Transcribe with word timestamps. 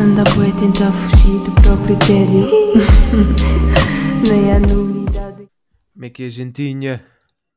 Anda 0.00 0.22
bué 0.36 0.52
tentar 0.52 0.92
fugir 0.92 1.38
do 1.42 1.52
próprio 1.60 1.98
tédio. 1.98 2.46
Nem 4.30 4.52
há 4.52 4.60
novidade. 4.60 5.48
Como 5.92 6.04
é 6.04 6.10
que 6.10 6.22
é, 6.22 6.28
gentinha? 6.28 7.04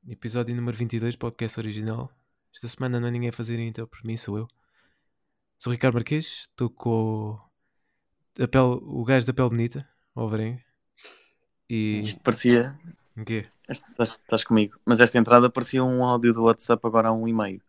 Episódio 0.08 0.56
número 0.56 0.76
22, 0.76 1.16
podcast 1.16 1.60
original. 1.60 2.12
Esta 2.52 2.68
semana 2.68 3.00
não 3.00 3.10
é 3.10 3.12
ninguém 3.12 3.30
a 3.30 3.32
fazer 3.32 3.60
então, 3.60 3.86
por 3.86 4.04
mim 4.04 4.18
sou 4.18 4.40
eu. 4.40 4.48
Sou 5.56 5.70
o 5.70 5.74
Ricardo 5.74 5.94
Marques, 5.94 6.48
estou 6.50 6.72
com 6.72 6.90
o, 6.90 8.44
a 8.44 8.48
pele, 8.48 8.80
o 8.82 9.04
gajo 9.04 9.28
da 9.28 9.34
pele 9.34 9.50
bonita, 9.50 9.88
o 10.16 10.22
Alvarenga. 10.22 10.64
E. 11.70 12.02
Isto 12.02 12.22
parecia. 12.22 12.76
O 13.16 13.24
quê? 13.24 13.46
Estás, 13.70 14.14
estás 14.14 14.44
comigo. 14.44 14.80
Mas 14.84 15.00
esta 15.00 15.20
entrada 15.20 15.48
parecia 15.48 15.84
um 15.84 16.04
áudio 16.04 16.34
do 16.34 16.44
WhatsApp 16.46 16.82
agora 16.88 17.10
a 17.10 17.14
um 17.14 17.28
e-mail. 17.28 17.62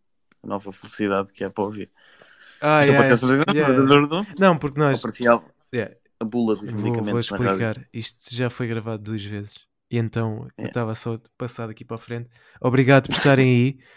A 0.43 0.47
nova 0.47 0.71
velocidade 0.71 1.31
que 1.31 1.45
é 1.45 1.51
para 1.51 1.63
ouvir. 1.63 1.91
Ah, 2.63 2.83
yeah, 2.83 2.93
yeah. 2.93 3.09
mas 3.11 3.23
Não, 4.39 4.57
porque 4.57 4.79
nós. 4.79 5.03
Parecia 5.03 5.33
a, 5.33 5.43
yeah, 5.75 5.93
a 6.21 6.25
bula 6.25 6.55
dos 6.55 6.71
vou, 6.71 6.95
vou 7.03 7.19
explicar. 7.19 7.85
Isto 7.93 8.35
já 8.37 8.49
foi 8.49 8.69
gravado 8.69 9.03
duas 9.03 9.25
vezes. 9.25 9.59
E 9.91 9.99
então 9.99 10.49
eu 10.57 10.67
estava 10.67 10.95
só 10.95 11.19
passado 11.37 11.71
aqui 11.71 11.85
para 11.85 11.97
a 11.97 11.99
frente. 11.99 12.31
Obrigado 12.61 13.09
por 13.09 13.17
estarem 13.17 13.49
aí. 13.49 13.79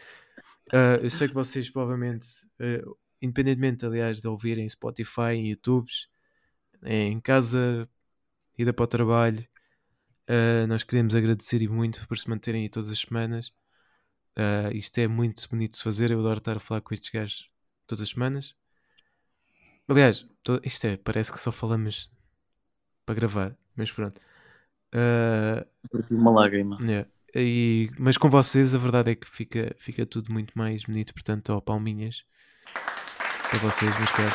Ah, 0.74 0.98
eu 1.00 1.12
sei 1.12 1.28
que 1.28 1.34
vocês 1.36 1.70
provavelmente, 1.70 2.28
ah, 2.60 2.82
independentemente, 3.22 3.86
aliás, 3.86 4.20
de 4.20 4.28
ouvirem 4.28 4.68
Spotify, 4.68 5.34
em 5.36 5.50
YouTubes, 5.50 6.08
em 6.84 7.20
casa, 7.20 7.88
ida 8.58 8.74
para 8.74 8.84
o 8.84 8.88
trabalho, 8.88 9.48
ah, 10.27 10.66
nós 10.68 10.82
queremos 10.82 11.16
agradecer 11.16 11.62
e 11.62 11.68
muito 11.68 12.08
por 12.08 12.18
se 12.18 12.27
manterem 12.27 12.63
aí 12.63 12.70
todas 12.70 12.90
as 12.90 12.98
semanas. 12.98 13.54
Isto 14.74 14.98
é 14.98 15.08
muito 15.08 15.48
bonito 15.48 15.76
de 15.76 15.84
fazer. 15.84 16.10
Eu 16.10 16.20
adoro 16.20 16.40
estar 16.40 16.58
a 16.58 16.60
falar 16.60 16.82
com 16.82 16.96
estes 16.96 17.12
gajos 17.12 17.48
todas 17.88 18.02
as 18.03 18.09
semanas. 18.09 18.55
Aliás, 19.87 20.27
to- 20.43 20.62
isto 20.63 20.85
é, 20.85 20.98
parece 20.98 21.32
que 21.32 21.40
só 21.40 21.51
falamos 21.51 22.12
para 23.05 23.15
gravar, 23.15 23.55
mas 23.76 23.91
pronto. 23.91 24.20
Partiu 25.91 26.18
uma 26.18 26.32
lágrima. 26.32 26.77
Yeah. 26.82 27.07
E- 27.35 27.90
mas 27.99 28.18
com 28.18 28.29
vocês 28.29 28.73
a 28.73 28.77
verdade 28.77 29.12
é 29.12 29.15
que 29.15 29.27
fica, 29.29 29.76
fica 29.77 30.05
tudo 30.05 30.32
muito 30.32 30.57
mais 30.57 30.84
bonito, 30.85 31.13
portanto, 31.13 31.49
ó, 31.51 31.60
palminhas 31.62 32.23
para 33.49 33.60
vocês, 33.60 33.95
meus 33.98 34.12
caros. 34.12 34.34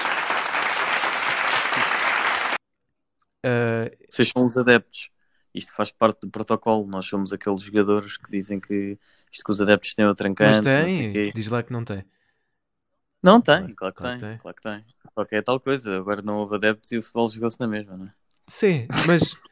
Ah, 3.44 3.90
Vocês 4.08 4.28
são 4.28 4.46
os 4.46 4.56
adeptos. 4.56 5.10
Isto 5.54 5.74
faz 5.74 5.90
parte 5.90 6.20
do 6.20 6.30
protocolo. 6.30 6.86
Nós 6.86 7.06
somos 7.06 7.32
aqueles 7.32 7.60
jogadores 7.62 8.16
que 8.16 8.30
dizem 8.30 8.60
que 8.60 8.98
isto 9.32 9.44
que 9.44 9.50
os 9.50 9.60
adeptos 9.60 9.94
têm 9.94 10.06
outro 10.06 10.28
encanto. 10.28 10.62
mas 10.62 10.64
tem, 10.64 11.32
diz 11.32 11.48
lá 11.48 11.62
que 11.62 11.72
não 11.72 11.82
tem. 11.84 12.04
Não 13.22 13.40
tem, 13.40 13.74
claro 13.74 13.92
que 13.94 14.00
Claro 14.00 14.14
que 14.16 14.20
tem, 14.20 14.30
tem. 14.30 14.38
Claro 14.38 14.56
que 14.56 14.62
tem. 14.62 14.84
Só 15.14 15.24
que 15.24 15.36
é 15.36 15.42
tal 15.42 15.60
coisa. 15.60 15.96
Agora 15.96 16.22
não 16.22 16.38
houve 16.38 16.54
adeptos 16.56 16.90
e 16.92 16.98
o 16.98 17.02
futebol 17.02 17.28
jogou-se 17.28 17.60
na 17.60 17.66
mesma, 17.66 17.96
não 17.96 18.06
é? 18.06 18.14
Sim, 18.46 18.86
mas. 19.06 19.20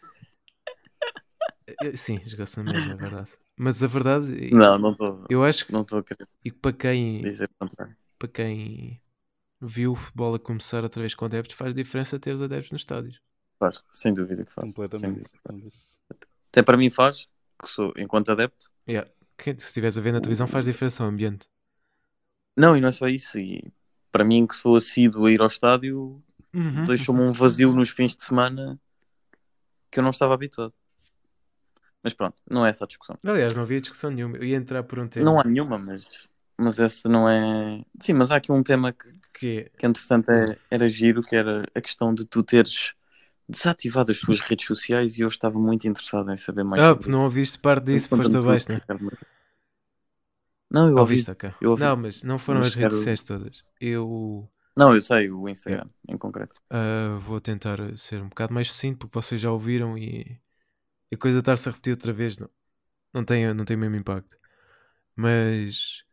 Eh, 1.82 1.94
Sim, 1.94 2.18
jogou-se 2.24 2.58
na 2.62 2.72
mesma, 2.72 2.92
é 2.94 2.96
verdade. 2.96 3.28
Mas 3.56 3.82
a 3.82 3.86
verdade, 3.86 4.50
Não, 4.54 4.78
não 4.78 4.92
estou. 4.92 5.24
eu 5.28 5.44
acho 5.44 5.66
que 5.66 5.72
Não 5.72 5.82
estou 5.82 5.98
a 5.98 6.02
querer 6.02 6.26
e 6.44 6.50
para 6.50 6.72
quem, 6.72 7.20
dizer 7.22 7.50
para 8.18 8.28
quem 8.28 9.00
viu 9.60 9.92
o 9.92 9.96
futebol 9.96 10.34
a 10.34 10.38
começar 10.38 10.82
outra 10.82 11.00
vez 11.02 11.14
com 11.14 11.26
adeptos, 11.26 11.54
faz 11.56 11.74
diferença 11.74 12.18
ter 12.18 12.32
os 12.32 12.40
adeptos 12.40 12.72
nos 12.72 12.80
estádios. 12.80 13.20
Faz, 13.58 13.82
sem 13.92 14.14
dúvida 14.14 14.44
que 14.44 14.52
faz. 14.52 14.64
Sem 14.64 14.72
Completamente. 14.72 15.30
dúvida. 15.46 15.70
Até 16.48 16.62
para 16.62 16.76
mim 16.76 16.88
faz, 16.88 17.28
que 17.60 17.68
sou, 17.68 17.92
enquanto 17.98 18.30
adepto. 18.32 18.70
Yeah. 18.88 19.10
Que- 19.36 19.50
Se 19.58 19.66
estiveres 19.66 19.98
a 19.98 20.00
ver 20.00 20.12
na 20.12 20.20
televisão, 20.20 20.46
faz 20.46 20.64
diferença 20.64 21.02
ao 21.02 21.08
ambiente. 21.10 21.48
Não, 22.58 22.76
e 22.76 22.80
não 22.80 22.88
é 22.88 22.92
só 22.92 23.08
isso. 23.08 23.38
E 23.38 23.64
para 24.10 24.24
mim, 24.24 24.46
que 24.46 24.54
sou 24.54 24.76
assíduo 24.76 25.26
a 25.26 25.30
ir 25.30 25.40
ao 25.40 25.46
estádio, 25.46 26.22
Uhum. 26.52 26.84
deixou-me 26.84 27.20
um 27.20 27.32
vazio 27.32 27.72
nos 27.72 27.90
fins 27.90 28.16
de 28.16 28.24
semana 28.24 28.80
que 29.90 29.98
eu 29.98 30.02
não 30.02 30.10
estava 30.10 30.34
habituado. 30.34 30.72
Mas 32.02 32.14
pronto, 32.14 32.36
não 32.48 32.64
é 32.64 32.70
essa 32.70 32.84
a 32.84 32.86
discussão. 32.86 33.18
Aliás, 33.24 33.54
não 33.54 33.62
havia 33.62 33.80
discussão 33.80 34.10
nenhuma. 34.10 34.36
Eu 34.36 34.44
ia 34.44 34.56
entrar 34.56 34.82
por 34.82 34.98
um 34.98 35.08
tema 35.08 35.26
Não 35.26 35.38
há 35.38 35.44
nenhuma, 35.44 35.76
mas, 35.78 36.02
mas 36.56 36.78
essa 36.78 37.08
não 37.08 37.28
é. 37.28 37.84
Sim, 38.00 38.14
mas 38.14 38.30
há 38.30 38.36
aqui 38.36 38.50
um 38.52 38.62
tema 38.62 38.92
que, 38.92 39.14
que 39.34 39.58
é. 39.58 39.78
que 39.78 39.86
entretanto 39.86 40.30
é, 40.30 40.56
era 40.70 40.88
giro, 40.88 41.22
que 41.22 41.36
era 41.36 41.64
a 41.74 41.80
questão 41.80 42.14
de 42.14 42.24
tu 42.24 42.42
teres 42.42 42.94
desativado 43.48 44.10
as 44.12 44.20
tuas 44.20 44.40
redes 44.40 44.66
sociais 44.66 45.16
e 45.16 45.22
eu 45.22 45.28
estava 45.28 45.58
muito 45.58 45.88
interessado 45.88 46.30
em 46.30 46.36
saber 46.36 46.64
mais 46.64 46.82
Ah, 46.82 46.98
não 47.08 47.24
ouviste 47.24 47.58
parte 47.58 47.86
disso, 47.86 48.08
foste 48.08 48.36
abaixo, 48.36 48.70
né? 48.70 48.80
Não, 50.70 50.88
eu 50.88 50.96
ouvi. 50.96 51.00
Ouviste, 51.00 51.30
ok. 51.30 51.50
eu 51.60 51.70
ouvi. 51.70 51.82
Não, 51.82 51.96
mas 51.96 52.22
não 52.22 52.38
foram 52.38 52.60
Mas 52.60 52.68
as 52.68 52.74
redes 52.74 52.84
quero- 52.94 52.96
sociais 52.96 53.22
todas. 53.24 53.64
Eu 53.80 54.48
Não, 54.76 54.94
eu 54.94 55.02
sei, 55.02 55.30
o 55.30 55.48
Instagram, 55.48 55.88
em 56.08 56.16
concreto. 56.18 56.60
ah, 56.70 57.16
vou 57.20 57.40
tentar 57.40 57.78
ser 57.96 58.22
um 58.22 58.28
bocado 58.28 58.52
mais 58.52 58.70
sucinto, 58.70 58.98
porque 59.08 59.18
vocês 59.20 59.40
já 59.40 59.50
ouviram 59.50 59.96
e 59.96 60.38
a 61.12 61.16
coisa 61.16 61.38
estar-se 61.38 61.68
a 61.68 61.72
repetir 61.72 61.92
outra 61.92 62.12
vez 62.12 62.38
não, 62.38 62.50
não, 63.14 63.24
tem, 63.24 63.52
não 63.54 63.64
tem 63.64 63.76
o 63.76 63.80
mesmo 63.80 63.96
impacto. 63.96 64.36
Mas 65.16 66.04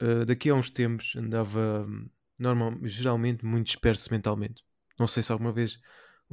ah, 0.00 0.24
daqui 0.24 0.50
a 0.50 0.54
uns 0.54 0.70
tempos 0.70 1.14
andava 1.16 1.84
hum, 1.88 2.08
normal, 2.38 2.72
geralmente 2.84 3.44
muito 3.44 3.66
disperso 3.66 4.10
mentalmente. 4.12 4.64
Não 4.98 5.06
sei 5.06 5.22
se 5.22 5.32
alguma 5.32 5.52
vez 5.52 5.78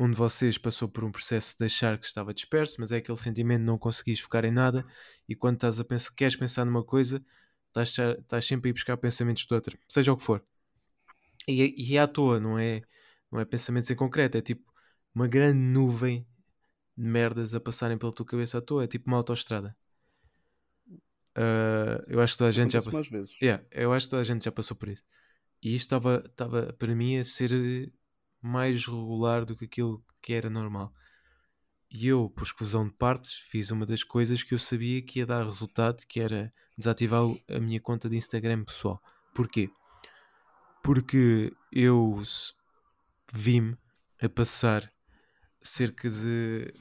um 0.02 0.10
de 0.10 0.16
vocês 0.16 0.58
passou 0.58 0.88
por 0.88 1.04
um 1.04 1.12
processo 1.12 1.58
de 1.60 1.66
achar 1.66 1.98
que 1.98 2.06
estava 2.06 2.34
disperso, 2.34 2.78
mas 2.80 2.92
é 2.94 2.98
aquele 2.98 3.18
sentimento 3.18 3.60
de 3.60 3.66
não 3.66 3.78
conseguires 3.78 4.22
focar 4.22 4.46
em 4.46 4.52
nada 4.52 4.82
e 5.28 5.36
quando 5.36 5.56
estás 5.56 5.78
a 5.80 5.84
pensar, 5.84 6.14
queres 6.16 6.38
pensar 6.38 6.64
numa 6.64 6.84
coisa, 6.84 7.22
estás, 7.68 7.98
estás 7.98 8.46
sempre 8.46 8.70
a 8.70 8.72
ir 8.72 8.74
buscar 8.74 8.96
pensamentos 8.96 9.46
de 9.46 9.54
outra, 9.54 9.78
seja 9.90 10.14
o 10.14 10.16
que 10.18 10.24
for. 10.24 10.42
E, 11.46 11.62
é- 11.62 11.74
e 11.76 11.98
é 11.98 12.00
à 12.00 12.08
toa, 12.08 12.40
não 12.40 12.58
é, 12.58 12.80
não 13.30 13.42
é 13.42 13.46
pensamentos 13.46 13.92
em 13.92 13.96
concreto, 13.96 14.38
é 14.38 14.42
tipo 14.42 14.72
uma 15.14 15.28
grande 15.28 15.60
nuvem 15.60 16.26
de 16.98 17.04
merdas 17.06 17.54
a 17.54 17.60
passarem 17.60 17.98
pela 17.98 18.14
tua 18.14 18.26
cabeça 18.26 18.60
à 18.60 18.62
toa, 18.62 18.86
é 18.86 18.88
tipo 18.88 19.08
uma 19.10 19.18
autoestrada. 19.18 19.76
Ah, 21.36 22.04
eu 22.08 22.22
acho 22.22 22.34
que 22.34 22.38
toda 22.40 22.50
a 22.50 22.54
gente 22.54 22.74
já 22.74 22.82
vezes. 22.82 23.36
Yeah, 23.42 23.64
eu 23.72 23.94
acho 23.94 24.06
que 24.06 24.12
toda 24.12 24.22
a 24.22 24.26
gente 24.26 24.46
já 24.46 24.52
passou 24.52 24.76
por 24.78 24.90
isso. 24.90 25.04
E 25.62 25.76
isto 25.76 25.86
estava, 25.88 26.24
estava 26.26 26.74
para 26.74 26.96
mim 26.96 27.18
a 27.18 27.24
ser 27.24 27.52
eh, 27.54 27.92
mais 28.42 28.86
regular 28.86 29.46
do 29.46 29.56
que 29.56 29.66
aquilo 29.66 30.04
que 30.22 30.34
era 30.34 30.50
normal. 30.50 30.94
E 31.92 32.08
eu, 32.08 32.30
por 32.30 32.44
exclusão 32.44 32.88
de 32.88 32.94
partes, 32.94 33.34
fiz 33.34 33.72
uma 33.72 33.86
das 33.86 34.04
coisas 34.04 34.44
que 34.44 34.54
eu 34.54 34.60
sabia 34.60 35.02
que 35.02 35.20
ia 35.20 35.26
dar 35.26 35.44
resultado, 35.44 36.06
que 36.08 36.20
era 36.20 36.52
desativar 36.78 37.24
a 37.50 37.60
minha 37.60 37.80
conta 37.80 38.08
de 38.08 38.16
Instagram 38.16 38.64
pessoal. 38.64 39.02
Porquê? 39.34 39.70
Porque 40.84 41.52
eu 41.72 42.22
vi-me 43.34 43.76
a 44.22 44.30
passar 44.30 44.92
cerca 45.62 46.10
de. 46.10 46.74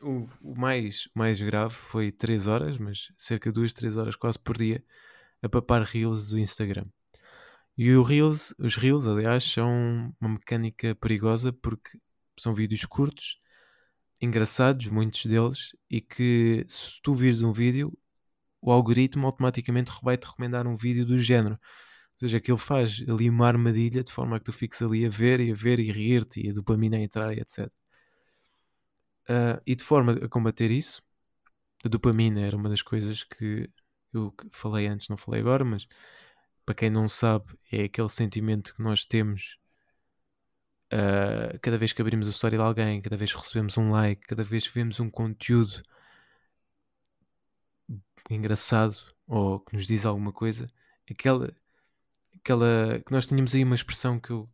O, 0.00 0.28
o 0.42 0.54
mais, 0.54 1.08
mais 1.14 1.40
grave 1.40 1.72
foi 1.72 2.12
3 2.12 2.46
horas, 2.46 2.76
mas 2.76 3.08
cerca 3.16 3.50
de 3.50 3.54
2, 3.54 3.72
3 3.72 3.96
horas 3.96 4.16
quase 4.16 4.38
por 4.38 4.58
dia 4.58 4.84
a 5.42 5.48
papar 5.48 5.82
reels 5.82 6.28
do 6.28 6.38
Instagram. 6.38 6.86
E 7.76 7.92
o 7.94 8.02
reels, 8.02 8.54
os 8.58 8.76
reels, 8.76 9.06
aliás, 9.06 9.42
são 9.42 10.14
uma 10.20 10.30
mecânica 10.30 10.94
perigosa 10.94 11.52
porque 11.52 11.98
são 12.38 12.54
vídeos 12.54 12.84
curtos, 12.84 13.38
engraçados, 14.20 14.88
muitos 14.88 15.26
deles, 15.26 15.76
e 15.90 16.00
que 16.00 16.64
se 16.68 17.00
tu 17.02 17.14
vires 17.14 17.42
um 17.42 17.52
vídeo, 17.52 17.96
o 18.60 18.72
algoritmo 18.72 19.26
automaticamente 19.26 19.90
vai-te 20.02 20.26
recomendar 20.26 20.66
um 20.66 20.76
vídeo 20.76 21.04
do 21.04 21.18
género. 21.18 21.54
Ou 21.54 22.20
seja, 22.20 22.38
aquilo 22.38 22.58
faz 22.58 23.02
ali 23.08 23.28
uma 23.28 23.46
armadilha 23.48 24.04
de 24.04 24.12
forma 24.12 24.36
a 24.36 24.38
que 24.38 24.44
tu 24.46 24.52
fiques 24.52 24.80
ali 24.80 25.04
a 25.04 25.10
ver 25.10 25.40
e 25.40 25.50
a 25.50 25.54
ver 25.54 25.80
e 25.80 25.90
rir-te 25.90 26.46
e 26.46 26.50
a 26.50 26.52
dopamina 26.52 26.96
a 26.96 27.00
entrar 27.00 27.36
e 27.36 27.40
etc. 27.40 27.70
Ah, 29.28 29.60
e 29.66 29.74
de 29.74 29.82
forma 29.84 30.12
a 30.12 30.28
combater 30.28 30.70
isso, 30.70 31.02
a 31.84 31.88
dopamina 31.88 32.40
era 32.40 32.56
uma 32.56 32.68
das 32.68 32.82
coisas 32.82 33.24
que 33.24 33.68
eu 34.12 34.32
falei 34.52 34.86
antes, 34.86 35.08
não 35.08 35.16
falei 35.16 35.40
agora, 35.40 35.64
mas 35.64 35.86
para 36.64 36.74
quem 36.74 36.90
não 36.90 37.08
sabe, 37.08 37.46
é 37.70 37.84
aquele 37.84 38.08
sentimento 38.08 38.74
que 38.74 38.82
nós 38.82 39.04
temos 39.04 39.58
ah, 40.96 41.58
cada 41.60 41.76
vez 41.76 41.92
que 41.92 42.00
abrimos 42.00 42.26
a 42.28 42.30
história 42.30 42.56
de 42.56 42.62
alguém, 42.62 43.00
cada 43.00 43.16
vez 43.16 43.32
que 43.32 43.38
recebemos 43.38 43.76
um 43.76 43.90
like, 43.90 44.22
cada 44.26 44.44
vez 44.44 44.68
que 44.68 44.74
vemos 44.74 45.00
um 45.00 45.10
conteúdo 45.10 45.82
engraçado 48.30 48.96
ou 49.26 49.58
que 49.60 49.74
nos 49.74 49.86
diz 49.86 50.06
alguma 50.06 50.32
coisa, 50.32 50.68
aquela, 51.10 51.52
aquela 52.36 53.00
que 53.04 53.12
nós 53.12 53.26
tínhamos 53.26 53.54
aí 53.54 53.64
uma 53.64 53.74
expressão 53.74 54.20
que, 54.20 54.30
eu, 54.30 54.48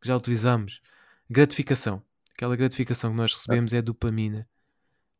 que 0.00 0.08
já 0.08 0.16
utilizamos, 0.16 0.80
gratificação. 1.28 2.02
Aquela 2.34 2.56
gratificação 2.56 3.10
que 3.10 3.16
nós 3.16 3.34
recebemos 3.34 3.74
é 3.74 3.82
dopamina 3.82 4.48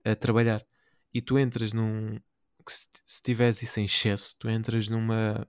a 0.04 0.16
trabalhar. 0.16 0.64
E 1.12 1.20
tu 1.20 1.38
entras 1.38 1.74
num. 1.74 2.18
se, 2.66 2.88
se 3.04 3.22
tiveres 3.22 3.62
isso 3.62 3.78
em 3.78 3.84
excesso, 3.84 4.36
tu 4.38 4.48
entras 4.48 4.88
numa. 4.88 5.46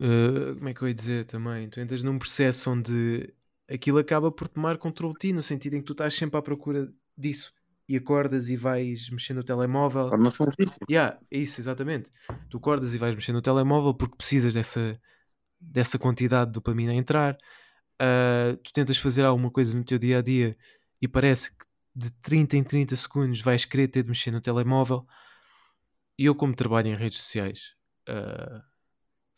Uh, 0.00 0.54
como 0.56 0.68
é 0.68 0.74
que 0.74 0.82
eu 0.82 0.88
ia 0.88 0.94
dizer 0.94 1.24
também? 1.24 1.68
Tu 1.68 1.80
entras 1.80 2.02
num 2.02 2.18
processo 2.18 2.70
onde 2.70 3.32
aquilo 3.68 3.98
acaba 3.98 4.30
por 4.30 4.48
tomar 4.48 4.78
controle 4.78 5.12
de 5.14 5.18
ti, 5.18 5.32
no 5.32 5.42
sentido 5.42 5.74
em 5.74 5.80
que 5.80 5.86
tu 5.86 5.92
estás 5.92 6.14
sempre 6.14 6.38
à 6.38 6.42
procura 6.42 6.92
disso 7.16 7.52
e 7.88 7.96
acordas 7.96 8.50
e 8.50 8.56
vais 8.56 9.08
mexer 9.10 9.32
no 9.32 9.42
telemóvel. 9.42 10.10
Torna-se 10.10 10.42
um 10.42 10.46
vício. 10.58 10.78
Yeah, 10.90 11.18
é 11.30 11.38
isso, 11.38 11.60
exatamente. 11.60 12.10
Tu 12.50 12.58
acordas 12.58 12.94
e 12.94 12.98
vais 12.98 13.14
mexer 13.14 13.32
no 13.32 13.40
telemóvel 13.40 13.94
porque 13.94 14.16
precisas 14.16 14.52
dessa, 14.52 15.00
dessa 15.58 15.98
quantidade 15.98 16.50
de 16.50 16.54
dopamina 16.54 16.92
a 16.92 16.94
entrar. 16.94 17.36
Uh, 18.00 18.56
tu 18.58 18.72
tentas 18.72 18.98
fazer 18.98 19.24
alguma 19.24 19.50
coisa 19.50 19.76
no 19.76 19.82
teu 19.82 19.98
dia 19.98 20.18
a 20.18 20.22
dia 20.22 20.54
e 21.00 21.08
parece 21.08 21.50
que 21.50 21.64
de 21.96 22.12
30 22.12 22.58
em 22.58 22.62
30 22.62 22.94
segundos 22.94 23.40
vais 23.40 23.64
querer 23.64 23.88
ter 23.88 24.02
de 24.02 24.08
mexer 24.08 24.30
no 24.30 24.40
telemóvel. 24.40 25.06
E 26.18 26.26
eu, 26.26 26.34
como 26.34 26.54
trabalho 26.54 26.88
em 26.88 26.96
redes 26.96 27.18
sociais, 27.18 27.74
uh, 28.08 28.62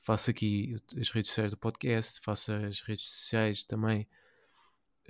faço 0.01 0.31
aqui 0.31 0.77
as 0.99 1.11
redes 1.11 1.31
sociais 1.31 1.53
do 1.53 1.57
podcast, 1.57 2.21
faço 2.21 2.53
as 2.53 2.81
redes 2.81 3.05
sociais 3.05 3.65
também 3.65 4.09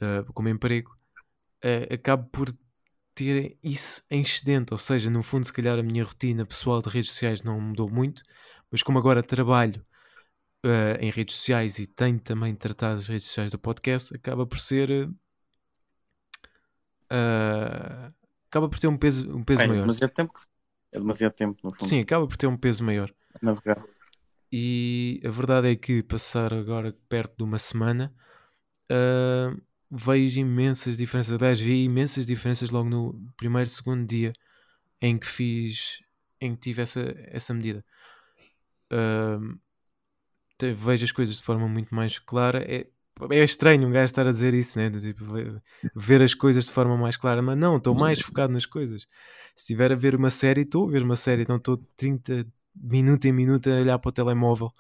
uh, 0.02 0.32
como 0.32 0.48
emprego, 0.48 0.90
uh, 1.64 1.94
acabo 1.94 2.28
por 2.31 2.52
ter 3.14 3.58
isso 3.62 4.02
em 4.10 4.20
excedente, 4.22 4.72
ou 4.72 4.78
seja, 4.78 5.10
no 5.10 5.22
fundo, 5.22 5.44
se 5.44 5.52
calhar 5.52 5.78
a 5.78 5.82
minha 5.82 6.04
rotina 6.04 6.46
pessoal 6.46 6.81
de 6.81 6.88
redes 6.88 7.10
sociais 7.10 7.42
não 7.42 7.60
mudou 7.60 7.90
muito, 7.90 8.22
mas 8.70 8.82
como 8.82 8.98
agora 8.98 9.22
trabalho 9.22 9.84
uh, 10.64 10.96
em 11.00 11.10
redes 11.10 11.36
sociais 11.36 11.78
e 11.78 11.86
tenho 11.86 12.19
também 12.19 12.54
tratado 12.54 12.96
as 12.96 13.08
redes 13.08 13.26
sociais 13.26 13.50
do 13.50 13.58
podcast, 13.58 14.14
acaba 14.14 14.46
por 14.46 14.58
ser. 14.58 15.08
Uh, 17.12 18.12
acaba 18.46 18.69
por 18.69 18.78
ter 18.78 18.86
um 18.86 18.96
peso, 18.96 19.36
um 19.36 19.43
peso 19.43 19.62
É, 19.62 19.66
maior. 19.66 19.82
demasiado 19.82 20.12
tempo. 20.12 20.40
É 20.93 20.98
demasiado 20.98 21.32
tempo, 21.32 21.60
no 21.62 21.70
fundo. 21.75 21.88
Sim, 21.88 22.00
acaba 22.00 22.26
por 22.26 22.36
ter 22.36 22.46
um 22.46 22.56
peso 22.56 22.84
maior. 22.84 23.12
Navegar. 23.40 23.84
E 24.52 25.20
a 25.25 25.31
verdade 25.31 25.69
é 25.70 25.76
que 25.76 26.02
passar 26.02 26.52
agora 26.52 26.93
perto 27.08 27.37
de 27.38 27.44
uma 27.44 27.58
semana 27.58 28.12
ah, 28.91 29.55
vejo 29.91 30.41
imensas 30.41 30.97
diferenças. 30.97 31.35
Aliás, 31.35 31.61
vi 31.61 31.85
imensas 31.85 32.26
diferenças 32.26 32.70
logo 32.70 32.88
no 32.88 33.32
primeiro, 33.37 33.69
segundo 33.69 34.06
dia 34.06 34.32
em 35.00 35.19
que 35.19 35.26
fiz, 35.26 36.00
em 36.41 36.55
que 36.55 36.61
tive 36.62 36.82
essa, 36.82 37.00
essa 37.29 37.55
medida. 37.55 37.85
Te- 40.58 40.75
vejo 40.75 41.05
as 41.05 41.12
coisas 41.12 41.37
de 41.37 41.43
forma 41.43 41.69
muito 41.69 41.94
mais 41.94 42.19
clara. 42.19 42.62
É, 42.70 42.87
é 43.31 43.44
estranho 43.44 43.87
um 43.88 43.91
gajo 43.93 44.05
estar 44.06 44.26
a 44.26 44.31
dizer 44.32 44.55
isso, 44.55 44.79
né? 44.79 44.91
Tipo, 44.91 45.25
ve- 45.25 45.61
ver 45.94 46.23
as 46.23 46.35
coisas 46.35 46.67
de 46.67 46.73
forma 46.73 46.96
mais 46.96 47.17
clara, 47.17 47.41
mas 47.43 47.56
não, 47.56 47.76
estou 47.76 47.94
mais 47.94 48.20
focado 48.20 48.53
nas 48.53 48.67
coisas. 48.67 49.03
Se 49.55 49.62
estiver 49.62 49.93
a 49.93 49.96
ver 49.96 50.14
uma 50.14 50.31
série, 50.31 50.62
estou 50.62 50.88
a 50.88 50.93
ver 50.93 51.03
uma 51.03 51.17
série, 51.17 51.43
então 51.43 51.56
estou 51.56 51.76
30 51.96 52.46
minuto 52.75 53.25
em 53.26 53.32
minuto 53.32 53.69
a 53.70 53.75
olhar 53.75 53.99
para 53.99 54.08
o 54.08 54.12
telemóvel 54.12 54.72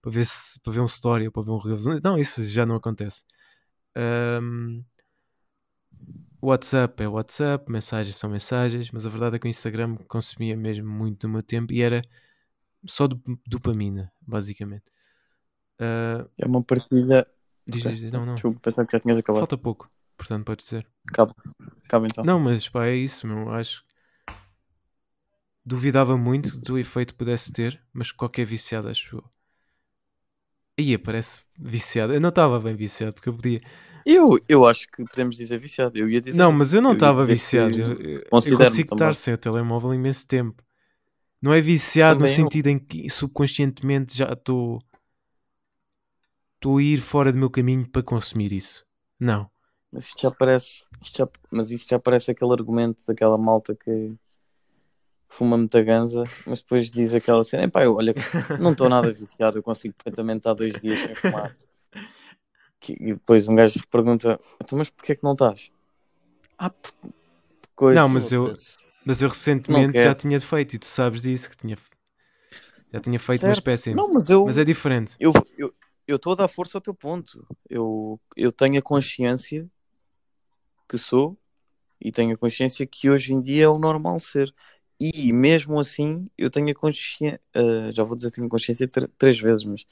para 0.00 0.10
ver, 0.10 0.24
se, 0.24 0.58
para 0.60 0.72
ver 0.72 0.80
um 0.80 0.84
story 0.84 1.26
ou 1.26 1.32
para 1.32 1.42
ver 1.42 1.50
um 1.52 1.58
reels. 1.58 1.84
Não, 2.02 2.18
isso 2.18 2.44
já 2.44 2.66
não 2.66 2.76
acontece. 2.76 3.24
Ahm, 3.94 4.82
WhatsApp 6.40 7.00
é 7.02 7.08
WhatsApp, 7.08 7.70
mensagens 7.70 8.16
são 8.16 8.28
mensagens, 8.28 8.90
mas 8.90 9.06
a 9.06 9.08
verdade 9.08 9.36
é 9.36 9.38
que 9.38 9.46
o 9.46 9.48
Instagram 9.48 9.96
consumia 10.08 10.56
mesmo 10.56 10.90
muito 10.90 11.20
do 11.20 11.28
meu 11.28 11.42
tempo 11.42 11.72
e 11.72 11.80
era 11.82 12.02
só 12.84 13.06
do- 13.06 13.22
dopamina, 13.46 14.10
basicamente. 14.20 14.84
Ah, 15.78 16.26
É 16.36 16.46
uma 16.46 16.62
partilha. 16.62 17.26
diz, 17.66 17.86
Ok. 17.86 17.94
diz, 17.96 18.12
não, 18.12 18.26
não. 18.26 18.34
Desculpa, 18.34 18.60
pensava 18.60 18.86
que 18.86 18.96
já 18.96 19.00
tinhas 19.00 19.18
acabado. 19.18 19.40
Falta 19.40 19.56
pouco, 19.58 19.88
portanto 20.16 20.44
podes 20.44 20.64
dizer. 20.64 20.86
Acaba. 21.08 21.34
Acaba 21.84 22.06
então. 22.06 22.24
Não, 22.24 22.40
mas 22.40 22.68
pá, 22.68 22.86
é 22.86 22.96
isso, 22.96 23.26
meu. 23.26 23.50
Acho 23.50 23.84
que 23.86 23.91
duvidava 25.64 26.16
muito 26.16 26.56
do 26.58 26.78
efeito 26.78 27.12
que 27.14 27.18
pudesse 27.18 27.52
ter, 27.52 27.82
mas 27.92 28.12
qualquer 28.12 28.44
viciado 28.46 28.88
acho 28.88 29.16
eu. 29.16 29.24
Ia, 30.78 30.98
parece 30.98 31.42
viciado. 31.58 32.12
Eu 32.14 32.20
não 32.20 32.30
estava 32.30 32.58
bem 32.60 32.74
viciado, 32.74 33.14
porque 33.14 33.28
eu 33.28 33.34
podia. 33.36 33.60
Eu, 34.04 34.38
eu 34.48 34.66
acho 34.66 34.88
que 34.88 35.04
podemos 35.04 35.36
dizer 35.36 35.58
viciado. 35.58 35.96
Eu 35.96 36.08
ia 36.10 36.20
dizer 36.20 36.38
Não, 36.38 36.52
mas 36.52 36.72
eu 36.74 36.82
não 36.82 36.94
estava 36.94 37.24
viciado. 37.24 37.78
Eu, 37.78 38.00
eu- 38.00 38.22
eu 38.44 38.54
consigo 38.54 38.90
estar 38.90 39.14
sem 39.14 39.34
o 39.34 39.38
telemóvel 39.38 39.94
imenso 39.94 40.26
tempo. 40.26 40.62
Não 41.42 41.52
é 41.54 41.60
viciado 41.60 42.20
no 42.20 42.26
Também 42.26 42.34
eu. 42.38 42.48
sentido 42.50 42.68
em 42.68 42.78
que 42.78 43.08
subconscientemente 43.10 44.16
já 44.16 44.32
estou. 44.32 44.80
Estou 46.54 46.78
a 46.78 46.82
ir 46.82 47.00
fora 47.00 47.30
do 47.30 47.36
meu 47.38 47.50
caminho 47.50 47.86
para 47.86 48.02
consumir 48.02 48.52
isso. 48.52 48.86
Não. 49.20 49.50
Mas 49.90 50.06
isto 50.06 50.22
já 50.22 50.30
parece. 50.30 50.86
Isto 51.02 51.18
já, 51.18 51.28
mas 51.50 51.70
isto 51.70 51.88
já 51.90 51.98
parece 51.98 52.30
aquele 52.30 52.52
argumento 52.52 53.04
daquela 53.06 53.36
malta 53.36 53.74
que 53.74 54.14
fuma 55.32 55.56
muita 55.56 55.82
ganza, 55.82 56.24
mas 56.46 56.60
depois 56.60 56.90
diz 56.90 57.14
aquela 57.14 57.44
cena: 57.44 57.68
pá, 57.68 57.82
eu, 57.82 57.96
olha, 57.96 58.14
não 58.60 58.72
estou 58.72 58.88
nada 58.88 59.10
viciado, 59.10 59.58
eu 59.58 59.62
consigo 59.62 59.94
perfeitamente 59.94 60.38
estar 60.38 60.54
dois 60.54 60.74
dias 60.74 60.98
sem 61.00 61.14
fumar. 61.14 61.52
E 62.88 63.14
depois 63.14 63.48
um 63.48 63.54
gajo 63.54 63.80
pergunta: 63.88 64.38
então, 64.62 64.76
mas 64.78 64.90
porquê 64.90 65.12
é 65.12 65.14
que 65.16 65.24
não 65.24 65.32
estás? 65.32 65.70
Ah, 66.58 66.68
por, 66.68 66.92
coisa. 67.74 68.00
Não, 68.00 68.08
mas 68.08 68.30
eu, 68.32 68.52
mas 69.04 69.22
eu 69.22 69.28
recentemente 69.28 70.02
já 70.02 70.14
tinha 70.14 70.38
feito 70.40 70.74
e 70.74 70.78
tu 70.78 70.86
sabes 70.86 71.22
disso, 71.22 71.48
que 71.48 71.56
tinha, 71.56 71.76
já 72.92 73.00
tinha 73.00 73.18
feito 73.18 73.42
uma 73.42 73.54
Certo. 73.54 73.58
espécie. 73.58 73.94
Não, 73.94 74.12
mas 74.12 74.28
eu. 74.28 74.44
Mas 74.44 74.58
é 74.58 74.64
diferente. 74.64 75.16
eu 75.18 75.32
estou 76.08 76.32
a 76.32 76.36
dar 76.36 76.48
força 76.48 76.76
ao 76.76 76.82
teu 76.82 76.94
ponto. 76.94 77.46
Eu, 77.70 78.20
eu 78.36 78.52
tenho 78.52 78.78
a 78.78 78.82
consciência 78.82 79.66
que 80.88 80.98
sou 80.98 81.38
e 82.00 82.10
tenho 82.10 82.34
a 82.34 82.36
consciência 82.36 82.86
que 82.86 83.08
hoje 83.08 83.32
em 83.32 83.40
dia 83.40 83.64
é 83.64 83.68
o 83.68 83.78
normal 83.78 84.18
ser. 84.18 84.52
E 85.04 85.32
mesmo 85.32 85.80
assim, 85.80 86.28
eu 86.38 86.48
tenho 86.50 86.70
a 86.70 86.74
consciência. 86.74 87.40
já 87.92 88.04
vou 88.04 88.16
dizer 88.16 88.30
tenho 88.30 88.48
consciência 88.48 88.86
tr- 88.86 89.08
três 89.18 89.38
vezes, 89.38 89.64
mas 89.64 89.84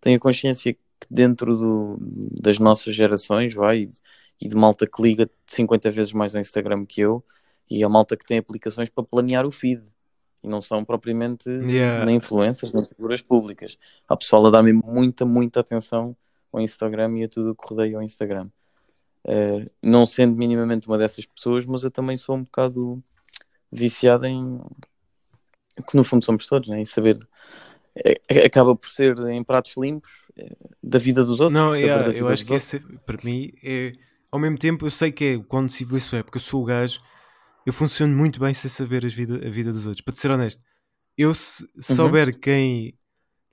tenho 0.00 0.16
a 0.16 0.20
consciência 0.20 0.74
que 0.74 0.80
dentro 1.10 1.56
do, 1.56 1.98
das 2.40 2.58
nossas 2.58 2.94
gerações, 2.94 3.54
vai, 3.54 3.84
e, 3.84 3.90
e 4.40 4.48
de 4.48 4.54
malta 4.56 4.86
que 4.86 5.02
liga 5.02 5.30
50 5.46 5.90
vezes 5.90 6.12
mais 6.12 6.34
ao 6.34 6.40
Instagram 6.40 6.84
que 6.84 7.00
eu, 7.00 7.24
e 7.70 7.82
a 7.84 7.88
malta 7.88 8.16
que 8.16 8.24
tem 8.26 8.38
aplicações 8.38 8.90
para 8.90 9.04
planear 9.04 9.46
o 9.46 9.50
feed. 9.50 9.82
E 10.42 10.48
não 10.48 10.60
são 10.62 10.84
propriamente 10.84 11.48
Yeah. 11.48 12.04
nem 12.06 12.16
influencers, 12.16 12.72
nem 12.72 12.84
figuras 12.86 13.22
públicas. 13.22 13.78
Há 14.08 14.16
pessoal 14.16 14.46
a 14.46 14.50
dar-me 14.50 14.72
muita, 14.72 15.24
muita 15.26 15.60
atenção 15.60 16.16
ao 16.52 16.60
Instagram 16.60 17.18
e 17.18 17.24
a 17.24 17.28
tudo 17.28 17.50
o 17.52 17.54
que 17.54 17.66
rodeia 17.68 17.96
ao 17.96 18.02
Instagram. 18.02 18.48
Eh, 19.24 19.70
não 19.82 20.06
sendo 20.06 20.34
minimamente 20.36 20.86
uma 20.88 20.96
dessas 20.98 21.26
pessoas, 21.26 21.66
mas 21.66 21.82
eu 21.82 21.90
também 21.90 22.16
sou 22.16 22.36
um 22.36 22.42
bocado 22.42 23.02
viciado 23.72 24.26
em 24.26 24.58
que 25.88 25.96
no 25.96 26.04
fundo 26.04 26.24
somos 26.24 26.46
todos, 26.46 26.68
né? 26.68 26.80
em 26.80 26.84
saber 26.84 27.16
é- 27.94 28.20
é- 28.28 28.46
acaba 28.46 28.76
por 28.76 28.88
ser 28.88 29.18
em 29.28 29.42
pratos 29.42 29.74
limpos 29.76 30.10
eh, 30.36 30.56
da 30.82 30.98
vida 30.98 31.24
dos 31.24 31.40
outros. 31.40 31.60
Não, 31.62 31.74
yeah, 31.74 32.12
eu 32.12 32.28
acho 32.28 32.44
que 32.44 32.54
esse, 32.54 32.78
para 33.04 33.18
mim, 33.22 33.52
é. 33.62 33.92
Ao 34.30 34.38
mesmo 34.38 34.56
tempo, 34.58 34.86
eu 34.86 34.90
sei 34.90 35.10
que 35.10 35.24
é 35.24 35.38
quando 35.42 35.70
sigo 35.70 35.96
isso 35.96 36.14
é 36.14 36.22
porque 36.22 36.36
eu 36.38 36.40
sou 36.40 36.62
o 36.62 36.64
gajo, 36.64 37.00
eu 37.66 37.72
funciono 37.72 38.16
muito 38.16 38.38
bem 38.38 38.54
sem 38.54 38.70
saber 38.70 39.04
as 39.04 39.12
vida, 39.12 39.44
a 39.46 39.50
vida 39.50 39.72
dos 39.72 39.86
outros. 39.86 40.02
Para 40.04 40.14
te 40.14 40.20
ser 40.20 40.30
honesto, 40.30 40.62
eu 41.18 41.34
se 41.34 41.66
se 41.80 41.94
Uhum. 41.94 41.96
souber 41.96 42.38
quem, 42.38 42.92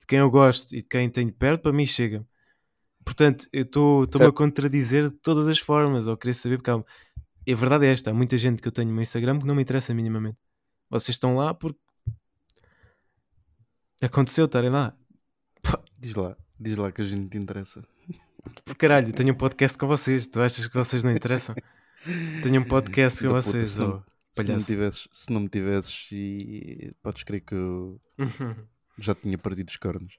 de 0.00 0.06
quem 0.08 0.20
eu 0.20 0.30
gosto 0.30 0.74
e 0.74 0.82
de 0.82 0.88
quem 0.88 1.10
tenho 1.10 1.32
perto, 1.32 1.62
para 1.62 1.72
mim 1.72 1.86
chega. 1.86 2.26
Portanto, 3.04 3.48
eu 3.52 3.62
estou-me 3.64 4.28
a 4.28 4.32
contradizer 4.32 5.08
de 5.08 5.14
todas 5.16 5.48
as 5.48 5.58
formas, 5.58 6.08
ou 6.08 6.16
querer 6.16 6.34
saber, 6.34 6.58
porque 6.58 6.70
há, 7.48 7.52
a 7.52 7.56
verdade 7.56 7.86
é 7.86 7.92
esta: 7.92 8.10
há 8.10 8.14
muita 8.14 8.36
gente 8.38 8.60
que 8.62 8.68
eu 8.68 8.72
tenho 8.72 8.88
no 8.88 8.94
meu 8.94 9.02
Instagram 9.02 9.38
que 9.38 9.46
não 9.46 9.54
me 9.54 9.62
interessa 9.62 9.94
minimamente. 9.94 10.38
Vocês 10.90 11.14
estão 11.14 11.36
lá 11.36 11.52
porque 11.54 11.78
aconteceu 14.02 14.46
estarem 14.46 14.70
lá. 14.70 14.94
Pá, 15.62 15.80
Diz 15.98 16.14
lá, 16.14 16.36
diz 16.58 16.76
lá 16.76 16.92
que 16.92 17.02
a 17.02 17.04
gente 17.04 17.28
te 17.28 17.36
interessa. 17.38 17.84
por 18.64 18.74
caralho, 18.76 19.12
tenho 19.12 19.32
um 19.32 19.36
podcast 19.36 19.76
com 19.76 19.86
vocês. 19.86 20.26
Tu 20.26 20.40
achas 20.40 20.66
que 20.66 20.74
vocês 20.74 21.02
não 21.02 21.10
interessam? 21.12 21.54
Tenho 22.42 22.60
um 22.60 22.64
podcast 22.64 23.20
com 23.22 23.28
Da 23.32 23.40
vocês, 23.40 23.70
se 23.72 23.78
não- 23.80 23.88
oh, 23.88 23.92
Se 23.92 23.98
não, 23.98 24.00
me 24.00 24.46
palhaço. 24.46 24.66
tivesses, 24.66 25.08
se 25.12 25.32
não 25.32 25.40
me 25.40 25.48
tivesses, 25.48 26.06
e 26.12 26.92
podes 27.02 27.24
crer 27.24 27.40
que 27.40 27.54
eu 27.54 28.00
já 28.98 29.14
tinha 29.14 29.36
partido 29.36 29.68
os 29.68 29.76
cornos. 29.76 30.16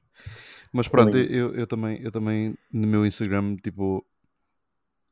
Mas 0.74 0.88
pronto, 0.90 1.18
eu, 1.18 1.56
eu, 1.56 1.66
também, 1.66 2.00
eu 2.02 2.12
também 2.12 2.56
no 2.72 2.86
meu 2.86 3.06
Instagram, 3.06 3.56
tipo, 3.56 4.06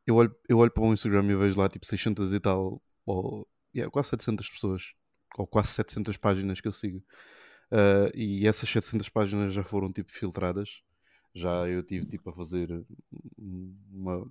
eu 0.08 0.16
olho, 0.16 0.36
eu 0.50 0.58
olho 0.58 0.72
para 0.72 0.84
o 0.84 0.94
Instagram 0.94 1.26
e 1.26 1.36
vejo 1.36 1.60
lá 1.60 1.70
tipo 1.70 1.86
600 1.86 2.34
e 2.34 2.40
tal, 2.40 2.82
ou 3.06 3.48
yeah, 3.76 3.92
quase 3.92 4.10
700 4.10 4.50
pessoas, 4.50 4.94
ou 5.38 5.46
quase 5.46 5.70
700 5.70 6.18
páginas 6.18 6.62
que 6.62 6.68
eu 6.68 6.74
sigo. 6.74 7.04
Ah, 7.72 8.10
e 8.14 8.48
essas 8.48 8.70
700 8.70 9.10
páginas 9.10 9.54
já 9.54 9.64
foram 9.64 9.92
tipo 9.92 10.12
filtradas. 10.12 10.82
Já 11.34 11.68
eu 11.68 11.84
tive 11.84 12.08
tipo 12.08 12.30
a 12.30 12.34
fazer 12.34 12.84
uma, 13.38 14.28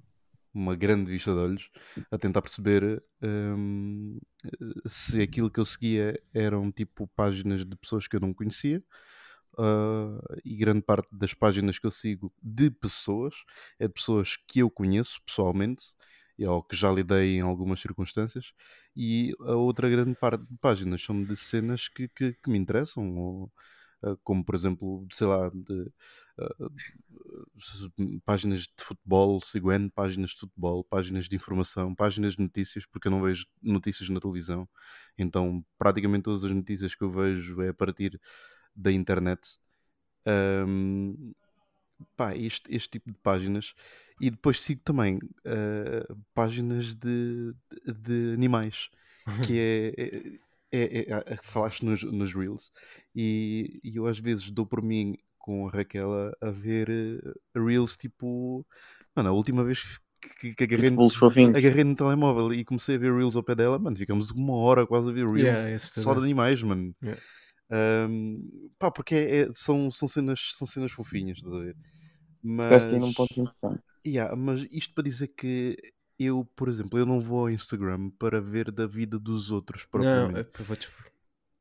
uma 0.52 0.74
grande 0.74 1.10
vista 1.10 1.32
de 1.32 1.38
olhos 1.38 1.70
a 2.10 2.18
tentar 2.18 2.42
perceber 2.42 3.02
hum, 3.22 4.18
se 4.86 5.22
aquilo 5.22 5.50
que 5.50 5.60
eu 5.60 5.64
seguia 5.64 6.20
eram 6.34 6.72
tipo 6.72 7.06
páginas 7.08 7.64
de 7.64 7.76
pessoas 7.76 8.08
que 8.08 8.16
eu 8.16 8.20
não 8.20 8.34
conhecia. 8.34 8.82
Ah, 9.58 10.18
e 10.44 10.56
grande 10.56 10.82
parte 10.82 11.08
das 11.16 11.34
páginas 11.34 11.78
que 11.78 11.86
eu 11.86 11.90
sigo 11.90 12.32
de 12.42 12.70
pessoas 12.70 13.34
é 13.78 13.86
de 13.86 13.92
pessoas 13.94 14.36
que 14.46 14.60
eu 14.60 14.70
conheço 14.70 15.20
pessoalmente 15.26 15.84
ou 16.46 16.62
que 16.62 16.76
já 16.76 16.90
lidei 16.92 17.36
em 17.38 17.40
algumas 17.40 17.80
circunstâncias 17.80 18.52
e 18.94 19.34
a 19.40 19.54
outra 19.56 19.88
grande 19.88 20.14
parte 20.16 20.44
de 20.46 20.56
páginas 20.58 21.02
são 21.02 21.22
de 21.24 21.34
cenas 21.36 21.88
que, 21.88 22.08
que, 22.08 22.34
que 22.34 22.50
me 22.50 22.58
interessam 22.58 23.16
ou, 23.16 23.52
ah, 24.02 24.16
como 24.24 24.44
por 24.44 24.54
exemplo, 24.54 25.06
sei 25.12 25.26
lá, 25.26 25.50
de, 25.50 25.90
s- 27.58 27.88
páginas 28.24 28.62
de 28.62 28.84
futebol, 28.84 29.40
sigo 29.40 29.72
N 29.72 29.90
páginas 29.90 30.30
de 30.30 30.40
futebol, 30.40 30.84
páginas 30.84 31.28
de 31.28 31.36
informação, 31.36 31.94
páginas 31.94 32.34
de 32.36 32.42
notícias, 32.42 32.86
porque 32.86 33.08
eu 33.08 33.12
não 33.12 33.22
vejo 33.22 33.46
notícias 33.62 34.08
na 34.08 34.20
televisão, 34.20 34.68
então 35.18 35.64
praticamente 35.78 36.24
todas 36.24 36.44
as 36.44 36.50
notícias 36.52 36.94
que 36.94 37.02
eu 37.04 37.10
vejo 37.10 37.60
é 37.62 37.68
a 37.70 37.74
partir 37.74 38.20
da 38.76 38.92
internet. 38.92 39.58
Ahm, 40.26 41.32
pá, 42.16 42.34
este, 42.36 42.74
este 42.74 42.90
tipo 42.90 43.10
de 43.10 43.18
páginas 43.18 43.74
e 44.20 44.30
depois 44.30 44.60
sigo 44.62 44.80
também 44.84 45.18
eh, 45.44 46.06
páginas 46.34 46.94
de, 46.94 47.54
de 47.86 48.32
animais 48.34 48.88
que 49.42 49.58
é, 49.58 49.88
é, 49.96 50.38
é, 50.72 51.12
é- 51.12 51.24
é- 51.34 51.36
falaste 51.42 51.84
nos, 51.84 52.02
nos 52.02 52.34
Reels 52.34 52.70
e, 53.14 53.80
e 53.82 53.96
eu 53.96 54.06
às 54.06 54.18
vezes 54.18 54.50
dou 54.50 54.66
por 54.66 54.82
mim 54.82 55.16
com 55.38 55.66
a 55.68 55.70
Raquel 55.70 56.10
a, 56.40 56.50
ver 56.50 56.88
eh, 56.90 57.32
Reels 57.58 57.96
tipo 57.96 58.66
mano, 59.14 59.30
a 59.30 59.32
última 59.32 59.64
vez 59.64 59.98
que, 60.40 60.54
que 60.54 60.64
agarrei, 60.64 60.90
no- 60.90 61.08
agarrei 61.56 61.84
no 61.84 61.94
telemóvel 61.94 62.52
e 62.52 62.64
comecei 62.64 62.96
a 62.96 62.98
ver 62.98 63.14
Reels 63.14 63.36
ao 63.36 63.42
pé 63.42 63.54
dela, 63.54 63.78
mano, 63.78 63.96
ficamos 63.96 64.30
uma 64.30 64.54
hora 64.56 64.86
quase 64.86 65.10
a 65.10 65.12
ver 65.12 65.26
Reels 65.26 65.42
Yeah, 65.42 65.78
só 65.78 66.14
de 66.14 66.20
animais, 66.20 66.62
mano. 66.62 66.94
Yeah. 67.02 67.20
Ahm, 67.70 68.70
pá, 68.78 68.90
porque 68.90 69.14
é- 69.14 69.40
é- 69.42 69.48
são, 69.54 69.90
são, 69.90 70.08
cenas, 70.08 70.52
são 70.56 70.66
cenas 70.66 70.92
fofinhas, 70.92 71.38
estás 71.38 71.54
a 71.54 71.58
ver? 71.60 71.76
Mas, 72.42 72.90
num 72.92 73.12
ponto 73.12 73.38
importante. 73.40 73.82
yeah, 74.06 74.34
mas 74.36 74.62
isto 74.70 74.94
para 74.94 75.04
dizer 75.04 75.28
que 75.28 75.76
eu, 76.18 76.44
por 76.56 76.68
exemplo, 76.68 76.98
eu 76.98 77.06
não 77.06 77.20
vou 77.20 77.40
ao 77.40 77.50
Instagram 77.50 78.10
para 78.18 78.40
ver 78.40 78.70
da 78.72 78.86
vida 78.86 79.18
dos 79.18 79.50
outros 79.50 79.84
Não, 79.92 80.30
propriamente. 80.30 80.40
é, 80.40 80.44
pá, 80.44 80.62
vou 80.62 80.76
te... 80.76 80.88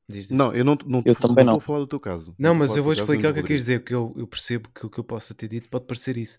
diz, 0.10 0.28
diz. 0.30 0.40
Não, 0.40 0.54
eu 0.54 0.64
não, 0.66 0.76
não, 0.86 1.04
Eu 1.06 1.16
tô- 1.16 1.28
também 1.28 1.36
não 1.36 1.46
não. 1.46 1.58
estou 1.58 1.58
a 1.60 1.62
falar 1.62 1.80
do 1.80 1.88
teu 1.88 2.00
caso. 2.00 2.38
Não, 2.38 2.54
mas 2.56 2.76
eu 2.76 2.84
vou 2.84 2.94
explicar 2.94 3.30
o 3.32 3.34
que 3.34 3.40
é 3.40 3.44
que 3.44 3.48
queres 3.48 3.62
Rodrigo. 3.62 3.64
dizer, 3.64 3.80
porque 3.82 3.94
eu, 3.96 4.14
eu 4.18 4.28
percebo 4.28 4.70
que 4.72 4.86
o 4.86 4.90
que 4.90 5.00
eu 5.00 5.04
possa 5.04 5.34
ter 5.36 5.48
dito 5.48 5.70
pode 5.70 5.86
parecer 5.86 6.18
isso. 6.18 6.38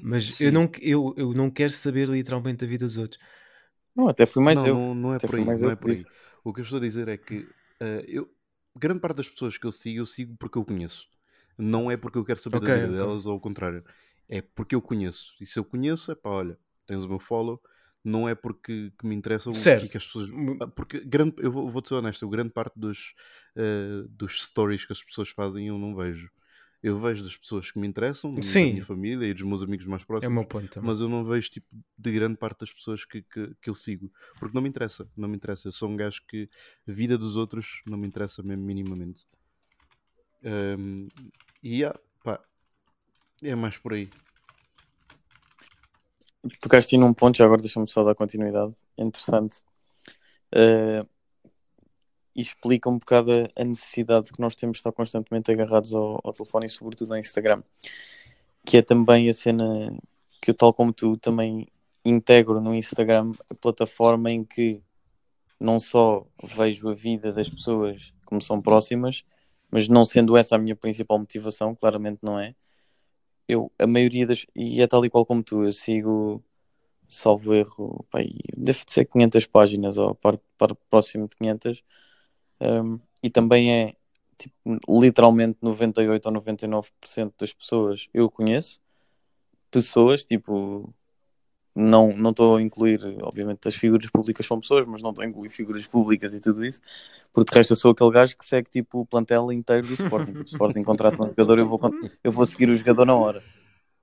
Mas 0.00 0.34
Sim. 0.34 0.40
eu 0.40 0.52
não, 0.52 0.70
eu, 0.80 1.14
eu 1.16 1.32
não 1.34 1.50
quero 1.50 1.72
saber 1.72 2.08
literalmente 2.08 2.64
a 2.64 2.68
vida 2.68 2.84
dos 2.86 2.98
outros. 2.98 3.20
Não, 3.94 4.08
até 4.08 4.26
fui 4.26 4.42
mais 4.42 4.64
não, 4.64 4.66
eu. 4.66 4.80
não, 4.80 4.94
não 4.94 5.14
é 5.14 5.18
Até 5.18 5.28
por 5.28 5.36
aí, 5.36 5.54
não 5.56 5.70
eu 5.70 5.70
é 5.70 5.76
por 5.76 5.90
aí. 5.90 6.06
O 6.44 6.52
que 6.52 6.60
eu 6.60 6.64
estou 6.64 6.78
a 6.78 6.82
dizer 6.82 7.08
é 7.08 7.16
que 7.16 7.48
eh, 7.80 8.04
eu, 8.08 8.28
grande 8.78 9.00
parte 9.00 9.16
das 9.16 9.28
pessoas 9.28 9.58
que 9.58 9.66
eu 9.66 9.72
sigo, 9.72 10.00
eu 10.00 10.06
sigo 10.06 10.36
porque 10.38 10.58
eu 10.58 10.64
conheço. 10.64 11.08
Não 11.58 11.90
é 11.90 11.96
porque 11.96 12.18
eu 12.18 12.24
quero 12.24 12.38
saber 12.38 12.58
Ok, 12.58 12.68
da 12.68 12.68
vida 12.68 12.90
ok. 12.90 12.94
delas 12.94 13.26
ou 13.26 13.32
ao 13.32 13.40
contrário. 13.40 13.84
É 14.28 14.42
porque 14.42 14.74
eu 14.74 14.82
conheço. 14.82 15.34
E 15.40 15.46
se 15.46 15.58
eu 15.58 15.64
conheço, 15.64 16.12
é 16.12 16.14
pá, 16.14 16.30
olha, 16.30 16.58
tens 16.86 17.04
o 17.04 17.08
meu 17.08 17.18
follow. 17.18 17.60
Não 18.04 18.28
é 18.28 18.34
porque 18.34 18.92
que 18.98 19.06
me 19.06 19.14
interessa 19.14 19.50
o 19.50 19.72
que, 19.72 19.86
é 19.86 19.88
Certo. 19.88 19.88
que 19.88 19.96
as 19.96 20.06
pessoas. 20.06 20.28
Ah, 20.60 20.68
Porque 20.68 21.00
grande, 21.00 21.34
eu 21.38 21.50
vou, 21.50 21.68
vou-te 21.70 21.88
ser 21.88 21.94
honesto, 21.94 22.28
grande 22.28 22.50
parte 22.52 22.78
dos, 22.78 23.14
eh, 23.56 24.04
dos 24.08 24.44
stories 24.46 24.84
que 24.84 24.92
as 24.92 25.02
pessoas 25.02 25.28
fazem 25.30 25.66
eu 25.68 25.78
não 25.78 25.94
vejo. 25.94 26.30
Eu 26.86 27.00
vejo 27.00 27.24
das 27.24 27.36
pessoas 27.36 27.70
que 27.70 27.78
me 27.80 27.86
interessam, 27.86 28.32
da 28.32 28.40
Sim. 28.42 28.72
minha 28.72 28.84
família 28.84 29.26
e 29.26 29.34
dos 29.34 29.42
meus 29.42 29.60
amigos 29.62 29.86
mais 29.86 30.02
É 30.02 30.04
o 30.04 30.06
próximos 30.08 30.34
meu 30.34 30.44
ponto 30.44 30.68
também. 30.68 30.88
mas 30.88 31.00
eu 31.00 31.08
não 31.08 31.24
vejo 31.24 31.50
tipo 31.50 31.66
de 31.98 32.12
grande 32.12 32.36
parte 32.36 32.60
das 32.60 32.72
pessoas 32.72 33.04
que, 33.04 33.22
que, 33.22 33.54
que 33.60 33.68
eu 33.68 33.74
sigo 33.74 34.08
porque 34.38 34.54
não 34.54 34.62
me 34.62 34.68
interessa, 34.68 35.08
não 35.16 35.28
me 35.28 35.36
interessa. 35.36 35.66
Eu 35.66 35.72
sou 35.72 35.88
um 35.88 35.96
gajo 35.96 36.22
que 36.28 36.46
a 36.88 36.92
vida 36.92 37.18
dos 37.18 37.34
outros 37.36 37.82
não 37.86 37.98
me 37.98 38.06
interessa 38.06 38.40
mesmo 38.42 38.64
minimamente. 38.64 39.26
Ahm, 40.44 41.08
e 41.62 41.78
yeah, 41.78 41.98
pá, 42.22 42.38
é 43.42 43.54
mais 43.56 43.78
por 43.78 43.94
aí. 43.94 44.08
Tocaste 46.60 46.94
aí 46.94 47.00
num 47.00 47.12
ponto, 47.12 47.36
já 47.36 47.44
agora 47.44 47.60
deixa-me 47.60 47.88
só 47.88 48.04
dar 48.04 48.14
continuidade. 48.14 48.76
É 48.96 49.02
interessante. 49.02 49.64
Eh, 50.52 51.04
e 52.36 52.42
explica 52.42 52.90
um 52.90 52.98
bocado 52.98 53.32
a- 53.56 53.64
necessidade 53.64 54.30
que 54.32 54.40
nós 54.40 54.54
temos 54.54 54.74
de 54.76 54.80
estar 54.80 54.92
constantemente 54.92 55.50
agarrados 55.50 55.94
ao, 55.94 56.20
ao 56.22 56.32
telefone 56.32 56.66
e, 56.66 56.68
sobretudo, 56.68 57.14
ao 57.14 57.18
Instagram. 57.18 57.62
Que 58.64 58.78
é 58.78 58.82
também 58.82 59.28
a 59.28 59.32
cena 59.32 59.96
que 60.42 60.50
eu, 60.50 60.54
tal 60.54 60.74
como 60.74 60.92
tu, 60.92 61.16
também 61.16 61.66
integro 62.04 62.60
no 62.60 62.74
Instagram 62.74 63.32
a 63.50 63.54
plataforma 63.54 64.30
em 64.30 64.44
que 64.44 64.82
não 65.58 65.80
só 65.80 66.26
vejo 66.42 66.88
a 66.90 66.94
vida 66.94 67.32
das 67.32 67.48
pessoas 67.48 68.12
como 68.26 68.42
são 68.42 68.60
próximas, 68.60 69.24
mas 69.70 69.88
não 69.88 70.04
sendo 70.04 70.36
essa 70.36 70.56
a 70.56 70.58
minha 70.58 70.76
principal 70.76 71.18
motivação, 71.18 71.74
claramente 71.74 72.18
não 72.22 72.38
é. 72.38 72.54
Eu, 73.48 73.72
a 73.78 73.86
maioria 73.86 74.26
das. 74.26 74.46
E 74.54 74.82
é 74.82 74.86
tal 74.86 75.04
e 75.04 75.10
qual 75.10 75.24
como 75.26 75.42
tu, 75.42 75.64
eu 75.64 75.72
sigo, 75.72 76.44
salvo 77.08 77.54
erro, 77.54 78.04
pá, 78.10 78.20
aí 78.20 78.38
deve 78.56 78.84
de 78.84 78.92
ser 78.92 79.06
500 79.06 79.46
páginas 79.46 79.98
ou 79.98 80.14
par, 80.16 80.38
próximo 80.90 81.28
de 81.28 81.36
500, 81.36 81.82
um, 82.60 82.98
e 83.22 83.30
também 83.30 83.72
é 83.72 83.92
tipo, 84.38 84.54
literalmente 85.00 85.58
98 85.62 86.26
ou 86.26 86.32
99% 86.32 87.32
das 87.38 87.52
pessoas 87.52 88.08
eu 88.12 88.30
conheço, 88.30 88.80
pessoas, 89.70 90.24
tipo, 90.24 90.92
não 91.74 92.08
não 92.16 92.30
estou 92.30 92.56
a 92.56 92.62
incluir, 92.62 93.00
obviamente 93.22 93.68
as 93.68 93.74
figuras 93.74 94.08
públicas 94.10 94.46
são 94.46 94.60
pessoas, 94.60 94.86
mas 94.86 95.02
não 95.02 95.10
estou 95.10 95.24
a 95.24 95.28
incluir 95.28 95.50
figuras 95.50 95.86
públicas 95.86 96.34
e 96.34 96.40
tudo 96.40 96.64
isso, 96.64 96.80
porque 97.32 97.52
de 97.52 97.58
resto 97.58 97.72
eu 97.72 97.76
sou 97.76 97.90
aquele 97.92 98.10
gajo 98.10 98.36
que 98.36 98.46
segue 98.46 98.70
tipo 98.70 99.00
o 99.00 99.06
plantel 99.06 99.52
inteiro 99.52 99.86
do 99.86 99.94
Sporting, 99.94 100.32
tipo, 100.32 100.44
o 100.44 100.46
Sporting 100.46 100.82
contrata 100.84 101.22
um 101.22 101.28
jogador, 101.28 101.58
eu 101.58 101.68
vou, 101.68 101.80
eu 102.24 102.32
vou 102.32 102.46
seguir 102.46 102.68
o 102.70 102.76
jogador 102.76 103.04
na 103.04 103.14
hora. 103.14 103.42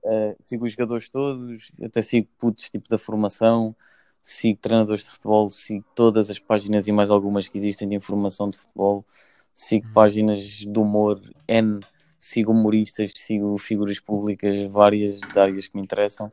Uh, 0.04 0.36
sigo 0.38 0.66
os 0.66 0.72
jogadores 0.72 1.08
todos, 1.08 1.72
até 1.82 2.02
sigo 2.02 2.28
putos 2.38 2.68
tipo 2.68 2.88
da 2.90 2.98
formação, 2.98 3.74
sigo 4.24 4.60
treinadores 4.60 5.04
de 5.06 5.10
futebol, 5.12 5.48
sigo 5.50 5.86
todas 5.96 6.30
as 6.30 6.40
páginas 6.40 6.88
e 6.88 6.92
mais 6.92 7.10
algumas 7.10 7.48
que 7.48 7.58
existem 7.58 7.88
de 7.88 7.96
informação 7.96 8.50
de 8.50 8.58
futebol, 8.58 9.06
sigo 9.54 9.86
páginas 9.94 10.40
de 10.44 10.80
humor, 10.80 11.20
N, 11.48 11.80
sigo 12.18 12.52
humoristas, 12.52 13.12
sigo 13.16 13.58
figuras 13.58 14.00
públicas 14.00 14.62
várias 14.72 15.20
de 15.20 15.40
áreas 15.40 15.68
que 15.68 15.76
me 15.76 15.84
interessam. 15.84 16.32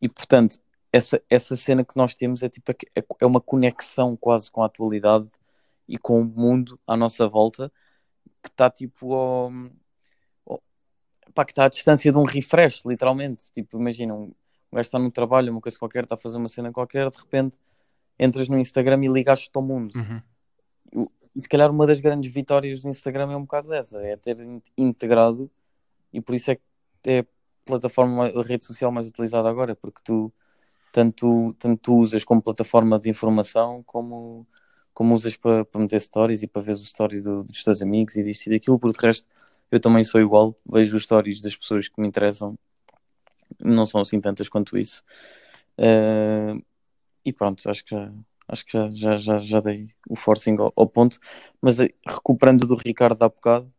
E 0.00 0.08
portanto, 0.08 0.58
essa, 0.92 1.22
essa 1.30 1.56
cena 1.56 1.84
que 1.84 1.96
nós 1.96 2.14
temos 2.14 2.42
é 2.42 2.48
tipo 2.48 2.70
é 2.72 2.76
é 3.20 3.26
uma 3.26 3.40
conexão 3.40 4.16
quase 4.16 4.50
com 4.50 4.62
a 4.62 4.66
atualidade 4.66 5.28
e 5.88 5.98
com 5.98 6.20
o 6.20 6.24
mundo 6.24 6.80
à 6.86 6.96
nossa 6.96 7.28
volta 7.28 7.72
que 8.42 8.48
está 8.50 8.70
tipo 8.70 9.14
ao, 9.14 9.50
ao- 10.46 10.62
pá, 11.34 11.44
que 11.44 11.52
está 11.52 11.66
à 11.66 11.68
distância 11.68 12.12
de 12.12 12.18
um 12.18 12.24
refresh, 12.24 12.84
literalmente. 12.84 13.50
Tipo, 13.52 13.78
imagina, 13.78 14.14
um, 14.14 14.32
um 14.72 14.76
gajo 14.76 14.86
está 14.86 14.98
no 14.98 15.10
trabalho, 15.10 15.52
uma 15.52 15.60
coisa 15.60 15.78
qualquer, 15.78 16.04
está 16.04 16.14
a 16.14 16.18
fazer 16.18 16.38
uma 16.38 16.48
cena 16.48 16.72
qualquer, 16.72 17.10
de 17.10 17.18
repente 17.18 17.58
entras 18.18 18.48
no 18.48 18.58
Instagram 18.58 19.04
e 19.04 19.08
ligaste-te 19.08 19.56
ao 19.56 19.62
mundo. 19.62 19.94
Uhum. 19.94 21.08
E 21.34 21.40
se 21.40 21.48
calhar 21.48 21.70
uma 21.70 21.86
das 21.86 22.00
grandes 22.00 22.32
vitórias 22.32 22.80
do 22.80 22.88
Instagram 22.88 23.30
é 23.32 23.36
um 23.36 23.42
bocado 23.42 23.72
essa, 23.72 24.00
é 24.02 24.16
ter 24.16 24.40
in- 24.40 24.62
integrado 24.76 25.50
e 26.12 26.20
por 26.20 26.34
isso 26.34 26.50
é 26.50 26.54
que 26.54 26.62
é 27.06 27.18
a 27.20 27.26
plataforma, 27.64 28.26
a 28.26 28.42
rede 28.42 28.64
social 28.64 28.90
mais 28.90 29.08
utilizada 29.08 29.48
agora, 29.48 29.76
porque 29.76 30.00
tu 30.02 30.32
tanto, 30.90 31.54
tanto 31.58 31.78
tu 31.82 31.96
usas 31.96 32.24
como 32.24 32.40
plataforma 32.40 32.98
de 32.98 33.10
informação 33.10 33.82
como, 33.84 34.46
como 34.94 35.14
usas 35.14 35.36
para, 35.36 35.62
para 35.64 35.80
meter 35.80 36.00
stories 36.00 36.42
e 36.42 36.46
para 36.46 36.62
ver 36.62 36.72
o 36.72 36.76
story 36.76 37.20
do- 37.20 37.44
dos 37.44 37.62
teus 37.62 37.82
amigos 37.82 38.16
e 38.16 38.22
disto 38.22 38.46
e 38.46 38.50
daquilo, 38.50 38.78
porque 38.78 38.98
de 38.98 39.06
resto 39.06 39.28
eu 39.70 39.78
também 39.78 40.04
sou 40.04 40.20
igual, 40.20 40.56
vejo 40.64 40.96
os 40.96 41.02
stories 41.02 41.42
das 41.42 41.54
pessoas 41.54 41.86
que 41.86 42.00
me 42.00 42.08
interessam, 42.08 42.56
não 43.60 43.86
são 43.86 44.00
assim 44.00 44.20
tantas 44.20 44.48
quanto 44.48 44.78
isso. 44.78 45.04
Eh, 45.78 46.54
e 47.24 47.32
pronto, 47.32 47.68
acho 47.70 47.84
que 47.84 47.90
já, 47.94 48.12
acho 48.48 48.66
que 48.66 48.72
já, 48.72 48.88
já, 48.90 49.16
já, 49.16 49.38
já 49.38 49.60
dei 49.60 49.88
o 50.08 50.16
forcing 50.16 50.56
ao, 50.58 50.72
ao 50.76 50.88
ponto, 50.88 51.18
mas 51.60 51.80
eh, 51.80 51.90
recuperando 52.08 52.66
do 52.66 52.76
Ricardo 52.76 53.22
há 53.22 53.28
bocado, 53.28 53.72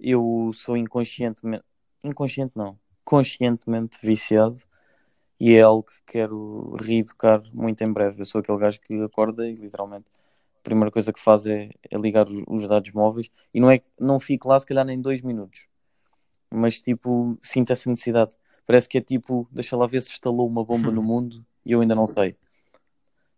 eu 0.00 0.50
sou 0.54 0.76
inconscientemente, 0.76 1.64
inconsciente 2.04 2.52
não, 2.56 2.78
conscientemente 3.04 3.98
viciado 4.02 4.60
e 5.40 5.54
é 5.54 5.62
algo 5.62 5.84
que 5.84 6.12
quero 6.12 6.76
reeducar 6.76 7.42
muito 7.52 7.82
em 7.82 7.92
breve. 7.92 8.20
Eu 8.20 8.24
sou 8.24 8.40
aquele 8.40 8.58
gajo 8.58 8.80
que 8.80 8.94
acorda 9.02 9.48
e 9.48 9.54
literalmente 9.54 10.06
a 10.56 10.62
primeira 10.62 10.90
coisa 10.90 11.12
que 11.12 11.20
faz 11.20 11.46
é, 11.46 11.70
é 11.90 11.98
ligar 11.98 12.28
os, 12.28 12.42
os 12.48 12.68
dados 12.68 12.92
móveis 12.92 13.30
e 13.54 13.60
não 13.60 13.70
é 13.70 13.80
não 13.98 14.20
fico 14.20 14.48
lá 14.48 14.58
se 14.60 14.66
calhar 14.66 14.84
nem 14.84 15.00
dois 15.00 15.20
minutos, 15.22 15.66
mas 16.50 16.80
tipo, 16.80 17.38
sinto 17.42 17.72
essa 17.72 17.90
necessidade. 17.90 18.32
Parece 18.66 18.88
que 18.88 18.98
é 18.98 19.00
tipo, 19.00 19.48
deixa 19.50 19.76
lá 19.76 19.86
ver 19.86 20.00
se 20.00 20.10
instalou 20.10 20.46
uma 20.46 20.64
bomba 20.64 20.90
no 20.90 21.02
mundo 21.02 21.44
e 21.64 21.72
eu 21.72 21.80
ainda 21.80 21.94
não 21.94 22.08
sei. 22.08 22.36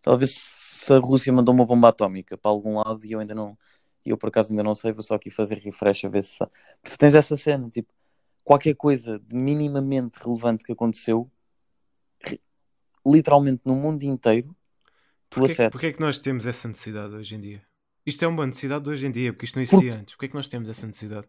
Talvez 0.02 0.34
se 0.34 0.92
a 0.92 0.98
Rússia 0.98 1.32
mandou 1.32 1.54
uma 1.54 1.64
bomba 1.64 1.88
atómica 1.88 2.36
para 2.36 2.50
algum 2.50 2.76
lado 2.78 3.04
e 3.04 3.12
eu 3.12 3.20
ainda 3.20 3.34
não, 3.34 3.56
e 4.04 4.10
eu 4.10 4.18
por 4.18 4.28
acaso 4.28 4.52
ainda 4.52 4.62
não 4.62 4.74
sei, 4.74 4.92
vou 4.92 5.02
só 5.02 5.14
aqui 5.14 5.30
fazer 5.30 5.58
refresh 5.58 6.04
a 6.04 6.08
ver 6.08 6.22
se. 6.22 6.44
Tu 6.82 6.98
tens 6.98 7.14
essa 7.14 7.36
cena, 7.36 7.70
tipo, 7.70 7.92
qualquer 8.44 8.74
coisa 8.74 9.18
de 9.18 9.34
minimamente 9.34 10.18
relevante 10.22 10.62
que 10.62 10.72
aconteceu, 10.72 11.30
literalmente 13.06 13.62
no 13.64 13.74
mundo 13.74 14.02
inteiro, 14.02 14.54
tu 15.30 15.40
Porquê, 15.40 15.52
acertas. 15.52 15.72
porquê 15.72 15.86
é 15.86 15.92
que 15.92 16.00
nós 16.00 16.18
temos 16.18 16.44
essa 16.46 16.68
necessidade 16.68 17.14
hoje 17.14 17.34
em 17.34 17.40
dia? 17.40 17.62
Isto 18.06 18.24
é 18.24 18.28
uma 18.28 18.46
necessidade 18.46 18.84
de 18.84 18.90
hoje 18.90 19.06
em 19.06 19.10
dia, 19.10 19.32
porque 19.32 19.46
isto 19.46 19.56
não 19.56 19.62
existia 19.62 19.94
antes. 19.94 20.14
Porquê 20.14 20.26
é 20.26 20.28
que 20.28 20.34
nós 20.34 20.48
temos 20.48 20.68
essa 20.68 20.86
necessidade? 20.86 21.26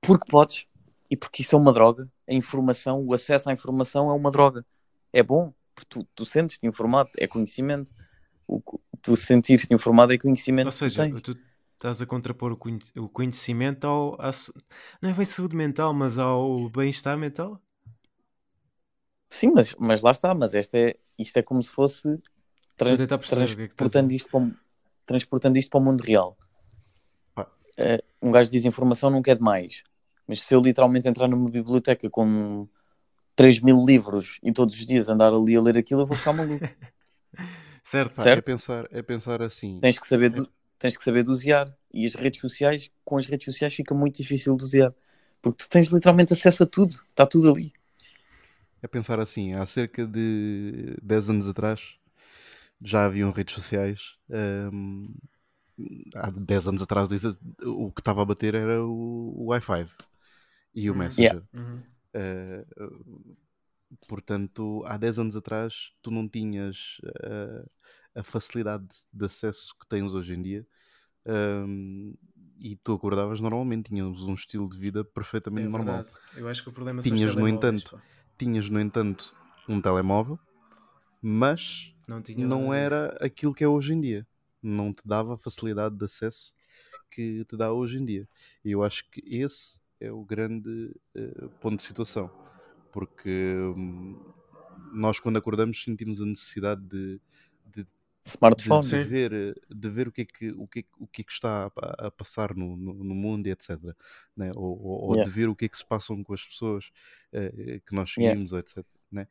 Porque 0.00 0.28
podes, 0.28 0.66
e 1.08 1.16
porque 1.16 1.42
isso 1.42 1.54
é 1.54 1.58
uma 1.58 1.72
droga. 1.72 2.08
A 2.30 2.34
informação, 2.34 3.04
o 3.04 3.12
acesso 3.12 3.50
à 3.50 3.52
informação 3.52 4.10
é 4.10 4.14
uma 4.14 4.30
droga. 4.30 4.64
É 5.12 5.22
bom, 5.22 5.52
porque 5.74 5.88
tu, 5.88 6.08
tu 6.14 6.24
sentes-te 6.24 6.66
informado, 6.66 7.10
é 7.18 7.26
conhecimento. 7.26 7.92
O, 8.46 8.62
tu 9.02 9.16
sentir-te 9.16 9.72
informado 9.74 10.12
é 10.12 10.18
conhecimento 10.18 10.66
Ou 10.66 10.70
seja, 10.70 11.10
tu 11.20 11.36
estás 11.74 12.00
a 12.00 12.06
contrapor 12.06 12.52
o 12.52 12.56
conhe- 12.56 12.78
o 12.96 13.08
conhecimento 13.08 13.86
ao. 13.86 14.20
à 14.20 14.30
não 15.02 15.10
é 15.10 15.12
bem 15.12 15.24
saúde 15.24 15.56
mental, 15.56 15.92
mas 15.92 16.18
ao 16.18 16.68
bem-estar 16.70 17.18
mental? 17.18 17.60
Sim, 19.28 19.52
mas, 19.54 19.74
mas 19.78 20.02
lá 20.02 20.10
está, 20.10 20.34
mas 20.34 20.54
esta 20.54 20.76
é, 20.76 20.96
isto 21.18 21.36
é 21.36 21.42
como 21.42 21.62
se 21.62 21.72
fosse 21.72 22.08
é 22.08 22.96
transportando, 23.06 24.12
isto 24.12 24.28
para, 24.30 24.40
o- 24.40 24.52
transportando 25.06 25.58
isto 25.58 25.70
para 25.70 25.80
o 25.80 25.84
mundo 25.84 26.02
real. 26.02 26.36
Pá. 27.34 27.50
Eh, 27.76 28.02
um 28.20 28.30
gajo 28.30 28.50
diz 28.50 28.64
informação 28.64 29.10
nunca 29.10 29.30
é 29.30 29.34
demais. 29.34 29.82
Mas 30.30 30.42
se 30.42 30.54
eu 30.54 30.62
literalmente 30.62 31.08
entrar 31.08 31.28
numa 31.28 31.50
biblioteca 31.50 32.10
com 32.10 32.68
3 33.36 33.60
mil 33.60 33.84
livros 33.86 34.38
e 34.44 34.52
todos 34.52 34.76
os 34.78 34.86
dias 34.86 35.08
andar 35.10 35.32
ali 35.34 35.56
a 35.56 35.62
ler 35.62 35.78
aquilo, 35.78 36.02
eu 36.02 36.08
vou 36.08 36.16
ficar 36.18 36.34
maluco. 36.34 36.66
Certo, 37.82 38.30
É 38.30 38.40
Certo? 38.40 38.40
pensar, 38.40 38.86
é 38.90 39.02
pensar 39.02 39.42
assim. 39.42 39.82
tens 39.82 39.98
que 39.98 40.06
saber 40.06 40.30
do- 40.30 40.50
tens 40.78 40.96
que 40.96 41.04
saber 41.04 41.22
dosear 41.24 41.74
e 41.92 42.06
as 42.06 42.14
redes 42.14 42.40
sociais 42.40 42.90
com 43.04 43.16
as 43.18 43.26
redes 43.26 43.44
sociais 43.44 43.74
fica 43.74 43.94
muito 43.94 44.16
difícil 44.16 44.56
dosear 44.56 44.94
porque 45.42 45.64
tu 45.64 45.68
tens 45.68 45.88
literalmente 45.88 46.32
acesso 46.32 46.62
a 46.64 46.66
tudo 46.66 46.94
está 47.10 47.26
tudo 47.26 47.52
ali 47.52 47.72
É 48.82 48.88
pensar 48.88 49.20
assim, 49.20 49.52
há 49.52 49.66
cerca 49.66 50.06
de 50.06 50.96
10 51.02 51.28
anos 51.28 51.46
atrás 51.48 51.80
já 52.82 53.04
haviam 53.06 53.30
redes 53.32 53.54
sociais. 53.54 54.16
hum, 54.72 55.04
há 56.14 56.30
10 56.30 56.66
anos 56.68 56.82
atrás 56.82 57.10
o 57.64 57.90
que 57.92 58.00
estava 58.00 58.22
a 58.22 58.24
bater 58.24 58.54
era 58.54 58.82
o, 58.84 59.34
o 59.36 59.44
Wi-Fi 59.46 59.86
e 60.74 60.90
o 60.90 60.94
Hum. 60.94 60.98
Messenger. 60.98 61.42
Uhum. 61.54 61.82
Eh, 62.14 62.64
portanto, 64.08 64.82
há 64.86 64.96
10 64.96 65.18
anos 65.18 65.36
atrás 65.36 65.92
tu 66.02 66.10
não 66.10 66.28
tinhas 66.28 66.98
eh, 67.24 67.64
a 68.14 68.22
facilidade 68.22 68.86
de 69.12 69.24
acesso 69.24 69.74
que 69.78 69.86
tens 69.86 70.12
hoje 70.14 70.34
em 70.34 70.42
dia. 70.42 70.66
hum, 71.26 72.14
e 72.58 72.76
tu 72.76 72.92
acordavas 72.94 73.40
normalmente, 73.40 73.88
tínhamos 73.90 74.24
um 74.24 74.34
estilo 74.34 74.68
de 74.68 74.78
vida 74.78 75.04
perfeitamente 75.04 75.66
É 75.66 75.70
normal. 75.70 76.04
Eu 76.36 76.48
acho 76.48 76.62
que 76.62 76.68
o 76.68 76.72
problema 76.72 77.02
são 77.02 77.12
os 77.12 77.18
Tinhas, 77.18 77.36
no 77.36 77.48
entanto, 77.48 77.92
pá. 77.92 78.02
Tinhas, 78.38 78.68
no 78.68 78.80
entanto, 78.80 79.34
um 79.68 79.80
telemóvel, 79.80 80.38
mas 81.22 81.94
não, 82.08 82.22
tinha 82.22 82.46
não 82.46 82.62
disso. 82.64 82.74
era 82.74 83.16
aquilo 83.20 83.54
que 83.54 83.64
é 83.64 83.68
hoje 83.68 83.92
em 83.94 84.00
dia. 84.00 84.26
Não 84.62 84.92
te 84.92 85.02
dava 85.06 85.34
a 85.34 85.38
facilidade 85.38 85.96
de 85.96 86.04
acesso 86.04 86.54
que 87.10 87.44
te 87.44 87.56
dá 87.56 87.72
hoje 87.72 87.98
em 87.98 88.04
dia. 88.04 88.28
E 88.64 88.72
eu 88.72 88.82
acho 88.82 89.08
que 89.10 89.22
esse 89.26 89.80
é 90.00 90.10
o 90.12 90.24
grande 90.24 90.94
eh, 91.14 91.48
ponto 91.60 91.76
de 91.78 91.82
situação. 91.84 92.30
Porque 92.92 93.30
hum, 93.76 94.18
nós, 94.92 95.20
quando 95.20 95.36
acordamos, 95.38 95.82
sentimos 95.82 96.20
a 96.20 96.26
necessidade 96.26 96.82
de, 96.82 97.20
de, 97.66 97.84
de- 97.84 97.88
smartphone 98.24 98.88
de 98.90 98.96
Sim. 98.96 98.98
ver, 98.98 99.32
eh, 99.32 99.54
de 99.70 99.88
ver 99.90 100.08
o, 100.08 100.12
que 100.12 100.22
é 100.22 100.24
que, 100.24 100.50
o, 100.52 100.66
que 100.66 100.80
é, 100.80 100.84
o 100.98 101.06
que 101.06 101.22
é 101.22 101.24
que 101.24 101.32
está 101.32 101.70
a, 101.76 102.06
a 102.08 102.10
passar 102.10 102.54
no, 102.54 102.76
no, 102.76 102.94
no 102.94 103.14
mundo 103.14 103.46
e 103.46 103.50
etc. 103.50 103.96
né? 104.36 104.52
Ou, 104.56 104.78
ou- 104.82 105.02
ou 105.10 105.16
Yeah. 105.16 105.24
de 105.24 105.30
ver 105.30 105.48
o 105.48 105.56
que 105.56 105.66
é 105.66 105.68
que 105.68 105.76
se 105.78 105.86
passam 105.86 106.22
com 106.24 106.34
as 106.34 106.44
pessoas 106.46 106.90
eh, 107.32 107.80
que 107.86 107.94
nós 107.94 108.10
Yeah. 108.16 108.34
seguimos, 108.34 108.52
ou 108.52 108.58
etc. 108.58 108.86
né? 109.10 109.28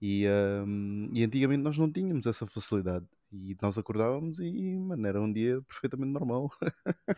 E, 0.00 0.26
hum, 0.66 1.08
e 1.12 1.22
antigamente 1.24 1.62
nós 1.62 1.78
não 1.78 1.90
tínhamos 1.90 2.26
essa 2.26 2.46
facilidade. 2.46 3.06
E 3.32 3.56
nós 3.62 3.78
acordávamos 3.78 4.38
e, 4.40 4.76
mano, 4.76 5.06
era 5.06 5.20
um 5.20 5.32
dia 5.32 5.62
perfeitamente 5.62 6.12
normal. 6.12 6.50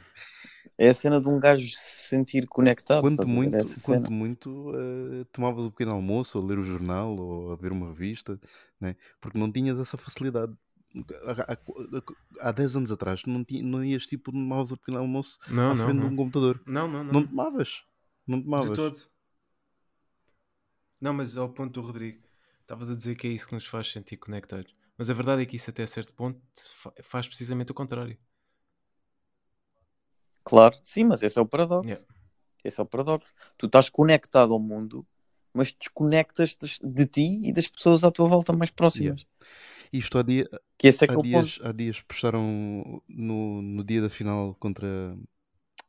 é 0.78 0.88
a 0.88 0.94
cena 0.94 1.20
de 1.20 1.26
um 1.28 1.40
gajo 1.40 1.66
se 1.66 2.08
sentir 2.08 2.46
conectado 2.46 3.02
Quanto 3.02 3.26
muito, 3.26 3.56
quanto 3.84 4.12
muito 4.12 4.72
eh, 4.76 5.24
tomavas 5.32 5.64
o 5.64 5.70
pequeno 5.72 5.92
almoço, 5.92 6.38
ou 6.38 6.46
ler 6.46 6.58
o 6.58 6.62
jornal, 6.62 7.16
ou 7.18 7.52
a 7.52 7.56
ver 7.56 7.72
uma 7.72 7.88
revista, 7.88 8.38
né? 8.80 8.94
porque 9.20 9.38
não 9.38 9.50
tinhas 9.50 9.78
essa 9.78 9.96
facilidade. 9.96 10.52
Há, 11.24 11.54
há, 11.54 12.48
há 12.48 12.52
10 12.52 12.76
anos 12.76 12.92
atrás 12.92 13.22
não, 13.26 13.42
tinha, 13.42 13.60
não 13.64 13.84
ias 13.84 14.06
tipo 14.06 14.30
tomavas 14.30 14.70
o 14.70 14.76
pequeno 14.76 14.98
almoço 14.98 15.40
Não, 15.48 15.72
à 15.72 15.74
não, 15.74 15.84
frente 15.84 15.96
de 15.98 16.04
não. 16.04 16.12
um 16.12 16.16
computador. 16.16 16.62
Não, 16.64 16.86
não, 16.86 17.02
não. 17.02 17.12
Não 17.14 17.26
tomavas. 17.26 17.82
Não 18.24 18.40
tomavas. 18.40 18.68
De 18.68 18.74
todo. 18.76 18.96
Não, 21.00 21.12
mas 21.12 21.36
ao 21.36 21.48
ponto 21.48 21.72
do 21.72 21.84
Rodrigo, 21.84 22.22
estavas 22.60 22.88
a 22.88 22.94
dizer 22.94 23.16
que 23.16 23.26
é 23.26 23.30
isso 23.30 23.48
que 23.48 23.54
nos 23.54 23.66
faz 23.66 23.90
sentir 23.90 24.16
conectados. 24.16 24.72
Mas 24.98 25.10
a 25.10 25.14
verdade 25.14 25.42
é 25.42 25.46
que 25.46 25.56
isso 25.56 25.70
até 25.70 25.86
certo 25.86 26.12
ponto 26.14 26.40
fa- 26.54 26.92
faz 27.02 27.26
precisamente 27.28 27.72
o 27.72 27.74
contrário. 27.74 28.18
claro 30.44 30.76
sim 30.82 31.04
mas 31.04 31.22
esse 31.22 31.38
é 31.38 31.42
o 31.42 31.46
paradoxo 31.46 31.84
Yeah. 31.84 32.04
esse 32.64 32.80
é 32.80 32.84
o 32.84 32.86
paradoxo 32.86 33.34
tu 33.58 33.66
estás 33.66 33.88
conectado 33.90 34.52
ao 34.54 34.60
mundo 34.60 35.06
mas 35.54 35.72
desconectas 35.72 36.56
de, 36.56 36.68
de 36.82 37.06
ti 37.06 37.40
e 37.44 37.52
das 37.52 37.68
pessoas 37.68 38.04
à 38.04 38.10
tua 38.10 38.28
volta 38.28 38.52
mais 38.52 38.70
próximas 38.70 39.26
Isto 39.92 40.18
há, 40.18 40.22
dia, 40.22 40.48
que 40.78 40.88
esse 40.88 41.04
é 41.04 41.08
que 41.08 41.14
há, 41.14 41.16
é 41.16 41.18
ponto 41.18 41.52
dias, 41.52 41.58
há 41.62 41.72
dias 41.72 42.00
postaram 42.00 43.02
no, 43.08 43.62
no 43.62 43.84
dia 43.84 44.02
da 44.02 44.10
final 44.10 44.54
contra, 44.56 45.16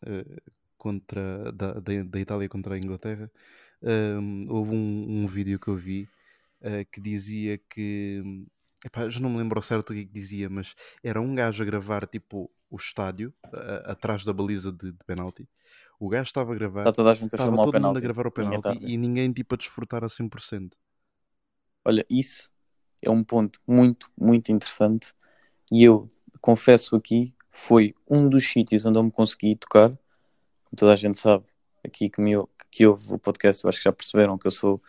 eh, 0.06 0.42
contra 0.78 1.52
da, 1.54 1.74
da, 1.80 2.04
da 2.04 2.20
Itália 2.20 2.50
contra 2.50 2.76
a 2.76 2.78
Inglaterra. 2.78 3.32
hum, 3.84 4.48
houve 4.50 4.72
um, 4.76 5.24
um 5.24 5.28
vídeo 5.28 5.60
que 5.60 5.70
eu 5.70 5.76
vi 5.78 6.10
eh, 6.62 6.86
que 6.86 7.02
dizia 7.02 7.58
que 7.70 8.24
epá, 8.84 9.10
já 9.10 9.20
não 9.20 9.30
me 9.30 9.38
lembro 9.38 9.62
certo 9.62 9.90
o 9.92 9.94
que, 9.94 10.02
é 10.02 10.06
que 10.06 10.12
dizia, 10.12 10.50
mas 10.50 10.76
era 11.04 11.22
um 11.22 11.34
gajo 11.36 11.62
a 11.64 11.66
gravar 11.66 12.06
tipo 12.08 12.52
o 12.70 12.76
estádio 12.78 13.34
a- 13.54 13.92
atrás 13.94 14.24
da 14.24 14.34
baliza 14.34 14.72
de, 14.72 14.92
de 14.92 15.04
penalti. 15.06 15.48
O 16.00 16.10
gajo 16.10 16.28
estava 16.28 16.52
a 16.54 16.56
gravar, 16.56 16.88
a 16.88 16.90
a 16.90 17.14
estava 17.14 17.56
o 17.56 17.60
todo 17.60 17.80
mundo 17.80 17.98
a 17.98 18.02
penalti 18.02 18.02
gravar 18.02 18.28
o 18.28 18.32
Ninguém 18.38 18.62
tá 18.62 18.72
a 18.72 18.74
penalti 18.74 18.94
e 18.94 18.98
ninguém 18.98 19.32
tipo 19.32 19.56
a 19.56 19.58
desfrutar 19.58 20.04
a 20.04 20.10
100%. 20.10 20.78
Olha, 21.84 22.06
isso 22.10 22.52
é 23.02 23.10
um 23.10 23.24
ponto 23.24 23.60
muito, 23.68 24.10
muito 24.20 24.52
interessante. 24.52 25.14
E 25.72 25.84
eu 25.84 26.12
confesso 26.42 26.96
aqui, 26.96 27.34
foi 27.52 27.96
um 28.10 28.30
dos 28.30 28.48
sítios 28.48 28.86
onde 28.86 29.00
eu 29.00 29.04
me 29.04 29.12
consegui 29.12 29.56
tocar. 29.56 29.90
Como 29.90 30.78
toda 30.78 30.94
a 30.94 30.98
gente 30.98 31.20
sabe, 31.20 31.46
aqui 31.86 32.10
que, 32.10 32.22
me, 32.22 32.34
que 32.72 32.88
ouve 32.88 33.14
o 33.16 33.20
podcast, 33.20 33.64
eu 33.64 33.70
acho 33.70 33.80
que 33.80 33.86
já 33.86 33.94
perceberam 33.94 34.38
que 34.40 34.48
eu 34.48 34.52
sou 34.52 34.82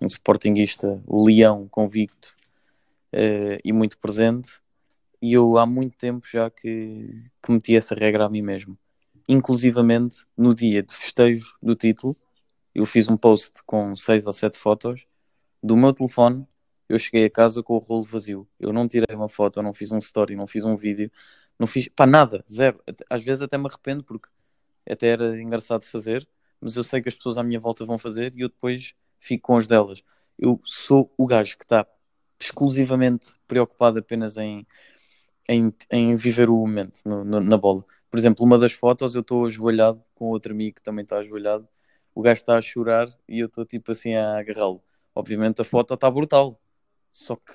um 0.00 0.06
sportinguista 0.06 1.02
leão 1.08 1.68
convicto 1.68 2.35
eh, 3.12 3.58
e 3.64 3.72
muito 3.72 3.98
presente. 3.98 4.50
E 5.22 5.32
eu 5.32 5.58
há 5.58 5.66
muito 5.66 5.96
tempo 5.96 6.26
já 6.26 6.50
que, 6.50 7.24
que 7.42 7.52
meti 7.52 7.76
essa 7.76 7.94
regra 7.94 8.26
a 8.26 8.30
mim 8.30 8.42
mesmo. 8.42 8.78
Inclusivamente 9.28 10.26
no 10.36 10.54
dia 10.54 10.82
de 10.82 10.94
festejo 10.94 11.54
do 11.62 11.74
título, 11.74 12.16
eu 12.74 12.86
fiz 12.86 13.08
um 13.08 13.16
post 13.16 13.62
com 13.66 13.96
seis 13.96 14.26
ou 14.26 14.32
sete 14.32 14.58
fotos 14.58 15.04
do 15.62 15.76
meu 15.76 15.92
telefone 15.92 16.46
eu 16.88 16.98
cheguei 16.98 17.24
a 17.26 17.30
casa 17.30 17.62
com 17.62 17.74
o 17.74 17.78
rolo 17.78 18.04
vazio. 18.04 18.48
Eu 18.58 18.72
não 18.72 18.86
tirei 18.88 19.14
uma 19.16 19.28
foto, 19.28 19.62
não 19.62 19.72
fiz 19.72 19.92
um 19.92 19.98
story, 19.98 20.36
não 20.36 20.46
fiz 20.46 20.64
um 20.64 20.76
vídeo, 20.76 21.10
não 21.58 21.66
fiz 21.66 21.88
pá, 21.88 22.06
nada, 22.06 22.44
zero. 22.50 22.82
Às 23.10 23.22
vezes 23.22 23.42
até 23.42 23.58
me 23.58 23.66
arrependo 23.66 24.04
porque 24.04 24.28
até 24.88 25.08
era 25.08 25.40
engraçado 25.40 25.84
fazer, 25.84 26.28
mas 26.60 26.76
eu 26.76 26.84
sei 26.84 27.02
que 27.02 27.08
as 27.08 27.14
pessoas 27.14 27.38
à 27.38 27.42
minha 27.42 27.60
volta 27.60 27.84
vão 27.84 27.98
fazer 27.98 28.32
e 28.34 28.40
eu 28.42 28.48
depois 28.48 28.94
fico 29.18 29.48
com 29.48 29.56
as 29.56 29.66
delas. 29.66 30.02
Eu 30.38 30.60
sou 30.64 31.12
o 31.16 31.26
gajo 31.26 31.56
que 31.58 31.64
está 31.64 31.86
exclusivamente 32.40 33.28
preocupado 33.46 33.98
apenas 33.98 34.36
em, 34.36 34.66
em, 35.48 35.72
em 35.90 36.16
viver 36.16 36.48
o 36.48 36.56
momento 36.56 37.00
no- 37.04 37.24
no- 37.24 37.40
na 37.40 37.56
bola. 37.56 37.84
Por 38.10 38.18
exemplo, 38.18 38.44
uma 38.44 38.58
das 38.58 38.72
fotos 38.72 39.14
eu 39.14 39.20
estou 39.20 39.46
ajoelhado 39.46 40.02
com 40.14 40.26
outro 40.26 40.52
amigo 40.52 40.76
que 40.76 40.82
também 40.82 41.02
está 41.02 41.18
ajoelhado. 41.18 41.68
O 42.14 42.22
gajo 42.22 42.40
está 42.40 42.56
a 42.56 42.62
chorar 42.62 43.08
e 43.28 43.40
eu 43.40 43.46
estou 43.46 43.64
tipo 43.64 43.92
assim 43.92 44.14
a 44.14 44.38
agarrá-lo. 44.38 44.82
Obviamente 45.14 45.60
a 45.60 45.64
foto 45.64 45.94
está 45.94 46.10
brutal. 46.10 46.60
Só 47.10 47.36
que, 47.36 47.54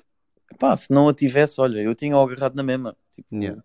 pá, 0.58 0.76
se 0.76 0.92
não 0.92 1.08
a 1.08 1.14
tivesse, 1.14 1.60
olha, 1.60 1.80
eu 1.80 1.94
tinha-o 1.94 2.20
agarrado 2.22 2.54
na 2.54 2.62
mesma. 2.62 2.96
Tipo, 3.10 3.34
Yeah. 3.34 3.62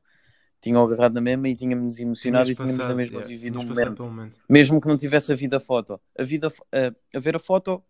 tinha-o 0.62 0.84
agarrado 0.84 1.14
na 1.16 1.22
mesma 1.22 1.50
e 1.50 1.56
tínhamos 1.56 2.00
emocionado 2.00 2.46
Tinhas 2.46 2.50
e 2.50 2.56
tínhamos 2.56 2.78
na 2.78 2.84
passado, 2.86 2.98
mesma 2.98 3.14
yeah, 3.20 3.28
vivido 3.28 3.60
um 3.60 3.64
momento. 3.66 4.04
momento. 4.04 4.40
Mesmo 4.50 4.82
que 4.82 4.88
não 4.88 4.98
tivesse 4.98 5.32
a 5.32 5.36
vida 5.36 5.60
foto. 5.60 6.00
A, 6.18 6.24
vida, 6.24 6.48
a, 6.72 7.18
a 7.18 7.20
ver 7.20 7.36
a 7.36 7.40
foto 7.40 7.84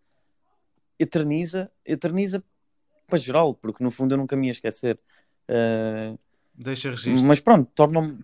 eterniza, 1.00 1.72
eterniza 1.86 2.44
para 3.08 3.18
geral, 3.18 3.54
porque 3.56 3.84
no 3.84 3.92
fundo 3.92 4.14
eu 4.14 4.18
nunca 4.18 4.36
me 4.36 4.48
ia 4.48 4.52
esquecer. 4.52 5.00
Uh, 5.50 6.18
Deixa 6.56 6.90
registro. 6.90 7.28
mas 7.28 7.40
pronto, 7.40 7.72
torna-me. 7.74 8.20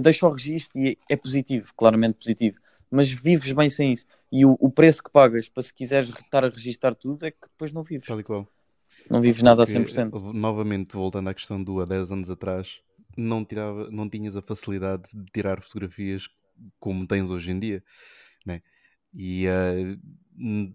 Deixa 0.00 0.26
o 0.26 0.30
registro 0.32 0.78
e 0.78 0.96
é 1.10 1.16
positivo, 1.16 1.72
claramente 1.76 2.14
positivo. 2.14 2.58
Mas 2.90 3.10
vives 3.10 3.52
bem 3.52 3.68
sem 3.68 3.92
isso. 3.92 4.06
E 4.30 4.44
o, 4.44 4.56
o 4.60 4.70
preço 4.70 5.02
que 5.02 5.10
pagas 5.10 5.48
para 5.48 5.62
se 5.62 5.74
quiseres 5.74 6.10
estar 6.10 6.44
a 6.44 6.48
registar 6.48 6.94
tudo 6.94 7.24
é 7.24 7.30
que 7.30 7.38
depois 7.42 7.72
não 7.72 7.82
vives. 7.82 8.06
Tal 8.06 8.20
e 8.20 8.22
qual. 8.22 8.48
Não 9.10 9.20
vives 9.20 9.42
nada 9.42 9.62
a 9.62 9.66
Porque, 9.66 9.78
100%. 9.78 10.14
eh, 10.14 10.32
Novamente, 10.32 10.94
voltando 10.94 11.28
à 11.28 11.34
questão 11.34 11.62
do 11.62 11.80
há 11.80 11.84
10 11.84 12.12
anos 12.12 12.30
atrás, 12.30 12.80
não, 13.16 13.44
tirava, 13.44 13.90
não 13.90 14.08
tinhas 14.08 14.36
a 14.36 14.42
facilidade 14.42 15.04
de 15.12 15.24
tirar 15.32 15.60
fotografias 15.60 16.28
como 16.78 17.06
tens 17.06 17.30
hoje 17.30 17.50
em 17.50 17.58
dia, 17.58 17.82
né? 18.46 18.62
E 19.14 19.46
hum, 19.48 19.98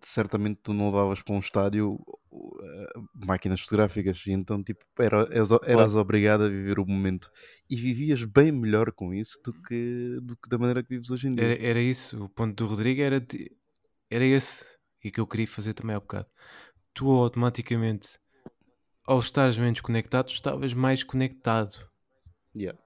certamente 0.04 0.60
tu 0.62 0.74
não 0.74 0.86
levavas 0.86 1.22
para 1.22 1.36
um 1.36 1.40
estádio 1.40 2.00
eh, 2.32 3.00
máquinas 3.14 3.62
fotográficas, 3.62 4.22
e 4.26 4.32
então 4.32 4.64
tipo, 4.64 4.86
era, 5.00 5.28
eras, 5.32 5.50
eras 5.66 5.96
obrigado 5.96 6.44
a 6.44 6.50
viver 6.50 6.80
o 6.80 6.86
momento 6.86 7.32
e 7.70 7.76
vivias 7.76 8.24
bem 8.24 8.52
melhor 8.52 8.92
com 8.92 9.14
isso 9.14 9.40
do 9.44 9.54
que, 9.54 10.20
do 10.22 10.38
que 10.38 10.50
da 10.50 10.58
maneira 10.58 10.84
que 10.84 10.90
vives 10.90 11.10
hoje 11.10 11.28
em 11.28 11.36
dia. 11.36 11.46
Era, 11.46 11.66
era 11.66 11.80
isso, 11.82 12.24
o 12.24 12.30
ponto 12.30 12.56
do 12.56 12.68
Rodrigo 12.68 13.02
era, 13.02 13.26
era 14.10 14.26
esse 14.26 14.78
e 15.04 15.12
que 15.12 15.20
eu 15.20 15.28
queria 15.28 15.48
fazer 15.48 15.74
também 15.74 15.96
há 15.96 16.00
bocado. 16.00 16.28
Tu 16.94 17.10
automaticamente, 17.10 18.20
ao 19.06 19.20
estares 19.20 19.58
menos 19.58 19.82
conectado, 19.82 20.30
estavas 20.30 20.74
mais 20.74 21.04
conectado. 21.04 21.90
Yeah. 22.56 22.78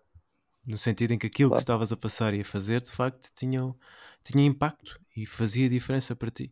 No 0.66 0.78
sentido 0.78 1.12
em 1.12 1.18
que 1.18 1.28
aquilo 1.28 1.50
Claro. 1.50 1.60
que 1.60 1.64
estavas 1.64 1.92
a 1.92 1.98
passar 1.98 2.34
e 2.34 2.42
a 2.42 2.46
fazer, 2.46 2.82
de 2.82 2.92
facto, 2.92 3.30
tinha, 3.36 3.62
tinha 4.24 4.46
impacto 4.46 5.00
e 5.16 5.26
fazia 5.26 5.70
diferença 5.70 6.16
para 6.16 6.30
ti. 6.30 6.52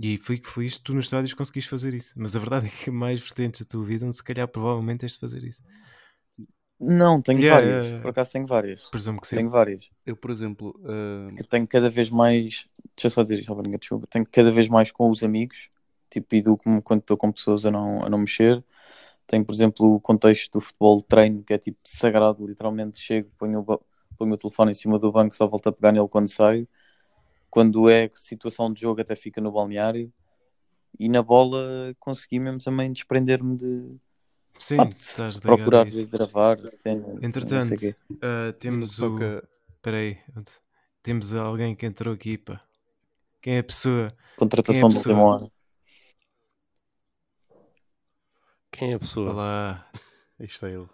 E 0.00 0.18
fico 0.18 0.48
feliz 0.48 0.76
que 0.78 0.84
tu 0.84 0.94
nos 0.94 1.06
estádios 1.06 1.34
conseguiste 1.34 1.70
fazer 1.70 1.94
isso. 1.94 2.12
Mas 2.16 2.34
a 2.36 2.38
verdade 2.38 2.66
é 2.66 2.70
que 2.70 2.90
mais 2.92 3.20
vertentes 3.20 3.62
da 3.62 3.66
tua 3.68 3.84
vida, 3.84 4.10
se 4.12 4.22
calhar, 4.24 4.48
provavelmente 4.48 5.00
tens 5.00 5.12
de 5.14 5.20
fazer 5.20 5.44
isso. 5.44 5.62
Não, 6.80 7.22
tenho 7.22 7.40
Yeah, 7.40 7.44
várias. 7.44 7.82
yeah, 7.82 7.88
yeah. 7.88 8.00
Por 8.00 8.10
acaso 8.10 8.32
tenho 8.32 8.46
várias. 8.46 8.92
Presumo 8.92 9.20
que 9.20 9.26
sim. 9.28 9.40
Tenho 9.40 9.50
várias. 9.50 9.90
Eu, 10.04 10.16
por 10.16 10.30
exemplo, 10.30 10.74
Que 11.36 11.44
tenho 11.44 11.66
cada 11.66 11.88
vez 11.90 12.10
mais. 12.10 12.68
Deixa 12.96 13.06
eu 13.08 13.10
só 13.10 13.22
dizer 13.22 13.38
isto, 13.40 13.54
Belinha, 13.54 13.78
desculpa. 13.78 14.06
Tenho 14.08 14.26
cada 14.30 14.50
vez 14.50 14.68
mais 14.68 14.90
com 14.92 15.10
os 15.10 15.22
amigos. 15.24 15.68
Tipo, 16.10 16.34
educo-me 16.36 16.80
quando 16.82 17.00
estou 17.00 17.16
com 17.16 17.32
pessoas 17.32 17.66
a 17.66 17.70
não, 17.70 18.04
a 18.04 18.08
não 18.10 18.18
mexer. 18.18 18.62
Tenho, 19.26 19.44
por 19.44 19.54
exemplo, 19.54 19.94
o 19.96 20.00
contexto 20.00 20.52
do 20.54 20.60
futebol 20.60 20.98
de 20.98 21.04
treino, 21.04 21.44
que 21.44 21.54
é 21.54 21.58
tipo 21.58 21.78
sagrado. 21.84 22.44
Literalmente 22.46 23.00
chego, 23.00 23.30
ponho 23.38 23.60
o, 23.66 23.80
ponho 24.18 24.34
o 24.34 24.38
telefone 24.38 24.72
em 24.72 24.74
cima 24.74 24.98
do 24.98 25.12
banco, 25.12 25.34
só 25.34 25.46
volto 25.48 25.68
a 25.68 25.72
pegar 25.72 25.92
nele 25.92 26.08
quando 26.08 26.28
saio. 26.28 26.68
Quando 27.54 27.88
é 27.88 28.10
situação 28.16 28.72
de 28.72 28.80
jogo, 28.80 29.00
até 29.00 29.14
fica 29.14 29.40
no 29.40 29.52
balneário. 29.52 30.12
E 30.98 31.08
na 31.08 31.22
bola 31.22 31.94
consegui 32.00 32.40
mesmo 32.40 32.60
também 32.60 32.92
desprender-me 32.92 33.56
de, 33.56 33.96
Sim, 34.58 34.76
de 34.88 34.94
estás 34.94 35.38
procurar 35.38 35.86
isso. 35.86 36.08
gravar. 36.08 36.58
cenas, 36.72 37.06
não 37.06 37.20
sei 37.20 37.28
Entretanto, 37.28 37.96
ah, 38.20 38.52
temos 38.58 38.98
o. 38.98 39.16
que- 39.16 39.42
Espera 39.76 39.98
aí. 39.98 40.18
Temos 41.00 41.32
alguém 41.32 41.76
que 41.76 41.86
entrou 41.86 42.12
aqui, 42.12 42.36
pá. 42.38 42.60
Quem 43.40 43.54
é 43.54 43.58
a 43.60 43.64
pessoa? 43.64 44.08
Contratação 44.36 44.72
Quem 44.72 44.82
é 44.82 44.86
a 44.86 44.88
de 44.88 44.96
última 44.96 45.14
pessoa? 45.14 45.34
hora. 45.42 45.52
Quem 48.72 48.90
é 48.92 48.94
a 48.94 48.98
pessoa? 48.98 49.30
Olá. 49.30 49.90
aí 50.40 50.46
está 50.46 50.68
ele. 50.68 50.88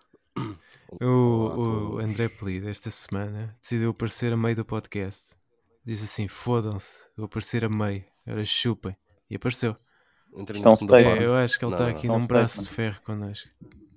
O, 1.00 1.06
Olá 1.06 1.56
o. 1.56 1.98
André 2.00 2.28
Pelido, 2.28 2.68
esta 2.68 2.90
semana, 2.90 3.56
decidiu 3.62 3.90
aparecer 3.90 4.32
a 4.32 4.36
meio 4.36 4.56
do 4.56 4.64
podcast. 4.64 5.34
Diz 5.84 6.02
assim: 6.02 6.28
fodam-se, 6.28 7.08
vou 7.16 7.26
aparecer 7.26 7.64
a 7.64 7.68
meio, 7.68 8.04
agora 8.26 8.44
chupem. 8.44 8.94
E 9.28 9.36
apareceu. 9.36 9.76
Isto 10.52 10.94
é. 10.96 11.02
É, 11.02 11.24
eu 11.24 11.36
acho 11.36 11.58
que 11.58 11.64
ele 11.64 11.72
está 11.72 11.88
aqui 11.88 12.06
não. 12.06 12.14
num 12.14 12.20
Não, 12.20 12.26
braço 12.26 12.62
de 12.62 12.68
ferro 12.68 13.00
connosco. 13.02 13.48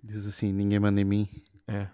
Diz 0.03 0.25
assim: 0.25 0.51
ninguém 0.51 0.79
manda 0.79 0.99
em 0.99 1.05
mim. 1.05 1.29
É. 1.67 1.87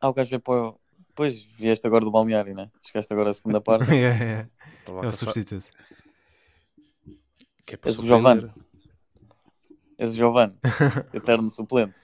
Ah, 0.00 0.08
o 0.08 0.12
gajo 0.14 0.30
veio 0.30 0.40
para 0.40 0.68
o... 0.68 0.80
Pois, 1.14 1.42
vieste 1.42 1.86
agora 1.86 2.04
do 2.04 2.10
balneário, 2.10 2.54
né? 2.54 2.70
Chegaste 2.82 3.12
agora 3.12 3.30
à 3.30 3.32
segunda 3.32 3.60
parte. 3.62 3.90
é, 3.92 4.04
é, 4.04 4.48
é 4.86 5.06
o 5.06 5.12
substituto. 5.12 5.66
Que 7.64 7.74
é 7.74 7.76
para 7.76 7.90
És 7.90 7.98
o 7.98 8.06
Giovanni. 8.06 8.50
És 9.98 10.10
o 10.12 10.14
Giovanni, 10.14 10.56
eterno 11.12 11.48
suplente. 11.50 11.94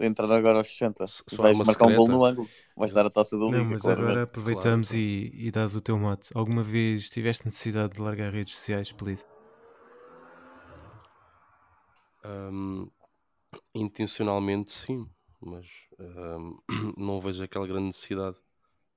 Entrar 0.00 0.30
agora 0.32 0.58
aos 0.58 0.68
60. 0.68 1.04
S- 1.04 1.22
E 1.32 1.36
só 1.36 1.42
vais 1.42 1.56
marcar 1.64 1.86
um 1.86 1.94
gol 1.94 2.08
secreta. 2.08 2.10
no 2.10 2.24
ângulo. 2.24 2.48
Vais 2.76 2.92
dar 2.92 3.06
a 3.06 3.10
taça 3.10 3.36
da 3.38 3.46
Liga, 3.46 3.52
Não, 3.52 3.64
mas 3.64 3.82
claramente. 3.82 3.88
agora 3.88 4.22
aproveitamos 4.24 4.90
Claro, 4.90 5.00
e, 5.00 5.30
e 5.34 5.50
dás 5.50 5.74
o 5.74 5.80
teu 5.80 5.98
mote. 5.98 6.30
Alguma 6.34 6.62
vez 6.62 7.08
tiveste 7.10 7.46
necessidade 7.46 7.94
de 7.94 8.00
largar 8.00 8.32
redes 8.32 8.54
sociais, 8.54 8.92
Pelido? 8.92 9.22
Ahm, 12.24 12.90
intencionalmente, 13.74 14.72
sim, 14.72 15.08
mas 15.40 15.66
ahm, 15.98 16.56
não 16.96 17.20
vejo 17.20 17.44
aquela 17.44 17.66
grande 17.66 17.86
necessidade 17.88 18.36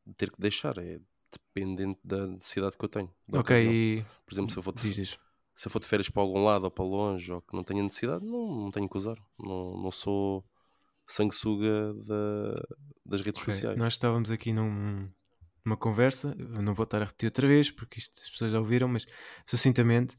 de 0.05 0.13
ter 0.15 0.31
que 0.31 0.41
deixar. 0.41 0.77
É 0.79 0.99
dependente 1.31 1.99
da 2.03 2.27
necessidade 2.27 2.77
que 2.77 2.85
eu 2.85 2.89
tenho. 2.89 3.13
ok, 3.33 3.51
e. 3.51 4.05
Por 4.25 4.33
exemplo, 4.33 4.51
se 4.51 4.59
eu, 4.59 4.63
for 4.63 4.73
de, 4.73 4.81
Diz, 4.81 4.95
diz. 4.95 5.19
se 5.53 5.67
eu 5.67 5.71
for 5.71 5.79
de 5.79 5.87
férias 5.87 6.09
para 6.09 6.21
algum 6.23 6.43
lado 6.45 6.65
ou 6.65 6.71
para 6.71 6.85
longe 6.85 7.31
ou 7.31 7.41
que 7.41 7.55
não 7.55 7.63
tenha 7.63 7.83
necessidade, 7.83 8.25
não, 8.25 8.47
não 8.65 8.71
tenho 8.71 8.89
que 8.89 8.97
usar. 8.97 9.17
Não, 9.39 9.77
não 9.77 9.91
sou 9.91 10.45
sanguessuga 11.13 11.93
da, 12.07 12.61
das 13.05 13.21
redes 13.21 13.41
Ok, 13.41 13.53
sociais. 13.53 13.77
Nós 13.77 13.93
estávamos 13.93 14.31
aqui 14.31 14.53
num- 14.53 15.09
numa 15.65 15.77
conversa, 15.77 16.35
eu 16.37 16.61
não 16.61 16.73
vou 16.73 16.83
estar 16.85 17.01
a 17.01 17.05
repetir 17.05 17.27
outra 17.27 17.47
vez 17.47 17.69
porque 17.71 17.99
isto 17.99 18.19
as 18.21 18.29
pessoas 18.29 18.51
já 18.51 18.59
ouviram, 18.59 18.87
mas 18.87 19.05
sucintamente 19.45 20.15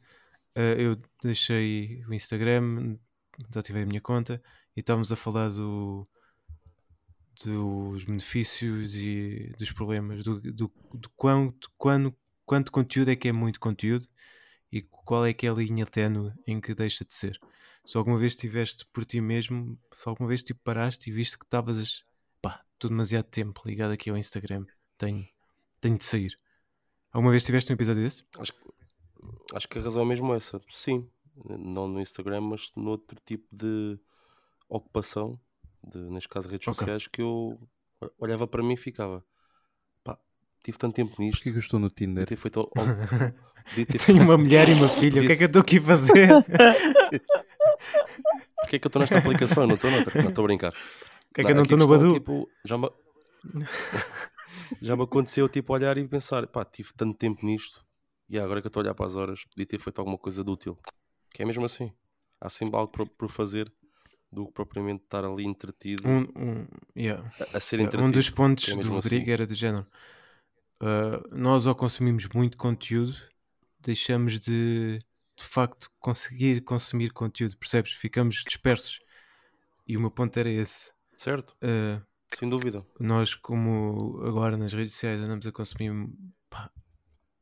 eh, 0.55 0.77
eu 0.79 0.97
deixei 1.23 2.05
o 2.07 2.15
Instagram, 2.15 2.97
desativei 3.51 3.83
a 3.83 3.87
minha 3.87 4.01
conta 4.01 4.43
e 4.77 4.81
estávamos 4.81 5.11
a 5.13 5.17
falar 5.17 5.51
do, 5.51 6.05
dos 7.45 8.05
benefícios 8.05 8.95
e 8.97 9.53
dos 9.59 9.73
problemas, 9.73 10.23
do, 10.25 10.41
do, 10.41 10.73
do 10.93 11.11
quanto, 11.17 11.71
quando, 11.77 12.15
quanto 12.45 12.71
conteúdo 12.71 13.11
é 13.11 13.17
que 13.17 13.29
é 13.29 13.33
muito 13.33 13.59
conteúdo 13.59 14.07
e 14.71 14.83
qual 14.83 15.27
é 15.27 15.33
que 15.33 15.47
é 15.47 15.51
a 15.51 15.55
linha 15.55 15.87
ténue 15.87 16.33
em 16.47 16.61
que 16.61 16.75
deixa 16.75 17.05
de 17.05 17.15
ser. 17.15 17.39
Se 17.85 17.97
alguma 17.97 18.19
vez 18.19 18.37
tiveste 18.37 18.87
por 18.93 19.05
ti 19.05 19.21
mesmo, 19.21 19.79
se 19.93 20.09
alguma 20.09 20.29
vez 20.29 20.43
tipo 20.43 20.61
paraste 20.63 21.11
e 21.11 21.13
viste 21.13 21.37
que 21.39 21.45
estavas 21.45 22.05
pá, 22.41 22.63
estou 22.75 22.89
demasiado 22.91 23.25
tempo 23.27 23.61
ligado 23.67 23.91
aqui 23.93 24.09
ao 24.11 24.17
Instagram, 24.17 24.65
tenho, 24.97 25.27
tenho 25.81 25.99
de 25.99 26.05
sair. 26.05 26.39
Alguma 27.11 27.33
vez 27.33 27.45
tiveste 27.45 27.73
um 27.73 27.75
episódio 27.75 28.03
desse? 28.03 28.25
Acho, 28.39 28.53
que- 28.53 28.59
acho 29.55 29.69
que 29.69 29.79
a 29.79 29.83
razão 29.83 30.03
é 30.03 30.05
mesmo 30.05 30.33
essa. 30.33 30.61
Sim, 30.69 31.09
não 31.59 31.89
no 31.89 32.01
Instagram, 32.01 32.41
mas 32.43 32.71
noutro 32.77 33.19
tipo 33.27 33.45
de 33.51 33.99
ocupação, 34.69 35.39
de, 35.83 35.99
neste 36.11 36.29
caso 36.29 36.49
redes 36.49 36.69
Ok. 36.69 36.79
sociais, 36.79 37.07
que 37.09 37.21
eu 37.21 37.61
olhava 38.19 38.47
para 38.47 38.63
mim 38.63 38.75
e 38.75 38.77
ficava 38.79 39.25
pá, 40.05 40.17
tive 40.65 40.79
tanto 40.79 40.95
tempo 40.95 41.15
nisto, 41.21 41.39
Porquê 41.39 41.51
que 41.51 41.57
eu 41.57 41.61
estou 41.61 41.81
no 41.81 41.91
podia 41.91 42.07
Tinder? 42.09 42.27
ter 42.27 42.37
feito 42.37 42.65
podia 42.69 43.87
ter- 43.87 43.99
Tenho 44.07 44.23
uma 44.23 44.39
mulher 44.39 44.69
e 44.69 44.73
uma 44.75 44.89
filha, 44.89 45.21
o 45.23 45.27
que 45.27 45.33
é 45.33 45.37
que 45.37 45.43
eu 45.43 45.47
estou 45.49 45.63
aqui 45.63 45.79
a 45.79 45.83
fazer? 45.83 46.29
Porquê 48.61 48.77
é 48.77 48.79
que 48.79 48.87
eu 48.87 48.89
estou 48.89 49.01
nesta 49.01 49.19
aplicação? 49.19 49.67
Não 49.67 49.75
estou 49.75 49.91
noutra, 49.91 50.23
não 50.23 50.29
estou 50.31 50.45
a 50.45 50.47
brincar. 50.47 50.73
O 50.73 51.35
que 51.35 51.41
é 51.41 51.45
que 51.45 51.51
eu 51.51 51.57
não 51.57 51.63
estou 51.63 51.79
no 51.79 51.89
Badu? 51.89 52.15
tipo, 52.15 52.49
já, 52.65 52.79
me... 52.79 52.91
já 54.81 54.97
me 54.97 55.03
aconteceu 55.03 55.49
tipo, 55.49 55.73
olhar 55.73 55.97
e 55.99 56.07
pensar, 56.07 56.47
pá, 56.47 56.65
tive 56.65 56.91
tanto 56.95 57.17
tempo 57.17 57.45
nisto 57.45 57.85
e 58.29 58.39
agora 58.39 58.61
que 58.61 58.67
eu 58.67 58.71
estou 58.71 58.81
a 58.81 58.85
olhar 58.85 58.95
para 58.95 59.07
as 59.07 59.17
horas, 59.17 59.45
podia 59.45 59.67
ter 59.67 59.79
feito 59.79 59.99
alguma 59.99 60.17
coisa 60.17 60.43
de 60.43 60.51
útil. 60.51 60.79
Que 61.31 61.43
é 61.43 61.45
mesmo 61.47 61.65
assim. 61.65 61.93
Há 62.41 62.49
sempre 62.49 62.77
algo 62.77 62.91
por, 62.91 63.29
fazer 63.29 63.73
do 64.31 64.47
que 64.47 64.53
propriamente 64.53 65.05
estar 65.05 65.25
ali 65.25 65.45
entretido 65.45 66.09
Um, 66.09 66.23
um, 66.35 66.67
yeah. 66.97 67.31
a, 67.53 67.59
a 67.59 67.61
ser 67.61 67.79
Um 67.79 67.85
entretido. 67.85 68.13
dos 68.13 68.31
pontos 68.31 68.69
é 68.69 68.71
do 68.71 68.77
mesmo 68.79 68.95
Rodrigo 68.95 69.23
assim. 69.23 69.31
era 69.31 69.47
do 69.47 69.55
género. 69.55 69.87
uh, 70.81 71.37
nós 71.37 71.67
ao 71.67 71.75
consumimos 71.75 72.27
muito 72.35 72.57
conteúdo, 72.57 73.15
deixamos 73.81 74.41
de 74.41 74.99
de 75.37 75.45
facto 75.45 75.91
conseguir 75.99 76.63
consumir 76.63 77.13
conteúdo, 77.13 77.57
percebes? 77.57 77.93
Ficamos 77.93 78.45
dispersos. 78.47 79.01
E 79.87 79.97
o 79.97 80.01
meu 80.01 80.11
ponto 80.11 80.37
era 80.39 80.51
esse. 80.51 80.93
Certo? 81.17 81.57
Uh, 81.63 82.03
Sem 82.35 82.49
dúvida. 82.49 82.85
nós, 82.99 83.35
como 83.35 84.23
agora 84.25 84.57
nas 84.57 84.73
redes 84.73 84.93
sociais 84.95 85.21
andamos 85.21 85.47
a 85.47 85.53
consumir 85.53 85.93
pá, 86.49 86.71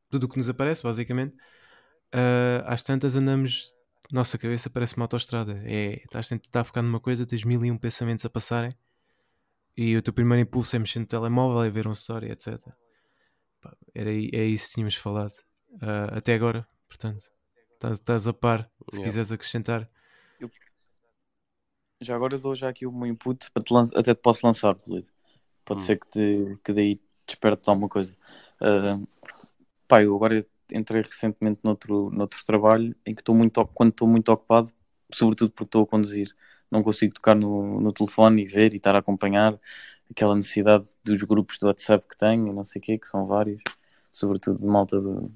tudo 0.09 0.25
o 0.25 0.29
que 0.29 0.39
nos 0.39 0.49
aparece, 0.49 0.83
basicamente, 0.83 1.37
ah, 2.13 2.65
às 2.67 2.83
tantas 2.83 3.17
andamos, 3.17 3.75
nossa 4.11 4.37
cabeça 4.37 4.69
parece 4.69 4.97
uma 4.97 5.05
autostrada. 5.05 5.63
É, 5.65 6.03
estás 6.05 6.27
sempre 6.27 6.49
a 6.53 6.65
ficar 6.65 6.83
numa 6.83 7.01
coisa, 7.01 7.27
tens 7.27 7.45
mil 7.45 7.65
e 7.65 7.71
um 7.71 7.79
pensamentos 7.79 8.25
a 8.25 8.31
passarem 8.31 8.75
e 9.77 9.97
o 9.97 10.03
teu 10.03 10.13
primeiro 10.13 10.43
impulso 10.43 10.75
é 10.77 10.79
mexer 10.79 10.99
no 10.99 11.07
telemóvel, 11.07 11.63
é 11.63 11.71
ver 11.71 11.87
um 11.87 11.93
story, 11.93 12.31
etc. 12.31 12.59
Pá, 13.61 13.77
era, 13.95 14.11
é 14.11 14.45
isso 14.45 14.69
que 14.69 14.75
tínhamos 14.75 14.97
falado 14.97 15.35
ah, 15.81 16.17
até 16.17 16.35
agora, 16.35 16.67
portanto, 16.89 17.31
estás, 17.81 17.99
estás 17.99 18.29
a 18.29 18.33
par. 18.33 18.71
Se 18.91 19.01
Yeah. 19.01 19.01
quiseres 19.01 19.33
acrescentar, 19.33 19.89
Já 22.01 22.15
agora 22.17 22.35
eu 22.35 22.39
dou 22.41 22.55
já 22.55 22.69
aqui 22.69 22.87
o 22.87 22.93
meu 22.93 23.07
input, 23.07 23.51
para 23.51 23.63
te 23.63 23.75
até 23.97 24.15
te 24.15 24.21
posso 24.23 24.47
lançar, 24.47 24.75
Polido. 24.75 25.09
Pode 25.65 25.85
Hum. 25.85 25.85
ser 25.85 25.99
que, 25.99 26.09
te, 26.11 26.59
que 26.65 26.73
daí 26.73 27.01
desperte 27.27 27.69
alguma 27.71 27.89
coisa. 27.89 28.17
Pá, 29.89 30.03
eu 30.03 30.15
agora 30.15 30.47
entrei 30.73 31.03
recentemente 31.03 31.61
noutro, 31.65 32.11
noutro 32.11 32.39
trabalho 32.47 32.95
em 33.05 33.15
que 33.15 33.21
estou 33.21 33.35
muito, 33.35 33.65
quando 33.69 33.91
estou 33.91 34.07
muito 34.09 34.31
ocupado, 34.31 34.73
sobretudo 35.13 35.51
porque 35.51 35.65
estou 35.65 35.83
a 35.83 35.87
conduzir, 35.87 36.35
não 36.71 36.83
consigo 36.83 37.15
tocar 37.15 37.35
no, 37.35 37.81
no 37.81 37.93
telefone 37.93 38.43
e 38.43 38.47
ver 38.47 38.73
e 38.73 38.77
estar 38.77 38.95
a 38.95 38.99
acompanhar 38.99 39.59
aquela 40.11 40.37
necessidade 40.37 40.89
dos 41.05 41.23
grupos 41.23 41.59
do 41.59 41.67
WhatsApp 41.67 42.07
que 42.09 42.17
tenho 42.17 42.49
e 42.49 42.53
não 42.53 42.65
sei 42.65 42.81
o 42.81 42.83
quê, 42.85 42.99
que 42.99 43.09
são 43.09 43.27
vários, 43.27 43.63
sobretudo 44.13 44.61
de 44.61 44.67
malta 44.67 45.01
do- 45.01 45.33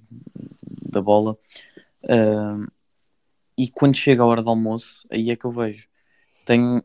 da 0.90 1.00
bola. 1.00 1.36
Ah, 2.08 2.66
e 3.58 3.70
quando 3.70 3.96
chega 3.96 4.22
a 4.22 4.26
hora 4.26 4.42
do 4.42 4.50
almoço, 4.50 5.06
aí 5.10 5.30
é 5.30 5.36
que 5.36 5.44
eu 5.44 5.52
vejo. 5.52 5.88
Tenho, 6.46 6.78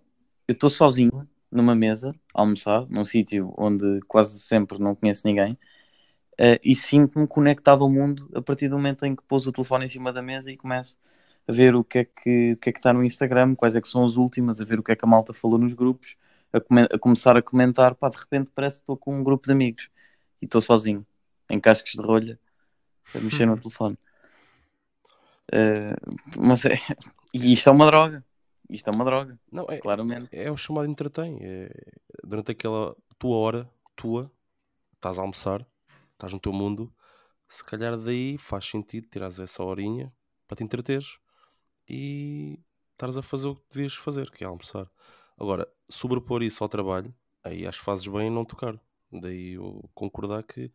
eu 0.47 0.53
estou 0.53 0.69
sozinho 0.69 1.27
numa 1.51 1.75
mesa 1.75 2.13
a 2.33 2.41
almoçar, 2.41 2.87
num 2.89 3.03
sítio 3.03 3.53
onde 3.57 4.01
quase 4.07 4.39
sempre 4.41 4.79
não 4.79 4.95
conheço 4.95 5.27
ninguém, 5.27 5.57
eh, 6.37 6.59
e 6.63 6.75
sinto-me 6.75 7.27
conectado 7.27 7.83
ao 7.83 7.89
mundo 7.91 8.29
a 8.35 8.41
partir 8.41 8.69
do 8.69 8.77
momento 8.77 9.05
em 9.05 9.15
que 9.15 9.23
pôs 9.23 9.47
o 9.47 9.51
telefone 9.51 9.85
em 9.85 9.89
cima 9.89 10.13
da 10.13 10.21
mesa 10.21 10.51
e 10.51 10.57
começo 10.57 10.97
a 11.47 11.51
ver 11.51 11.75
o 11.75 11.83
que 11.83 11.99
é 11.99 12.05
que, 12.05 12.53
o 12.53 12.57
que, 12.57 12.69
é 12.69 12.73
que 12.73 12.79
está 12.79 12.93
no 12.93 13.03
Instagram, 13.03 13.55
quais 13.55 13.75
é 13.75 13.81
que 13.81 13.89
são 13.89 14.05
as 14.05 14.17
últimas, 14.17 14.61
a 14.61 14.65
ver 14.65 14.79
o 14.79 14.83
que 14.83 14.91
é 14.91 14.95
que 14.95 15.05
a 15.05 15.07
malta 15.07 15.33
falou 15.33 15.57
nos 15.59 15.73
grupos, 15.73 16.15
a, 16.53 16.59
come- 16.61 16.87
a 16.91 16.99
começar 16.99 17.35
a 17.37 17.41
comentar, 17.41 17.95
pá, 17.95 18.09
de 18.09 18.17
repente 18.17 18.51
parece 18.53 18.77
que 18.77 18.83
estou 18.83 18.97
com 18.97 19.15
um 19.19 19.23
grupo 19.23 19.47
de 19.47 19.53
amigos 19.53 19.89
e 20.41 20.45
estou 20.45 20.61
sozinho, 20.61 21.05
em 21.49 21.59
cascos 21.59 21.93
de 21.93 22.01
rolha, 22.01 22.39
a 23.15 23.19
mexer 23.19 23.45
no 23.45 23.57
telefone. 23.59 23.97
Eh, 25.51 25.95
mas 26.37 26.65
é, 26.65 26.75
e 27.33 27.53
isto 27.53 27.69
é 27.69 27.71
uma 27.71 27.85
droga, 27.85 28.25
isto 28.69 28.89
é 28.89 28.93
uma 28.93 29.05
droga, 29.05 29.39
Não, 29.51 29.65
é, 29.69 29.77
claramente. 29.77 30.29
é 30.31 30.51
o 30.51 30.57
chamado 30.57 30.87
entretém. 30.89 31.39
É, 31.41 31.69
durante 32.23 32.51
aquela 32.51 32.95
tua 33.17 33.37
hora, 33.37 33.69
tua, 33.95 34.31
estás 34.95 35.17
a 35.17 35.21
almoçar, 35.21 35.65
estás 36.13 36.33
no 36.33 36.39
teu 36.39 36.53
mundo, 36.53 36.93
se 37.47 37.63
calhar 37.63 37.97
daí 37.97 38.37
faz 38.37 38.65
sentido 38.65 39.07
tirares 39.07 39.39
essa 39.39 39.63
horinha 39.63 40.13
para 40.47 40.57
te 40.57 40.63
entreteres 40.63 41.17
e 41.89 42.59
estares 42.91 43.17
a 43.17 43.23
fazer 43.23 43.47
o 43.47 43.55
que 43.55 43.63
devias 43.71 43.95
fazer, 43.95 44.29
que 44.29 44.43
é 44.43 44.47
almoçar. 44.47 44.89
Agora, 45.37 45.67
sobrepor 45.89 46.43
isso 46.43 46.63
ao 46.63 46.69
trabalho, 46.69 47.13
aí 47.43 47.65
acho 47.65 47.79
que 47.79 47.85
fazes 47.85 48.07
bem 48.07 48.27
em 48.27 48.31
não 48.31 48.45
tocar. 48.45 48.79
Daí 49.11 49.53
eu 49.53 49.89
concordar 49.95 50.43
que 50.43 50.71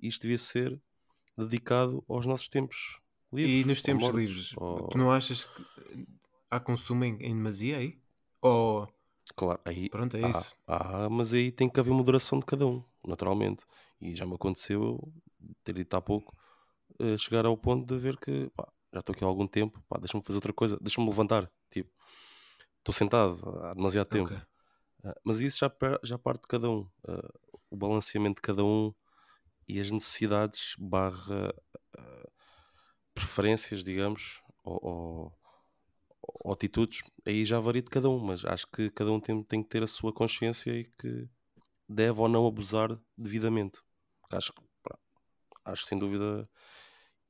isto 0.00 0.22
devia 0.22 0.38
ser 0.38 0.80
dedicado 1.36 2.04
aos 2.08 2.26
nossos 2.26 2.48
tempos 2.48 3.00
livres. 3.36 3.62
E 3.62 3.64
nos 3.64 3.82
tempos 3.82 4.02
mortos, 4.02 4.20
livres, 4.20 4.56
ou- 4.56 4.88
tu 4.90 4.98
não 4.98 5.10
achas 5.10 5.44
que 5.44 5.62
há 6.50 6.60
consumo 6.60 7.04
em, 7.04 7.14
em 7.20 7.34
demasia 7.34 7.78
aí? 7.78 7.98
Ou 8.42 8.88
Claro, 9.34 9.60
aí 9.64 9.90
pronto, 9.90 10.16
é 10.16 10.22
há, 10.22 10.28
isso. 10.30 10.56
há, 10.66 11.08
mas 11.10 11.32
aí 11.32 11.50
tem 11.52 11.68
que 11.68 11.80
haver 11.80 11.92
moderação 11.92 12.38
de 12.38 12.46
cada 12.46 12.66
um, 12.66 12.82
naturalmente. 13.06 13.64
E 14.00 14.14
já 14.14 14.24
me 14.26 14.34
aconteceu 14.34 15.12
ter 15.64 15.72
dito 15.74 15.94
há 15.96 16.00
pouco 16.00 16.34
eh, 17.00 17.16
chegar 17.18 17.46
ao 17.46 17.56
ponto 17.56 17.86
de 17.86 18.00
ver 18.00 18.16
que 18.18 18.50
pá, 18.56 18.68
já 18.92 19.00
estou 19.00 19.14
aqui 19.14 19.24
há 19.24 19.26
algum 19.28 19.46
tempo, 19.46 19.82
pá, 19.88 19.98
deixa-me 19.98 20.22
fazer 20.24 20.36
outra 20.38 20.52
coisa, 20.52 20.78
deixa-me 20.80 21.08
levantar. 21.08 21.50
Tipo, 21.70 21.90
estou 22.78 22.94
sentado 22.94 23.40
há 23.64 23.74
demasiado 23.74 24.08
tempo. 24.08 24.32
Ok. 24.32 24.46
Ah, 25.04 25.14
mas 25.24 25.40
isso 25.40 25.58
já, 25.60 25.72
já 26.04 26.18
parte 26.18 26.42
de 26.42 26.48
cada 26.48 26.70
um. 26.70 26.88
Ah, 27.08 27.30
o 27.70 27.76
balanceamento 27.76 28.36
de 28.36 28.42
cada 28.42 28.64
um 28.64 28.94
e 29.68 29.80
as 29.80 29.90
necessidades 29.90 30.74
barra 30.78 31.54
ah, 31.98 32.28
preferências, 33.16 33.84
digamos, 33.84 34.42
ou, 34.64 34.80
ou- 34.82 35.34
ou 36.44 36.52
atitudes, 36.52 37.02
aí 37.26 37.44
já 37.44 37.58
varia 37.60 37.82
de 37.82 37.90
cada 37.90 38.08
um, 38.10 38.18
mas 38.18 38.44
acho 38.44 38.66
que 38.68 38.90
cada 38.90 39.10
um 39.12 39.20
tem, 39.20 39.42
tem 39.42 39.62
que 39.62 39.68
ter 39.68 39.82
a 39.82 39.86
sua 39.86 40.12
consciência 40.12 40.70
e 40.72 40.84
que 40.98 41.28
deve 41.88 42.20
ou 42.20 42.28
não 42.28 42.46
abusar 42.46 42.98
devidamente. 43.18 43.80
Acho, 44.32 44.52
acho 45.64 45.84
sem 45.86 45.98
dúvida 45.98 46.48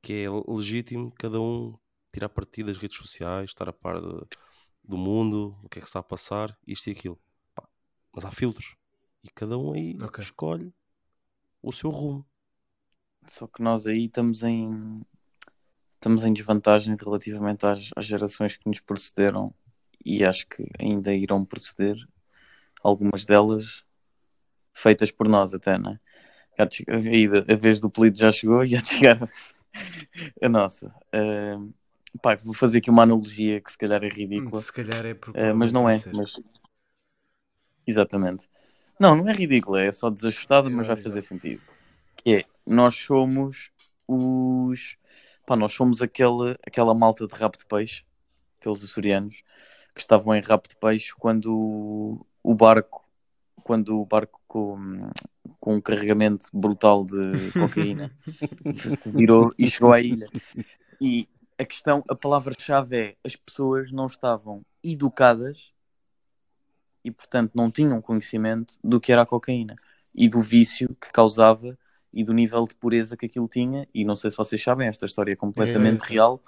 que 0.02 0.24
é 0.24 0.28
legítimo 0.48 1.12
cada 1.18 1.40
um 1.40 1.78
tirar 2.12 2.28
partido 2.28 2.68
das 2.68 2.78
redes 2.78 2.98
sociais, 2.98 3.50
estar 3.50 3.68
a 3.68 3.72
par 3.72 4.00
de- 4.00 4.26
do 4.84 4.98
mundo, 4.98 5.58
o 5.64 5.68
que 5.68 5.78
é 5.80 5.82
que 5.82 5.86
se 5.86 5.90
está 5.90 6.00
a 6.00 6.02
passar, 6.02 6.58
isto 6.66 6.88
e 6.88 6.92
aquilo. 6.92 7.20
Pá, 7.54 7.68
mas 8.14 8.24
há 8.24 8.32
filtros. 8.32 8.76
E 9.24 9.30
cada 9.30 9.58
um 9.58 9.72
aí 9.74 10.00
Ok. 10.00 10.18
escolhe 10.18 10.74
o 11.62 11.72
seu 11.72 11.90
rumo. 11.90 12.26
Só 13.28 13.46
que 13.46 13.62
nós 13.62 13.86
aí 13.86 14.06
estamos 14.06 14.42
em 14.42 15.04
estamos 16.06 16.24
em 16.24 16.32
desvantagem 16.32 16.96
relativamente 16.96 17.66
às, 17.66 17.90
às 17.96 18.04
gerações 18.04 18.56
que 18.56 18.68
nos 18.68 18.78
precederam 18.78 19.52
e 20.04 20.24
acho 20.24 20.46
que 20.46 20.64
ainda 20.78 21.12
irão 21.12 21.44
preceder 21.44 21.96
algumas 22.80 23.24
delas 23.24 23.82
feitas 24.72 25.10
por 25.10 25.26
nós 25.28 25.52
até, 25.52 25.76
é? 26.56 26.66
Te- 26.66 26.84
Aí 26.88 27.26
a 27.26 27.56
vez 27.56 27.80
do 27.80 27.88
apelido 27.88 28.16
já 28.16 28.30
chegou 28.30 28.62
e 28.62 28.68
de 28.68 28.86
chegar 28.86 29.18
a 30.40 30.48
nossa. 30.48 30.94
Ahm, 31.12 31.70
pá, 32.22 32.36
vou 32.36 32.54
fazer 32.54 32.78
aqui 32.78 32.88
uma 32.88 33.02
analogia 33.02 33.60
que 33.60 33.72
se 33.72 33.76
calhar 33.76 34.04
é 34.04 34.08
ridícula. 34.08 34.62
Se 34.62 34.72
calhar 34.72 35.04
é 35.04 35.12
porque. 35.12 35.40
Uh, 35.40 35.56
mas 35.56 35.72
não 35.72 35.90
é. 35.90 36.00
Mas... 36.14 36.40
Exatamente. 37.84 38.48
Não, 38.98 39.16
não 39.16 39.28
é 39.28 39.32
ridículo, 39.32 39.76
é 39.76 39.90
só 39.90 40.08
desajustado, 40.08 40.70
mas 40.70 40.86
É, 40.86 40.94
vai 40.94 41.02
fazer 41.02 41.20
sentido. 41.20 41.62
Que 42.16 42.36
é, 42.36 42.44
nós 42.64 42.94
somos 42.94 43.70
os. 44.06 44.96
Pá, 45.46 45.54
nós 45.56 45.72
somos 45.72 46.02
aquele, 46.02 46.56
aquela 46.66 46.92
malta 46.92 47.26
de 47.26 47.34
rabo 47.34 47.56
de 47.56 47.64
peixe, 47.64 48.04
aqueles 48.60 48.82
açorianos, 48.82 49.42
que 49.94 50.00
estavam 50.00 50.34
em 50.34 50.40
rabo 50.42 50.64
de 50.68 50.76
peixe 50.76 51.14
quando 51.16 51.54
o- 51.56 52.26
o 52.42 52.54
barco, 52.54 53.04
quando 53.62 54.00
o 54.00 54.04
barco 54.04 54.40
com, 54.46 55.08
com 55.60 55.74
um 55.76 55.80
carregamento 55.80 56.46
brutal 56.52 57.04
de 57.04 57.14
cocaína 57.54 58.12
se 58.76 59.10
virou 59.12 59.54
e 59.58 59.68
chegou 59.70 59.92
à 59.92 60.00
ilha. 60.00 60.28
E 61.00 61.28
a 61.58 61.64
questão, 61.64 62.02
a 62.08 62.14
palavra-chave 62.14 62.96
é 62.96 63.16
as 63.24 63.36
pessoas 63.36 63.90
não 63.92 64.06
estavam 64.06 64.62
educadas 64.82 65.72
e, 67.04 67.10
portanto, 67.10 67.52
não 67.54 67.70
tinham 67.70 68.00
conhecimento 68.02 68.76
do 68.82 69.00
que 69.00 69.12
era 69.12 69.22
a 69.22 69.26
cocaína 69.26 69.76
e 70.14 70.28
do 70.28 70.42
vício 70.42 70.88
que 71.00 71.10
causava 71.12 71.78
e 72.16 72.24
do 72.24 72.32
nível 72.32 72.66
de 72.66 72.74
pureza 72.74 73.14
que 73.14 73.26
aquilo 73.26 73.46
tinha. 73.46 73.86
E 73.94 74.02
não 74.02 74.16
sei 74.16 74.30
se 74.30 74.38
vocês 74.38 74.62
sabem, 74.62 74.88
esta 74.88 75.04
história 75.04 75.34
é 75.34 75.36
completamente 75.36 76.04
sei. 76.04 76.16
real 76.16 76.42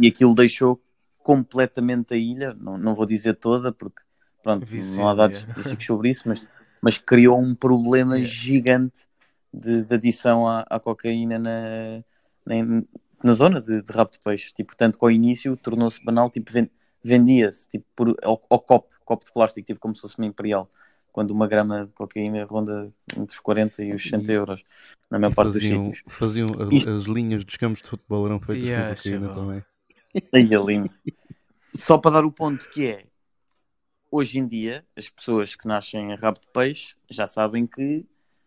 e 0.00 0.06
aquilo 0.06 0.32
deixou 0.32 0.80
completamente 1.24 2.14
a 2.14 2.16
ilha. 2.16 2.54
Não, 2.54 2.78
não 2.78 2.94
vou 2.94 3.04
dizer 3.04 3.34
toda, 3.34 3.72
porque 3.72 4.00
pronto, 4.44 4.64
não 4.72 5.08
há 5.08 5.14
dados 5.14 5.38
estatísticos 5.38 5.84
sobre 5.84 6.10
isso, 6.10 6.22
mas, 6.28 6.46
mas 6.80 6.98
criou 6.98 7.36
um 7.36 7.52
problema 7.52 8.16
gigante 8.24 9.08
de, 9.52 9.82
de 9.82 9.94
adição 9.94 10.46
à, 10.46 10.60
à 10.70 10.78
cocaína 10.78 11.36
na, 11.36 12.04
na, 12.46 12.82
na 13.24 13.32
zona 13.32 13.60
de, 13.60 13.82
de 13.82 13.92
rabo 13.92 14.12
de 14.12 14.20
peixe. 14.20 14.54
Tipo, 14.54 14.76
tanto 14.76 15.00
que 15.00 15.04
ao 15.04 15.10
início 15.10 15.56
tornou-se 15.56 16.02
banal, 16.04 16.30
tipo, 16.30 16.52
ven- 16.52 16.70
vendia-se 17.02 17.68
tipo, 17.68 17.84
por, 17.96 18.16
ao, 18.22 18.40
ao 18.48 18.60
copo, 18.60 18.94
copo 19.04 19.24
de 19.24 19.32
plástico, 19.32 19.66
tipo 19.66 19.80
como 19.80 19.96
se 19.96 20.02
fosse 20.02 20.16
uma 20.16 20.26
imperial. 20.26 20.70
Quando 21.12 21.32
uma 21.32 21.48
grama 21.48 21.86
de 21.86 21.92
cocaína 21.92 22.44
ronda 22.44 22.92
entre 23.16 23.34
os 23.34 23.40
40 23.40 23.82
e 23.82 23.92
os 23.92 24.02
60 24.02 24.30
E- 24.32 24.34
euros, 24.34 24.62
na 25.10 25.18
maior 25.18 25.34
parte 25.34 25.52
dos 25.52 25.62
faziam, 25.62 25.82
sítios. 25.82 26.02
faziam 26.06 26.46
as, 26.62 26.72
Isto- 26.72 26.90
as 26.90 27.04
linhas 27.04 27.44
dos 27.44 27.56
campos 27.56 27.82
de 27.82 27.88
futebol 27.90 28.26
eram 28.26 28.38
feitas 28.40 28.64
Yeah, 28.64 28.94
com 28.94 28.96
cocaína 28.96 29.28
chaval. 29.28 29.44
também. 29.44 29.64
Aí 30.32 30.54
é 30.54 30.58
lindo. 30.64 30.90
Só 31.74 31.98
para 31.98 32.12
dar 32.12 32.24
o 32.24 32.32
ponto 32.32 32.68
que 32.70 32.86
é, 32.86 33.04
hoje 34.10 34.38
em 34.38 34.46
dia, 34.46 34.84
as 34.96 35.08
pessoas 35.08 35.54
que 35.54 35.66
nascem 35.66 36.12
a 36.12 36.16
rabo 36.16 36.40
de 36.40 36.48
peixe 36.52 36.94
já 37.08 37.26
sabem 37.26 37.66
que, 37.66 38.04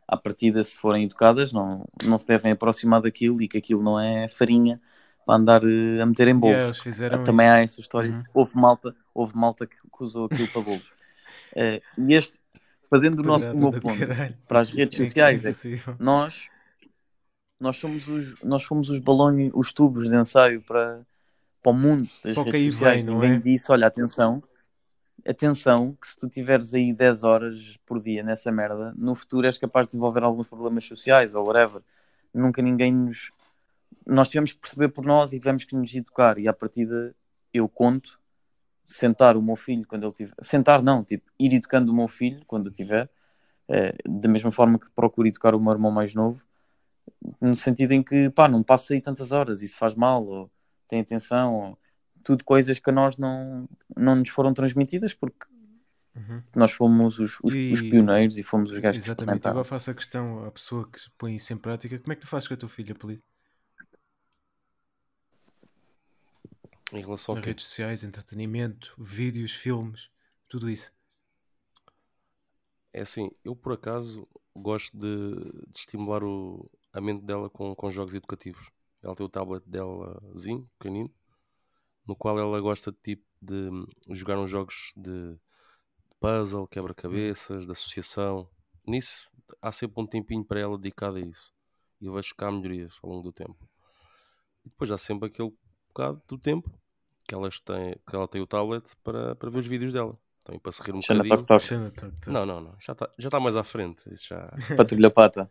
à 0.08 0.18
partida, 0.18 0.64
se 0.64 0.78
forem 0.78 1.06
educadas, 1.06 1.54
não, 1.54 1.86
não 2.06 2.20
se 2.20 2.28
devem 2.28 2.52
aproximar 2.52 3.02
daquilo 3.02 3.42
e 3.42 3.48
que 3.48 3.58
aquilo 3.58 3.82
não 3.82 4.00
é 4.00 4.28
farinha 4.28 4.82
para 5.26 5.36
andar 5.36 5.64
eh, 5.64 6.02
a 6.02 6.06
meter 6.06 6.28
em 6.28 6.38
bolos. 6.38 6.84
Yeah, 6.86 7.24
Também 7.24 7.46
isso. 7.48 7.56
há 7.56 7.60
essa 7.60 7.82
história. 7.82 8.12
Uhum. 8.12 8.24
Houve 8.34 8.56
malta, 8.58 8.96
houve 9.14 9.36
malta 9.38 9.66
que, 9.66 9.76
que 9.76 10.04
usou 10.04 10.26
aquilo 10.26 10.48
para 10.50 10.62
bolos. 10.62 10.94
Eh, 11.56 11.84
e 12.00 12.14
este, 12.16 12.36
fazendo 12.94 13.20
o, 13.20 13.24
nosso, 13.24 13.50
o 13.52 13.58
meu 13.58 13.74
ponto 13.74 13.98
caralho. 14.08 14.38
para 14.48 14.60
as 14.62 14.70
redes 14.72 15.00
É 15.00 15.06
sociais, 15.06 15.46
é 15.46 15.54
que 15.54 15.60
impossível. 15.60 15.98
nós 16.00 16.50
nós 17.60 17.78
somos 17.78 18.08
os 18.08 18.36
nós 18.44 18.64
fomos 18.64 18.90
os 18.90 19.00
balões 19.00 19.52
os 19.54 19.74
tubos 19.74 20.10
de 20.10 20.16
ensaio 20.16 20.62
para, 20.62 21.06
para 21.62 21.72
o 21.72 21.76
mundo 21.76 22.10
das 22.24 22.40
que 22.40 22.52
redes 22.52 22.62
sociais 22.62 23.04
vem, 23.04 23.16
ninguém 23.16 23.34
é? 23.34 23.40
disse 23.40 23.72
olha 23.72 23.88
atenção 23.88 24.44
atenção 25.26 25.94
que 26.00 26.08
se 26.08 26.18
tu 26.18 26.30
tiveres 26.30 26.74
aí 26.74 26.94
10 26.94 27.24
horas 27.24 27.78
por 27.86 28.02
dia 28.02 28.24
nessa 28.24 28.52
merda 28.52 28.94
no 28.98 29.16
futuro 29.16 29.48
és 29.48 29.58
capaz 29.58 29.88
de 29.88 29.92
desenvolver 29.92 30.24
alguns 30.24 30.48
problemas 30.48 30.86
sociais 30.86 31.36
ou 31.36 31.46
whatever 31.46 31.82
nunca 32.34 32.62
ninguém 32.62 32.94
nos 32.94 33.32
nós 34.06 34.28
tivemos 34.28 34.54
que 34.54 34.60
perceber 34.60 34.90
por 34.90 35.06
nós 35.06 35.32
e 35.34 35.40
tivemos 35.40 35.64
que 35.66 35.76
nos 35.76 35.94
educar 35.96 36.38
e 36.38 36.48
à 36.48 36.54
partida 36.54 37.16
eu 37.54 37.70
conto 37.70 38.20
sentar 38.86 39.38
o 39.38 39.42
meu 39.42 39.56
filho 39.56 39.86
quando 39.88 40.04
ele 40.06 40.14
tiver 40.14 40.34
sentar 40.42 40.82
não 40.84 41.04
tipo 41.04 41.30
ir 41.40 41.54
educando 41.54 41.92
o 41.92 41.96
meu 41.96 42.08
filho 42.08 42.44
quando 42.46 42.68
eu 42.68 42.74
tiver 42.74 43.10
eh, 43.70 43.96
da 44.08 44.30
mesma 44.30 44.52
forma 44.52 44.80
que 44.80 44.90
procuro 44.92 45.28
educar 45.28 45.56
o 45.56 45.60
meu 45.60 45.74
irmão 45.74 45.92
mais 45.92 46.14
novo, 46.16 46.46
no 47.40 47.56
sentido 47.56 47.92
em 47.94 48.04
que, 48.04 48.30
pá, 48.30 48.48
não 48.48 48.64
passa 48.64 48.94
aí 48.94 49.02
tantas 49.02 49.32
horas, 49.32 49.62
isso 49.62 49.78
faz 49.78 49.96
mal, 49.96 50.26
ou 50.26 50.52
tem 50.88 51.02
atenção, 51.02 51.56
ou 51.56 51.80
tudo 52.24 52.44
coisas 52.44 52.80
que 52.80 52.90
a 52.90 52.94
nós 52.94 53.18
não, 53.18 53.68
não 53.96 54.16
nos 54.16 54.30
foram 54.30 54.54
transmitidas, 54.54 55.14
porque 55.14 55.46
Uhum. 56.16 56.44
nós 56.56 56.72
fomos 56.72 57.18
os, 57.18 57.40
os, 57.44 57.54
E- 57.56 57.72
os 57.72 57.82
pioneiros 57.82 58.38
e 58.38 58.44
fomos 58.44 58.72
os 58.72 58.80
gajos 58.80 59.02
que 59.02 59.08
Exatamente. 59.08 59.40
experimentaram. 59.40 59.54
Agora 59.60 59.66
faço 59.66 59.90
a 59.90 59.96
questão 59.96 60.46
à 60.46 60.52
pessoa 60.52 60.88
que 60.88 61.00
põe 61.18 61.36
isso 61.36 61.52
em 61.52 61.58
prática. 61.58 61.98
Como 61.98 62.14
é 62.14 62.16
que 62.16 62.22
tu 62.22 62.28
fazes 62.28 62.48
com 62.48 62.54
a 62.54 62.58
tua 62.58 62.70
filha, 62.70 62.94
apelido? 62.94 63.22
Em 66.92 67.02
relação 67.02 67.36
a 67.36 67.42
quê? 67.42 67.48
redes 67.50 67.66
sociais, 67.66 68.04
entretenimento, 68.04 68.94
vídeos, 68.98 69.52
filmes, 69.52 70.10
tudo 70.48 70.70
isso. 70.70 70.92
É 72.92 73.02
assim, 73.02 73.32
eu 73.44 73.56
por 73.56 73.74
acaso 73.74 74.28
gosto 74.56 74.96
de, 74.96 75.34
de 75.68 75.78
estimular 75.80 76.24
o- 76.24 76.70
a 76.92 77.02
mente 77.02 77.24
dela 77.26 77.50
com, 77.50 77.76
com 77.76 77.90
jogos 77.90 78.14
educativos. 78.14 78.70
Ela 79.02 79.16
tem 79.16 79.26
o 79.26 79.30
tablet 79.30 79.64
delazinho, 79.66 80.70
pequenino, 80.78 81.12
no 82.06 82.16
qual 82.16 82.38
ela 82.38 82.60
gosta 82.62 82.92
de, 82.92 82.98
tipo, 83.02 83.26
de 83.42 83.70
jogar 84.16 84.38
uns 84.38 84.50
jogos 84.50 84.94
de 84.96 85.38
puzzle, 86.20 86.68
quebra-cabeças, 86.68 87.66
de 87.66 87.72
associação. 87.72 88.48
Nisso 88.86 89.30
há 89.62 89.72
sempre 89.72 90.02
um 90.02 90.08
tempinho 90.08 90.46
para 90.46 90.60
ela 90.60 90.78
dedicado 90.78 91.18
a 91.18 91.22
isso. 91.22 91.54
E 92.00 92.06
eu 92.06 92.14
vejo 92.14 92.36
que 92.36 92.44
há 92.44 92.52
melhorias 92.52 93.00
ao 93.02 93.10
longo 93.10 93.24
do 93.24 93.34
tempo. 93.34 93.68
E 94.66 94.70
depois 94.70 94.92
há 94.92 94.98
sempre 94.98 95.28
aquele 95.28 95.54
bocado 95.94 96.22
do 96.28 96.38
tempo 96.38 96.70
que, 97.28 97.34
elas 97.36 97.60
têm, 97.60 97.96
que 98.08 98.16
ela 98.16 98.28
tem 98.28 98.42
o 98.42 98.48
tablet 98.48 98.84
para, 99.04 99.36
para 99.36 99.50
ver 99.50 99.60
os 99.60 99.68
vídeos 99.68 99.94
dela. 99.94 100.18
Também 100.44 100.60
para 100.60 100.72
se 100.74 100.82
rir 100.82 100.94
um 100.94 101.02
Xana 101.02 101.24
bocadinho. 101.24 101.46
Toc 101.46 101.60
Toc, 101.60 101.62
Xana, 101.68 101.92
toc, 101.92 102.14
toc. 102.20 102.28
Não, 102.28 102.46
não, 102.46 102.60
não. 102.60 102.76
Já 102.80 102.92
está 102.94 103.10
já 103.18 103.30
tá 103.30 103.40
mais 103.40 103.56
à 103.56 103.64
frente. 103.64 104.02
Isso 104.14 104.28
já... 104.30 104.52
Patrulha 104.76 105.10
Pata. 105.10 105.50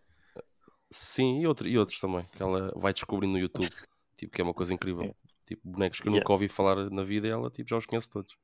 Sim, 0.91 1.41
e, 1.41 1.47
outro, 1.47 1.67
e 1.67 1.79
outros 1.79 1.99
também. 1.99 2.27
Que 2.37 2.43
ela 2.43 2.71
vai 2.77 2.93
descobrindo 2.93 3.33
no 3.33 3.39
YouTube. 3.39 3.71
Tipo, 4.17 4.35
que 4.35 4.41
é 4.43 4.45
uma 4.45 4.53
coisa 4.53 4.75
incrível. 4.75 5.05
É. 5.05 5.15
Tipo, 5.47 5.63
bonecos 5.65 5.99
que 6.01 6.07
eu 6.09 6.13
Yeah. 6.13 6.23
nunca 6.23 6.33
ouvi 6.33 6.49
falar 6.49 6.91
na 6.91 7.03
vida 7.03 7.27
e 7.27 7.31
ela 7.31 7.51
tipo, 7.51 7.71
já 7.71 7.77
os 7.79 7.87
conhece 7.87 8.09
todos. 8.11 8.37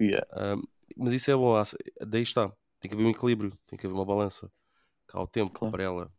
Yeah. 0.00 0.26
Ahm, 0.32 0.62
mas 0.96 1.12
isso 1.12 1.30
é 1.30 1.36
bom. 1.36 1.54
Daí 2.04 2.22
está. 2.22 2.52
Tem 2.80 2.88
que 2.90 2.94
haver 2.96 3.06
um 3.06 3.10
equilíbrio. 3.10 3.56
Tem 3.66 3.78
que 3.78 3.86
haver 3.86 3.94
uma 3.94 4.04
balança. 4.04 4.50
Há 5.12 5.22
o 5.22 5.26
tempo 5.26 5.52
Claro. 5.52 5.70
para 5.72 5.84
ela 5.84 6.12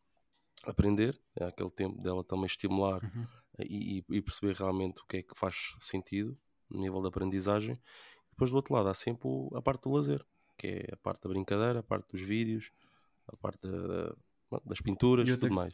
aprender. 0.64 1.20
É 1.36 1.46
aquele 1.46 1.72
tempo 1.72 2.02
dela 2.02 2.24
também 2.24 2.46
estimular 2.46 3.04
Uhum. 3.04 3.28
E, 3.60 4.00
e- 4.00 4.18
e 4.18 4.22
perceber 4.22 4.56
realmente 4.56 5.02
o 5.02 5.06
que 5.06 5.18
é 5.18 5.24
que 5.24 5.36
faz 5.36 5.76
sentido 5.80 6.38
no 6.70 6.80
nível 6.80 7.02
de 7.02 7.08
aprendizagem. 7.08 7.80
Depois 8.32 8.50
do 8.50 8.56
outro 8.56 8.74
lado 8.74 8.90
há 8.90 8.94
sempre 8.94 9.28
o- 9.28 9.50
a 9.56 9.62
parte 9.62 9.84
do 9.84 9.92
lazer, 9.92 10.26
que 10.58 10.68
é 10.68 10.94
a 10.94 10.98
parte 10.98 11.24
da 11.24 11.30
brincadeira, 11.30 11.80
a 11.80 11.84
parte 11.84 12.12
dos 12.12 12.22
vídeos, 12.22 12.72
a 13.28 13.36
parte 13.38 13.68
da- 13.68 14.16
das 14.66 14.82
pinturas 14.82 15.28
E 15.30 15.32
e 15.32 15.38
tudo 15.38 15.54
mais. 15.54 15.74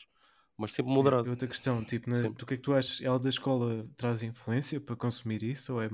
Mas 0.58 0.74
sempre 0.74 0.92
E 0.92 0.96
moderado. 0.96 1.30
outra 1.30 1.48
questão, 1.48 1.84
tipo, 1.84 2.10
na, 2.10 2.16
Sempre. 2.16 2.40
do 2.40 2.46
que 2.46 2.54
é 2.56 2.58
que 2.58 2.64
tu 2.64 2.74
achas? 2.74 3.00
Ela 3.02 3.20
da 3.20 3.30
escola 3.30 3.88
traz 3.96 4.24
influência 4.24 4.82
para 4.82 4.96
consumir 4.96 5.44
isso? 5.44 5.74
Ou 5.74 5.82
é, 5.82 5.90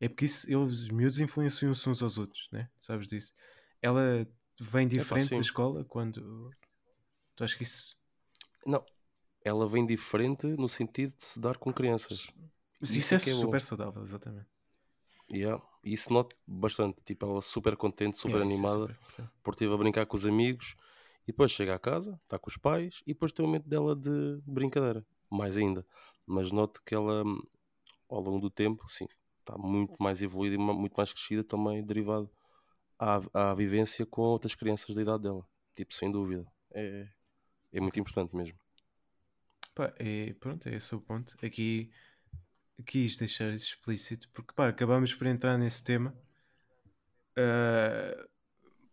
é 0.00 0.08
porque 0.08 0.26
isso, 0.26 0.46
eles, 0.50 0.72
os 0.82 0.90
miúdos, 0.90 1.20
influenciam-se 1.20 1.88
uns 1.88 2.02
aos 2.02 2.18
outros, 2.18 2.48
né? 2.52 2.68
Sabes 2.78 3.08
disso? 3.08 3.32
Ela 3.80 4.26
vem 4.60 4.86
diferente 4.86 5.30
da 5.30 5.36
sim. 5.36 5.40
escola 5.40 5.84
quando. 5.84 6.50
Tu 7.34 7.44
achas 7.44 7.56
que 7.56 7.62
isso. 7.62 7.96
Não, 8.66 8.84
ela 9.44 9.68
vem 9.68 9.86
diferente 9.86 10.46
no 10.46 10.68
sentido 10.68 11.14
de 11.16 11.24
se 11.24 11.40
dar 11.40 11.56
com 11.58 11.72
crianças. 11.72 12.30
Isso, 12.80 12.98
Isso 12.98 13.14
é, 13.14 13.18
é 13.18 13.30
é 13.30 13.34
bom. 13.34 13.40
super 13.40 13.60
saudável, 13.60 14.02
exatamente. 14.02 14.48
Yeah. 15.30 15.62
E 15.84 15.92
isso 15.94 16.12
noto 16.12 16.36
bastante. 16.46 17.02
Tipo, 17.04 17.26
ela 17.26 17.42
super 17.42 17.76
contente, 17.76 18.16
super 18.18 18.40
Yeah, 18.40 18.44
é 18.44 18.46
animada, 18.46 18.74
super 18.80 18.90
importante. 18.90 19.32
por 19.42 19.54
estive 19.54 19.72
a 19.74 19.76
brincar 19.76 20.06
com 20.06 20.16
os 20.16 20.26
amigos 20.26 20.76
e 21.26 21.32
depois 21.32 21.50
chega 21.52 21.74
a 21.74 21.78
casa, 21.78 22.20
está 22.24 22.38
com 22.38 22.48
os 22.50 22.56
pais 22.56 23.02
e 23.06 23.12
depois 23.14 23.32
tem 23.32 23.44
o 23.44 23.48
momento 23.48 23.68
dela 23.68 23.96
de 23.96 24.40
brincadeira, 24.46 25.04
mais 25.30 25.56
ainda. 25.56 25.86
Mas 26.26 26.50
noto 26.52 26.82
que 26.84 26.94
ela, 26.94 27.24
ao 28.08 28.20
longo 28.20 28.40
do 28.40 28.50
tempo, 28.50 28.86
sim, 28.90 29.06
está 29.40 29.56
muito 29.58 29.94
mais 30.02 30.22
evoluída 30.22 30.56
e 30.56 30.58
muito 30.58 30.94
mais 30.96 31.12
crescida 31.12 31.44
também, 31.44 31.84
derivado 31.84 32.30
à, 32.98 33.20
à 33.50 33.54
vivência 33.54 34.06
com 34.06 34.22
outras 34.22 34.54
crianças 34.54 34.94
da 34.94 35.02
idade 35.02 35.24
dela. 35.24 35.46
Tipo, 35.74 35.94
sem 35.94 36.10
dúvida. 36.12 36.46
É, 36.72 37.08
é 37.72 37.80
muito 37.80 37.98
importante 38.00 38.36
mesmo. 38.36 38.58
Pá, 39.74 39.92
é, 39.98 40.34
pronto, 40.34 40.68
é 40.68 40.74
esse 40.74 40.94
o 40.94 41.00
ponto. 41.00 41.36
Aqui 41.44 41.90
quis 42.84 43.16
deixar 43.16 43.52
isso 43.52 43.74
explícito 43.74 44.28
porque 44.30 44.52
pá, 44.54 44.68
acabámos 44.68 45.14
por 45.14 45.26
entrar 45.26 45.56
nesse 45.56 45.84
tema 45.84 46.16
ah, 47.36 48.28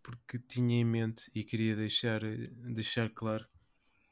porque 0.02 0.40
tinha 0.40 0.80
em 0.80 0.86
mente 0.86 1.30
e 1.36 1.44
queria 1.44 1.76
deixar, 1.76 2.22
deixar 2.22 3.10
claro 3.10 3.46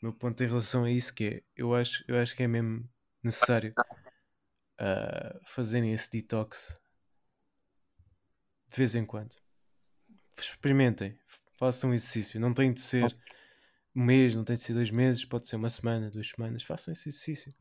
o 0.01 0.05
meu 0.05 0.13
ponto 0.13 0.43
em 0.43 0.47
relação 0.47 0.83
a 0.83 0.91
isso 0.91 1.13
que 1.13 1.25
é, 1.25 1.43
eu 1.55 1.73
acho, 1.73 2.03
eu 2.07 2.19
acho 2.19 2.35
que 2.35 2.43
é 2.43 2.47
mesmo 2.47 2.87
necessário 3.23 3.73
ah, 4.77 5.39
fazerem 5.45 5.93
esse 5.93 6.11
detox 6.11 6.79
de 8.69 8.75
vez 8.75 8.95
em 8.95 9.05
quando. 9.05 9.35
Experimentem, 10.37 11.17
façam 11.55 11.89
um 11.89 11.93
exercício, 11.93 12.39
não 12.39 12.53
tem 12.53 12.71
de 12.71 12.81
ser 12.81 13.17
um 13.97 14.03
mês, 14.03 14.35
não 14.35 14.43
tem 14.43 14.55
de 14.55 14.61
ser 14.61 14.73
dois 14.73 14.91
meses, 14.91 15.25
pode 15.25 15.47
ser 15.47 15.55
uma 15.55 15.69
semana, 15.69 16.11
duas 16.11 16.29
semanas, 16.29 16.61
façam 16.61 16.91
esse 16.93 17.09
exercício 17.09 17.51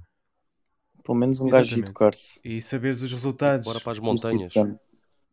Pelo 1.02 1.16
menos 1.16 1.40
um 1.40 1.48
gajo 1.48 1.78
educar-se. 1.78 2.38
e 2.44 2.60
saberes 2.60 3.00
os 3.00 3.10
resultados. 3.10 3.64
Bora 3.66 3.80
para 3.80 3.92
as 3.92 3.98
montanhas. 3.98 4.52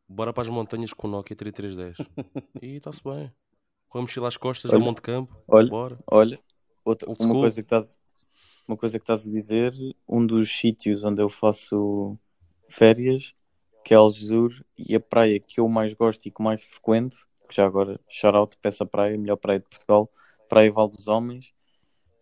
Bora 0.08 0.32
para 0.32 0.44
as 0.44 0.48
montanhas 0.50 0.94
com 0.94 1.08
o 1.08 1.12
Nokia 1.12 1.36
3310. 1.36 1.98
e 2.62 2.78
está-se 2.78 3.04
bem. 3.04 3.30
Com 3.90 3.98
a 3.98 4.02
mochila 4.02 4.30
às 4.30 4.38
costas 4.38 4.72
Olha, 4.72 4.80
do 4.80 4.86
Monte 4.86 5.02
Campo. 5.02 5.36
olha, 5.48 5.70
Bora. 5.70 6.00
Olha, 6.10 6.40
outra, 6.86 7.10
Old 7.10 7.22
uma, 7.22 7.30
school. 7.30 7.42
coisa 7.42 7.62
que 7.62 7.66
estás, 7.66 7.98
uma 8.66 8.78
coisa 8.78 8.98
que 8.98 9.04
estás 9.04 9.28
a 9.28 9.30
dizer, 9.30 9.74
um 10.08 10.26
dos 10.26 10.50
sítios 10.52 11.04
onde 11.04 11.22
eu 11.22 11.28
faço 11.28 12.18
férias, 12.70 13.36
que 13.84 13.94
é 13.94 13.98
Algesur, 13.98 14.64
e 14.78 14.96
a 14.96 15.00
praia 15.02 15.38
que 15.38 15.60
eu 15.60 15.68
mais 15.68 15.94
gosto 15.94 16.26
e 16.26 16.32
que 16.32 16.42
mais 16.42 16.64
frequento, 16.64 17.18
que 17.50 17.56
já 17.56 17.66
agora, 17.66 18.00
shout 18.08 18.38
out 18.38 18.58
para 18.58 18.70
essa 18.70 18.86
praia, 18.86 19.16
a 19.16 19.18
melhor 19.18 19.36
praia 19.36 19.60
de 19.60 19.66
Portugal, 19.68 20.10
Praia 20.54 20.72
Val 20.72 20.88
dos 20.88 21.08
Homens, 21.08 21.52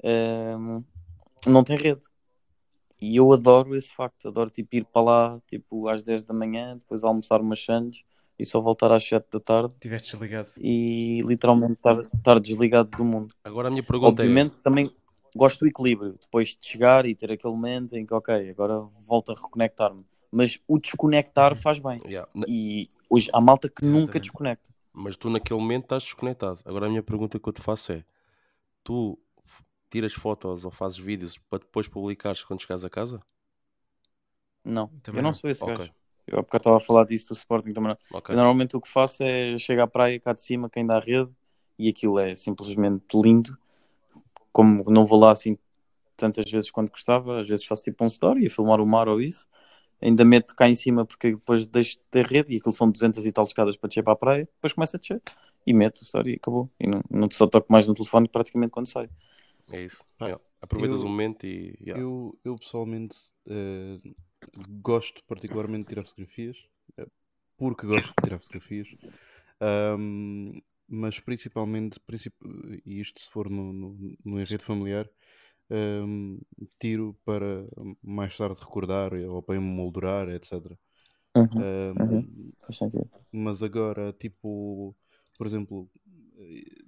ehm, 0.01 0.81
não 1.45 1.65
tem 1.65 1.75
rede. 1.77 2.01
E 3.01 3.17
eu 3.17 3.33
adoro 3.33 3.75
esse 3.75 3.93
facto, 3.93 4.29
adoro 4.29 4.49
tipo 4.49 4.73
ir 4.73 4.85
para 4.85 5.01
lá 5.01 5.41
tipo 5.47 5.89
às 5.89 6.01
10 6.01 6.23
da 6.23 6.33
manhã, 6.33 6.77
depois 6.77 7.03
almoçar 7.03 7.41
umas 7.41 7.61
sandes 7.61 8.03
e 8.39 8.45
só 8.45 8.61
voltar 8.61 8.89
às 8.89 9.03
7 9.03 9.27
da 9.29 9.39
tarde 9.41 9.75
Tiveste 9.81 10.13
desligado. 10.13 10.47
e 10.61 11.19
literalmente 11.25 11.73
estar, 11.73 11.99
estar 12.15 12.39
desligado 12.39 12.89
do 12.95 13.03
mundo. 13.03 13.35
Agora 13.43 13.67
a 13.67 13.71
minha 13.71 13.83
pergunta 13.83 14.21
Obviamente 14.23 14.61
também 14.61 14.89
gosto 15.35 15.59
do 15.59 15.67
equilíbrio, 15.67 16.17
depois 16.21 16.55
de 16.55 16.65
chegar 16.65 17.05
e 17.05 17.13
ter 17.13 17.33
aquele 17.33 17.53
momento 17.53 17.97
em 17.97 18.05
que, 18.05 18.13
ok, 18.13 18.49
agora 18.49 18.79
volto 19.05 19.33
a 19.33 19.35
reconectar-me. 19.35 20.05
Mas 20.31 20.57
o 20.65 20.79
desconectar 20.79 21.53
faz 21.57 21.79
bem. 21.79 21.99
é. 22.05 22.07
Yeah, 22.07 22.29
E 22.47 22.87
hoje 23.09 23.29
há 23.33 23.41
malta 23.41 23.67
que 23.67 23.83
nunca 23.83 23.97
Exatamente. 23.97 24.21
desconecta. 24.21 24.71
Mas 24.93 25.15
tu 25.15 25.29
naquele 25.29 25.59
momento 25.59 25.83
estás 25.83 26.03
desconectado. 26.03 26.59
Agora 26.65 26.85
a 26.85 26.89
minha 26.89 27.01
pergunta 27.01 27.39
que 27.39 27.47
eu 27.47 27.53
te 27.53 27.61
faço 27.61 27.93
é: 27.93 28.03
tu 28.83 29.19
tiras 29.89 30.13
fotos 30.13 30.65
ou 30.65 30.71
fazes 30.71 30.97
vídeos 30.99 31.37
para 31.37 31.59
depois 31.59 31.87
publicares 31.87 32.43
quando 32.43 32.61
chegares 32.61 32.85
a 32.85 32.89
casa? 32.89 33.21
Não, 34.63 34.91
Também 35.03 35.21
eu 35.21 35.23
não 35.23 35.33
não. 35.33 35.33
sou 35.33 35.49
esse 35.49 35.63
Ok. 35.65 35.65
gajo. 35.65 35.91
Eu 36.27 36.39
há 36.39 36.41
bocado 36.41 36.61
estava 36.61 36.77
a 36.77 36.79
falar 36.79 37.05
disso 37.05 37.29
do 37.29 37.33
Sporting 37.33 37.73
também. 37.73 37.91
não. 37.91 37.97
Ok. 38.09 38.29
Eu 38.29 38.37
normalmente 38.37 38.75
o 38.77 38.81
que 38.81 38.87
faço 38.89 39.23
é 39.23 39.57
chegar 39.57 39.83
à 39.83 39.87
praia 39.87 40.19
cá 40.19 40.33
de 40.33 40.41
cima, 40.43 40.69
quem 40.69 40.85
dá 40.85 40.97
a 40.97 40.99
rede, 40.99 41.31
e 41.79 41.89
aquilo 41.89 42.19
é 42.19 42.35
simplesmente 42.35 43.05
lindo. 43.19 43.57
Como 44.51 44.83
não 44.91 45.05
vou 45.05 45.19
lá 45.19 45.31
assim 45.31 45.57
tantas 46.17 46.49
vezes 46.51 46.71
quanto 46.71 46.91
gostava, 46.91 47.41
às 47.41 47.47
vezes 47.49 47.65
faço 47.65 47.83
tipo 47.85 48.03
um 48.03 48.07
story 48.07 48.47
a 48.47 48.49
filmar 48.49 48.81
o 48.81 48.87
mar 48.87 49.07
ou 49.09 49.21
isso. 49.21 49.47
Ainda 50.01 50.25
meto 50.25 50.55
cá 50.55 50.69
em 50.69 50.75
cima 50.75 51.05
porque 51.05 51.31
depois 51.33 51.67
deixo 51.67 51.97
de 51.97 52.03
ter 52.11 52.25
rede 52.25 52.53
e 52.53 52.57
aquilo 52.57 52.73
são 52.75 52.91
200 52.91 53.25
e 53.25 53.31
tal 53.31 53.45
escadas 53.45 53.77
para 53.77 53.89
descer 53.89 54.03
para 54.03 54.13
a 54.13 54.15
praia. 54.17 54.45
Depois 54.55 54.73
começa 54.73 54.97
a 54.97 54.99
descer 54.99 55.21
e 55.65 55.73
meto 55.73 55.99
o 56.01 56.03
story 56.03 56.33
e 56.33 56.35
acabou. 56.35 56.69
E 56.79 56.87
não, 56.87 57.01
não 57.09 57.29
só 57.31 57.45
toco 57.47 57.71
mais 57.71 57.87
no 57.87 57.93
telefone 57.93 58.27
praticamente 58.27 58.71
quando 58.71 58.87
sai. 58.87 59.09
É 59.71 59.83
isso. 59.85 60.03
Pá, 60.17 60.27
Yeah. 60.27 60.43
Aproveitas 60.61 60.99
eu- 60.99 61.05
o 61.05 61.09
momento 61.09 61.45
e. 61.45 61.75
yeah. 61.81 61.99
Eu, 62.01 62.37
eu 62.43 62.55
pessoalmente 62.55 63.17
eh, 63.47 63.99
gosto 64.81 65.23
particularmente 65.25 65.83
de 65.83 65.89
tirar 65.89 66.05
fotografias, 66.05 66.57
eh, 66.97 67.07
porque 67.57 67.87
gosto 67.87 68.09
de 68.15 68.23
tirar 68.23 68.39
fotografias, 68.39 68.87
Ahm, 69.59 70.59
mas 70.87 71.19
principalmente, 71.19 71.99
princip- 71.99 72.35
e 72.85 72.99
isto 72.99 73.21
se 73.21 73.29
for 73.29 73.49
no, 73.49 73.71
no, 73.71 74.17
no 74.25 74.39
enredo 74.41 74.63
familiar, 74.63 75.07
ahm, 75.69 76.39
tiro 76.79 77.15
para 77.25 77.67
mais 78.01 78.35
tarde 78.35 78.59
recordar 78.59 79.13
ou 79.13 79.41
para 79.41 79.55
emoldurar, 79.55 80.29
etc. 80.29 80.77
Uhum. 81.35 82.53
Faz 82.59 82.77
sentido. 82.77 83.09
mas 83.31 83.63
agora, 83.63 84.11
tipo, 84.13 84.95
por 85.41 85.47
exemplo, 85.47 85.89
eh, 86.37 86.83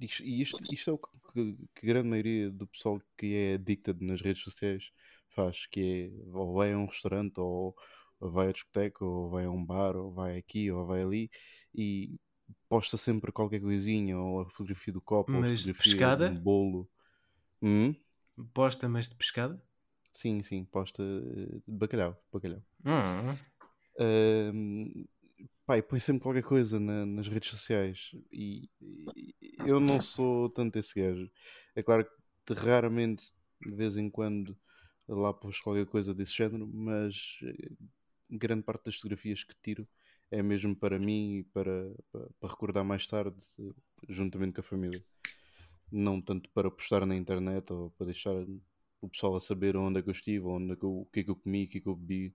e 0.00 0.42
isto, 0.42 0.60
isto 0.72 0.90
é 0.90 0.92
o 0.92 0.98
que, 0.98 1.56
que 1.72 1.86
a 1.86 1.86
grande 1.86 2.08
maioria 2.08 2.50
do 2.50 2.66
pessoal 2.66 3.00
que 3.16 3.32
é 3.32 3.54
addicted 3.54 4.04
nas 4.04 4.20
redes 4.20 4.42
sociais 4.42 4.90
faz, 5.28 5.66
que 5.66 6.10
é 6.12 6.36
ou 6.36 6.52
vai 6.52 6.72
a 6.72 6.78
um 6.78 6.86
restaurante, 6.86 7.38
ou 7.38 7.76
vai 8.18 8.48
a 8.48 8.52
discoteca, 8.52 9.04
ou 9.04 9.30
vai 9.30 9.44
a 9.44 9.50
um 9.52 9.64
bar, 9.64 9.94
ou 9.94 10.10
vai 10.12 10.36
aqui, 10.36 10.68
ou 10.68 10.84
vai 10.84 11.00
ali, 11.00 11.30
e 11.72 12.16
posta 12.68 12.96
sempre 12.96 13.30
qualquer 13.30 13.60
coisinha, 13.60 14.18
ou 14.18 14.40
a 14.40 14.50
fotografia 14.50 14.92
do 14.92 15.00
copo, 15.00 15.30
ou 15.34 15.38
a 15.38 15.42
Mas 15.42 15.60
de 15.62 15.72
fotografia 15.72 15.92
pescada? 15.92 16.26
de 16.26 16.32
um 16.32 16.40
bolo. 16.40 16.90
Hum? 17.62 17.94
Posta, 18.52 18.88
mas 18.88 19.08
de 19.08 19.14
pescada? 19.14 19.62
Sim, 20.12 20.42
sim, 20.42 20.64
posta 20.64 21.04
eh, 21.04 21.60
bacalhau, 21.68 22.20
bacalhau. 22.32 22.62
Hum. 22.84 23.38
Pá, 25.66 25.80
põe 25.82 26.00
sempre 26.00 26.22
qualquer 26.22 26.42
coisa 26.42 26.80
na- 26.80 27.06
nas 27.06 27.28
redes 27.28 27.50
sociais 27.50 28.10
e, 28.32 28.68
e 28.80 29.34
eu 29.64 29.78
não 29.80 30.00
sou 30.00 30.48
tanto 30.50 30.78
esse 30.78 30.94
gajo. 31.00 31.30
É 31.74 31.82
claro 31.82 32.04
que 32.46 32.52
raramente, 32.54 33.24
de 33.64 33.74
vez 33.74 33.96
em 33.96 34.10
quando, 34.10 34.56
lá 35.08 35.32
pus 35.32 35.60
qualquer 35.60 35.86
coisa 35.86 36.12
desse 36.14 36.32
género, 36.32 36.66
mas 36.66 37.38
eh, 37.44 37.70
grande 38.30 38.62
parte 38.64 38.86
das 38.86 38.96
fotografias 38.96 39.44
que 39.44 39.54
tiro 39.62 39.86
é 40.30 40.42
mesmo 40.42 40.74
para 40.74 40.98
mim 40.98 41.38
e 41.38 41.44
para, 41.44 41.94
para, 42.10 42.28
para 42.40 42.50
recordar 42.50 42.84
mais 42.84 43.06
tarde, 43.06 43.36
juntamente 44.08 44.54
com 44.54 44.60
a 44.60 44.64
família. 44.64 45.04
Não 45.90 46.20
tanto 46.20 46.50
para 46.50 46.70
postar 46.70 47.04
na 47.06 47.14
internet 47.16 47.72
ou 47.72 47.90
para 47.92 48.06
deixar 48.06 48.34
o 49.00 49.08
pessoal 49.08 49.36
a 49.36 49.40
saber 49.40 49.76
onde 49.76 49.98
é 50.00 50.02
que 50.02 50.08
eu 50.08 50.12
estive, 50.12 50.46
onde 50.46 50.72
é 50.72 50.76
que 50.76 50.84
eu- 50.84 51.00
o 51.02 51.06
que 51.06 51.20
é 51.20 51.24
que 51.24 51.30
eu 51.30 51.36
comi, 51.36 51.64
o 51.64 51.68
que 51.68 51.78
é 51.78 51.80
que 51.80 51.88
eu 51.88 51.96
bebi. 51.96 52.34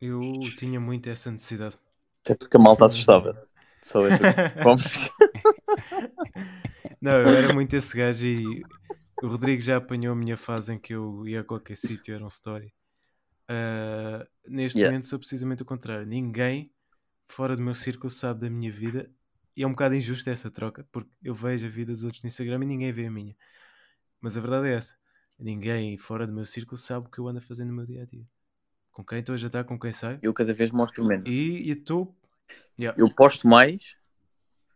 Eu 0.00 0.22
tinha 0.56 0.78
muito 0.78 1.08
essa 1.08 1.30
necessidade. 1.30 1.78
Até 2.24 2.34
porque 2.34 2.56
a 2.56 2.60
malta 2.60 2.84
assustava-se. 2.86 3.48
Só 3.82 4.06
esse 4.06 4.18
Vamos. 4.62 4.84
Não, 7.00 7.12
eu 7.12 7.28
era 7.28 7.54
muito 7.54 7.74
esse 7.74 7.96
gajo 7.96 8.26
e 8.26 8.62
o 9.22 9.28
Rodrigo 9.28 9.62
já 9.62 9.76
apanhou 9.76 10.12
a 10.12 10.16
minha 10.16 10.36
fase 10.36 10.72
em 10.72 10.78
que 10.78 10.94
eu 10.94 11.26
ia 11.26 11.40
a 11.40 11.44
qualquer 11.44 11.76
sítio, 11.76 12.14
era 12.14 12.24
um 12.24 12.28
story. 12.28 12.72
Ah, 13.48 14.26
neste 14.46 14.78
Yeah. 14.78 14.92
momento 14.92 15.06
sou 15.06 15.18
precisamente 15.18 15.62
o 15.62 15.66
contrário. 15.66 16.06
Ninguém 16.06 16.72
fora 17.26 17.56
do 17.56 17.62
meu 17.62 17.74
círculo 17.74 18.10
sabe 18.10 18.40
da 18.40 18.50
minha 18.50 18.70
vida 18.70 19.10
e 19.56 19.62
é 19.62 19.66
um 19.66 19.70
bocado 19.70 19.94
injusto 19.94 20.28
essa 20.30 20.50
troca, 20.50 20.86
porque 20.92 21.10
eu 21.22 21.34
vejo 21.34 21.66
a 21.66 21.68
vida 21.68 21.92
dos 21.92 22.04
outros 22.04 22.22
no 22.22 22.28
Instagram 22.28 22.62
e 22.62 22.66
ninguém 22.66 22.92
vê 22.92 23.06
a 23.06 23.10
minha. 23.10 23.36
Mas 24.20 24.36
a 24.36 24.40
verdade 24.40 24.68
é 24.68 24.74
essa. 24.74 24.96
Ninguém 25.38 25.96
fora 25.96 26.26
do 26.26 26.32
meu 26.32 26.44
círculo 26.44 26.76
sabe 26.76 27.06
o 27.06 27.08
que 27.08 27.18
eu 27.18 27.28
ando 27.28 27.38
a 27.38 27.40
fazer 27.40 27.64
no 27.64 27.72
meu 27.72 27.86
dia 27.86 28.02
a 28.02 28.04
dia. 28.04 28.26
Com 28.98 29.04
quem 29.04 29.20
estou 29.20 29.36
a 29.36 29.38
jantar, 29.38 29.62
com 29.62 29.78
quem 29.78 29.92
saio. 29.92 30.18
Eu 30.20 30.34
cada 30.34 30.52
vez 30.52 30.72
mostro 30.72 31.04
menos. 31.04 31.30
E 31.30 31.70
estou. 31.70 32.12
Yeah. 32.76 33.00
Eu 33.00 33.08
posto 33.14 33.46
mais, 33.46 33.96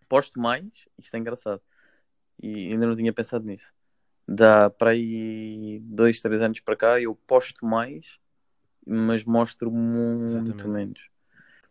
posto 0.08 0.38
mais, 0.38 0.86
isto 0.96 1.16
é 1.16 1.18
engraçado. 1.18 1.60
E 2.40 2.68
ainda 2.68 2.86
não 2.86 2.94
tinha 2.94 3.12
pensado 3.12 3.44
nisso. 3.44 3.72
Dá 4.26 4.70
para 4.70 4.90
aí 4.90 5.80
dois, 5.82 6.20
três 6.20 6.40
anos 6.40 6.60
para 6.60 6.76
cá, 6.76 7.00
eu 7.00 7.16
posto 7.26 7.66
mais, 7.66 8.20
mas 8.86 9.24
mostro 9.24 9.72
muito 9.72 10.52
Exatamente. 10.52 10.68
menos. 10.68 11.00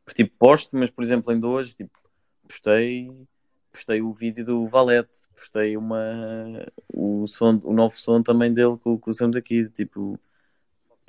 Porque, 0.03 0.25
tipo, 0.25 0.37
posto, 0.37 0.75
mas 0.75 0.89
por 0.91 1.05
exemplo, 1.05 1.31
ainda 1.31 1.47
hoje, 1.47 1.73
tipo, 1.73 1.97
postei, 2.45 3.09
postei 3.71 4.01
o 4.01 4.11
vídeo 4.11 4.43
do 4.43 4.67
Valete, 4.67 5.19
postei 5.33 5.77
uma, 5.77 6.67
o, 6.93 7.25
som, 7.27 7.61
o 7.63 7.71
novo 7.71 7.95
som 7.95 8.21
também 8.21 8.53
dele 8.53 8.77
que, 8.77 8.97
que 8.97 9.09
usamos 9.09 9.37
aqui. 9.37 9.69
Tipo, 9.69 10.19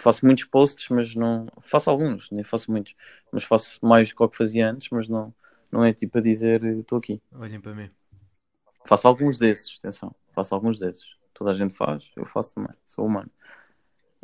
faço 0.03 0.25
muitos 0.27 0.45
posts, 0.45 0.89
mas 0.89 1.15
não. 1.15 1.47
Faço 1.61 1.91
alguns, 1.91 2.31
nem 2.31 2.43
faço 2.45 2.71
muitos, 2.71 2.95
mas 3.33 3.45
faço 3.45 3.79
mais 3.85 4.09
do 4.11 4.17
que 4.17 4.23
o 4.23 4.29
que 4.29 4.37
fazia 4.37 4.71
antes, 4.71 4.89
mas 4.91 5.09
não, 5.09 5.35
não 5.71 5.85
é 5.85 5.93
tipo 5.93 6.19
a 6.19 6.21
dizer 6.21 6.63
estou 6.65 6.99
aqui. 6.99 7.21
Olhem 7.33 7.61
para 7.61 7.75
mim. 7.75 7.91
Faço 8.85 9.07
alguns 9.09 9.39
desses, 9.39 9.79
atenção, 9.79 10.15
faço 10.35 10.55
alguns 10.55 10.79
desses. 10.79 11.07
Toda 11.33 11.51
a 11.51 11.55
gente 11.55 11.75
faz, 11.75 12.11
eu 12.17 12.27
faço 12.27 12.55
também, 12.55 12.75
sou 12.85 13.07
humano. 13.07 13.31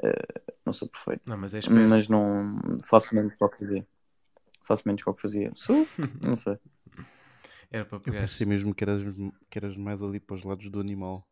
Eh, 0.02 0.42
não 0.64 0.72
sou 0.72 0.88
perfeito, 0.88 1.28
Não, 1.30 1.36
mas 1.38 1.54
é 1.54 1.60
mas 1.70 2.08
não 2.08 2.58
faço 2.84 3.14
menos 3.14 3.30
do 3.30 3.36
que 3.36 3.44
o 3.44 3.48
que 3.48 3.58
fazia. 3.58 3.86
Faço 4.64 4.82
menos 4.86 5.00
do 5.00 5.04
que 5.04 5.10
o 5.10 5.14
que 5.14 5.22
fazia. 5.22 5.52
Sou? 5.54 5.86
Não 6.20 6.36
sei. 6.36 6.58
Era 7.70 7.84
para 7.84 7.96
Eu 7.96 8.00
pegar. 8.00 8.20
pensei 8.22 8.46
mesmo 8.46 8.74
que 8.74 8.84
eras, 8.84 9.02
que 9.50 9.58
eras 9.58 9.76
mais 9.76 10.02
ali 10.02 10.20
para 10.20 10.36
os 10.36 10.42
lados 10.42 10.70
do 10.70 10.80
animal. 10.80 11.27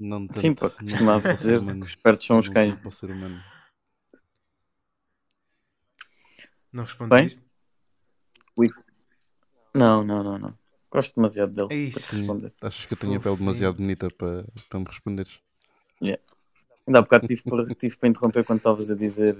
Não 0.00 0.26
tanto, 0.26 0.40
Sim, 0.40 0.54
pá, 0.54 0.70
costumava 0.70 1.20
dizer 1.22 1.60
que 1.60 1.82
os 1.82 1.88
espertos 1.88 2.26
são 2.26 2.38
os 2.38 2.48
cães. 2.48 2.70
tanto 2.70 2.80
para 2.82 2.88
o 2.88 2.92
ser 2.92 3.10
humano. 3.10 3.42
Não 6.72 6.84
respondes 6.84 7.18
Bem? 7.18 7.26
isto? 7.26 7.48
Não, 9.74 10.04
não, 10.04 10.22
não, 10.22 10.38
não. 10.38 10.58
Gosto 10.90 11.14
demasiado 11.16 11.52
dele. 11.52 11.68
É 11.70 11.76
isso. 11.76 12.00
para 12.00 12.08
te 12.08 12.16
responder. 12.16 12.52
Achas 12.62 12.86
que 12.86 12.92
eu 12.92 12.96
tenho 12.96 13.16
a 13.16 13.20
pele 13.20 13.36
demasiado 13.36 13.76
bonita 13.76 14.10
para, 14.10 14.44
para 14.68 14.78
me 14.80 14.86
responderes? 14.86 15.32
Ainda 16.86 17.00
há 17.00 17.02
bocado 17.02 17.26
tive 17.26 17.42
para, 17.42 17.74
tive 17.74 17.96
para 17.98 18.08
interromper 18.08 18.44
quando 18.44 18.58
estavas 18.58 18.90
a 18.90 18.94
dizer 18.94 19.36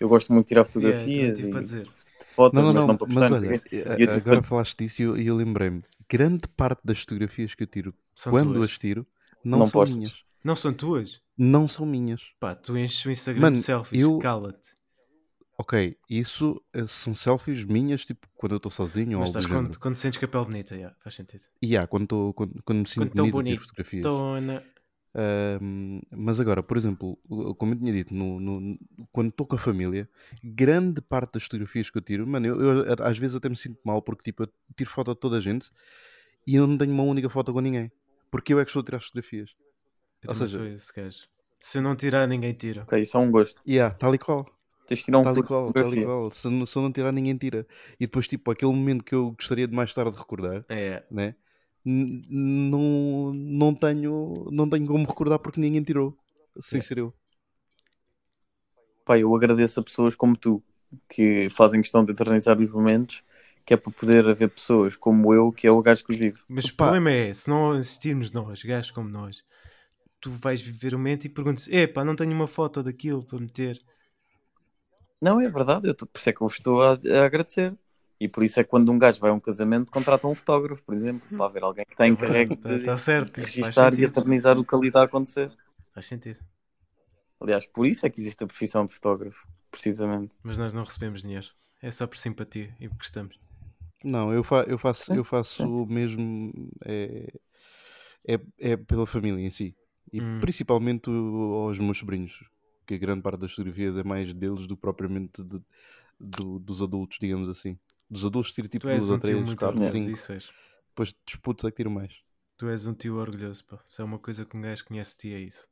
eu 0.00 0.08
gosto 0.08 0.32
muito 0.32 0.46
de 0.46 0.48
tirar 0.48 0.64
Yeah, 0.64 0.72
fotografias 0.72 1.38
tive 1.38 1.50
para 1.50 1.60
e 1.60 1.64
dizer. 1.64 1.84
de 1.86 2.34
fotos, 2.34 2.54
Não, 2.54 2.62
não, 2.62 2.66
mas 2.72 2.74
não, 2.74 2.86
não 2.88 2.96
para 2.96 3.06
postar. 3.06 3.32
olha, 3.32 4.12
agora 4.16 4.40
para- 4.40 4.48
falaste 4.48 4.76
disso 4.78 5.02
e 5.02 5.04
eu, 5.04 5.16
eu 5.16 5.36
lembrei-me. 5.36 5.82
Grande 6.08 6.48
parte 6.48 6.80
das 6.84 7.00
fotografias 7.00 7.54
que 7.54 7.62
eu 7.62 7.66
tiro, 7.66 7.94
São 8.14 8.32
quando 8.32 8.54
tuas. 8.54 8.70
as 8.70 8.78
tiro, 8.78 9.06
não, 9.46 9.58
Não 9.60 9.66
são 9.66 9.72
postas. 9.72 9.96
minhas. 9.96 10.14
Não 10.44 10.56
são 10.56 10.72
tuas? 10.72 11.20
Não 11.36 11.68
são 11.68 11.84
minhas. 11.86 12.22
Pá, 12.40 12.54
tu 12.54 12.76
enches 12.76 13.04
o 13.04 13.10
Instagram 13.10 13.40
Mano, 13.42 13.56
de 13.56 13.62
selfies. 13.62 14.00
eu- 14.02 14.18
Cala-te. 14.18 14.76
Ok, 15.58 15.96
isso 16.10 16.62
eh, 16.74 16.86
são 16.86 17.14
selfies 17.14 17.64
minhas, 17.64 18.04
tipo, 18.04 18.26
quando 18.36 18.52
eu 18.52 18.56
estou 18.58 18.70
sozinho 18.70 19.06
Mas 19.06 19.14
ou 19.14 19.20
algo 19.20 19.26
estás 19.28 19.46
do 19.46 19.50
quando, 19.50 19.78
quando 19.78 19.94
sentes 19.96 20.18
que 20.18 20.24
a 20.26 20.28
pele 20.28 20.44
bonita, 20.44 20.74
yeah, 20.74 20.94
faz 21.02 21.14
sentido. 21.14 21.44
E 21.62 21.74
há, 21.76 21.86
quando, 21.86 22.02
estou- 22.02 22.34
quando, 22.34 22.62
quando 22.62 22.78
me 22.80 22.86
sinto 22.88 23.08
Quando 23.08 23.16
bonito, 23.16 23.32
bonito, 23.32 23.60
fotografias. 23.62 24.02
Tona. 24.02 24.62
Ahm, 25.14 26.02
mas 26.14 26.38
agora, 26.38 26.62
por 26.62 26.76
exemplo, 26.76 27.16
como 27.56 27.72
eu 27.72 27.78
tinha 27.78 27.90
dito, 27.92 28.14
no, 28.14 28.38
no- 28.38 28.78
quando 29.10 29.30
estou 29.30 29.46
com 29.46 29.56
a 29.56 29.58
família, 29.58 30.06
grande 30.44 31.00
parte 31.00 31.32
das 31.34 31.44
fotografias 31.44 31.88
que 31.88 31.96
eu 31.96 32.02
tiro, 32.02 32.26
mano, 32.26 32.46
eu, 32.46 32.60
eu 32.84 32.94
às 33.00 33.18
vezes 33.18 33.34
até 33.34 33.48
me 33.48 33.56
sinto 33.56 33.78
mal 33.82 34.02
porque 34.02 34.24
tipo, 34.24 34.42
eu 34.42 34.48
tiro 34.76 34.90
foto 34.90 35.14
de 35.14 35.20
toda 35.20 35.38
a 35.38 35.40
gente 35.40 35.70
e 36.46 36.54
eu 36.54 36.66
não 36.66 36.76
tenho 36.76 36.92
uma 36.92 37.02
única 37.02 37.30
foto 37.30 37.50
com 37.50 37.60
ninguém. 37.60 37.90
Porque 38.30 38.52
eu 38.52 38.60
é 38.60 38.64
que 38.64 38.70
estou 38.70 38.80
a 38.82 38.84
tirar 38.84 38.98
as 38.98 39.04
fotografias. 39.04 39.54
Eu 40.22 40.30
Ou 40.30 40.36
seja- 40.36 40.58
sou 40.58 40.66
esse 40.66 40.92
gajo. 40.92 41.28
Se 41.60 41.78
eu 41.78 41.82
não 41.82 41.96
tirar, 41.96 42.26
ninguém 42.26 42.52
tira. 42.52 42.82
Ok, 42.82 43.00
isso 43.00 43.16
é 43.16 43.20
um 43.20 43.30
gosto. 43.30 43.60
Yeah, 43.66 43.94
tal 43.94 44.14
e 44.14 44.18
qual. 44.18 44.44
Tens 44.86 44.98
de 44.98 45.04
tirar 45.06 45.18
um 45.18 45.22
Tal 45.22 45.36
e 45.36 45.42
qual, 45.42 45.72
tal 45.72 45.94
e 45.94 46.04
qual. 46.04 46.30
Se, 46.30 46.48
não- 46.48 46.66
se 46.66 46.76
eu 46.76 46.82
não 46.82 46.92
tirar, 46.92 47.10
ninguém 47.12 47.36
tira. 47.36 47.66
E 47.98 48.06
depois, 48.06 48.28
tipo, 48.28 48.50
aquele 48.50 48.72
momento 48.72 49.02
que 49.04 49.14
eu 49.14 49.32
gostaria 49.32 49.66
de 49.66 49.74
mais 49.74 49.92
tarde 49.92 50.16
recordar, 50.16 50.64
É. 50.68 51.02
né? 51.10 51.34
Não, 51.84 53.32
não, 53.34 53.74
tenho, 53.74 54.48
não 54.50 54.68
tenho 54.68 54.86
como 54.86 55.06
recordar 55.06 55.38
porque 55.38 55.60
ninguém 55.60 55.82
tirou. 55.82 56.16
Sem 56.60 56.78
Yeah. 56.78 56.88
ser 56.88 56.98
eu. 56.98 57.14
Pá, 59.04 59.18
eu 59.18 59.34
agradeço 59.34 59.78
a 59.80 59.82
pessoas 59.82 60.16
como 60.16 60.36
tu 60.36 60.62
que 61.08 61.48
fazem 61.50 61.80
questão 61.80 62.04
de 62.04 62.12
eternizar 62.12 62.60
os 62.60 62.72
momentos, 62.72 63.22
que 63.66 63.74
é 63.74 63.76
para 63.76 63.92
poder 63.92 64.26
haver 64.28 64.48
pessoas 64.48 64.96
como 64.96 65.34
eu, 65.34 65.50
que 65.52 65.66
é 65.66 65.70
o 65.70 65.82
gajo 65.82 66.04
que 66.04 66.12
os 66.12 66.16
vive. 66.18 66.38
Mas 66.48 66.64
o 66.66 66.68
Opa. 66.68 66.84
problema 66.84 67.10
é, 67.10 67.34
se 67.34 67.50
não 67.50 67.72
assistirmos 67.72 68.30
nós, 68.30 68.62
gajos 68.62 68.92
como 68.92 69.08
nós, 69.08 69.42
tu 70.20 70.30
vais 70.30 70.60
viver 70.60 70.94
o 70.94 70.98
momento 70.98 71.24
e 71.24 71.28
perguntas: 71.28 71.68
Epá, 71.68 72.04
não 72.04 72.16
tenho 72.16 72.32
uma 72.32 72.46
foto 72.46 72.82
daquilo 72.82 73.24
para 73.24 73.40
meter. 73.40 73.82
Não, 75.20 75.40
é 75.40 75.48
verdade, 75.50 75.88
eu 75.88 75.94
tô- 75.94 76.06
por 76.06 76.18
isso 76.18 76.28
é 76.28 76.32
que 76.32 76.40
eu 76.42 76.46
vos 76.46 76.56
estou 76.56 76.82
a, 76.82 76.92
a 76.92 77.24
agradecer. 77.24 77.74
E 78.18 78.28
por 78.28 78.42
isso 78.42 78.58
é 78.60 78.64
que 78.64 78.70
quando 78.70 78.90
um 78.90 78.98
gajo 78.98 79.20
vai 79.20 79.30
a 79.30 79.34
um 79.34 79.40
casamento, 79.40 79.90
contrata 79.92 80.26
um 80.26 80.34
fotógrafo, 80.34 80.82
por 80.84 80.94
exemplo, 80.94 81.28
para 81.28 81.44
haver 81.46 81.62
alguém 81.62 81.84
que 81.84 81.92
está 81.92 82.06
encarregue 82.06 82.54
Está 82.54 82.68
de, 82.78 82.84
tá 82.84 82.96
certo. 82.96 83.34
de 83.34 83.40
registar 83.42 83.98
e 83.98 84.04
eternizar 84.04 84.58
o 84.58 84.64
que 84.64 84.74
ali 84.74 84.86
está 84.88 85.00
a 85.02 85.04
acontecer. 85.04 85.50
Faz 85.92 86.06
sentido. 86.06 86.38
Aliás, 87.40 87.66
por 87.66 87.86
isso 87.86 88.06
é 88.06 88.10
que 88.10 88.18
existe 88.20 88.42
a 88.42 88.46
profissão 88.46 88.86
de 88.86 88.94
fotógrafo, 88.94 89.46
precisamente. 89.70 90.36
Mas 90.42 90.56
nós 90.56 90.72
não 90.72 90.84
recebemos 90.84 91.20
dinheiro. 91.20 91.48
É 91.82 91.90
só 91.90 92.06
por 92.06 92.16
simpatia 92.16 92.74
e 92.80 92.88
porque 92.88 93.04
estamos. 93.04 93.38
Não, 94.06 94.32
eu, 94.32 94.44
fa 94.44 94.64
eu 94.68 94.78
faço, 94.78 95.06
Sim, 95.06 95.16
eu 95.16 95.24
faço 95.24 95.64
sim. 95.64 95.86
mesmo. 95.92 96.52
É, 96.84 97.32
é, 98.28 98.40
é 98.58 98.76
pela 98.76 99.06
família 99.06 99.40
em 99.44 99.50
si. 99.50 99.76
E 100.12 100.20
Hum. 100.20 100.38
principalmente 100.40 101.10
aos 101.10 101.78
meus 101.78 101.98
sobrinhos. 101.98 102.44
Que 102.86 102.94
a 102.94 102.98
grande 102.98 103.22
parte 103.22 103.40
das 103.40 103.50
fotografias 103.50 103.96
é 103.96 104.04
mais 104.04 104.32
deles 104.32 104.66
do 104.68 104.76
que 104.76 104.80
propriamente 104.80 105.42
de- 105.42 105.60
do- 106.20 106.58
dos 106.60 106.80
adultos, 106.82 107.18
digamos 107.20 107.48
assim. 107.48 107.76
Dos 108.08 108.24
adultos 108.24 108.52
tiro 108.52 108.68
tipo 108.68 108.82
Tu 108.86 108.88
és 108.90 108.98
duas 109.08 109.10
um 109.10 109.14
ou 109.14 109.18
tio 109.18 109.30
três, 109.32 109.44
muito 109.46 109.58
quatro, 109.58 109.82
orgulhoso, 109.82 109.98
cinco. 110.06 110.16
isso 110.18 110.32
és. 110.32 110.52
Depois 110.90 111.14
disputos 111.26 111.64
é 111.64 111.70
que 111.70 111.76
tiro 111.78 111.90
mais. 111.90 112.22
Tu 112.56 112.68
és 112.68 112.86
um 112.86 112.94
tio 112.94 113.16
orgulhoso, 113.18 113.64
pá. 113.66 113.78
Se 113.90 114.00
é 114.00 114.04
uma 114.04 114.18
coisa 114.20 114.44
que 114.46 114.56
um 114.56 114.60
gajo 114.62 114.84
conhece 114.84 115.12
de 115.16 115.18
ti, 115.22 115.34
é 115.34 115.40
isso. 115.40 115.68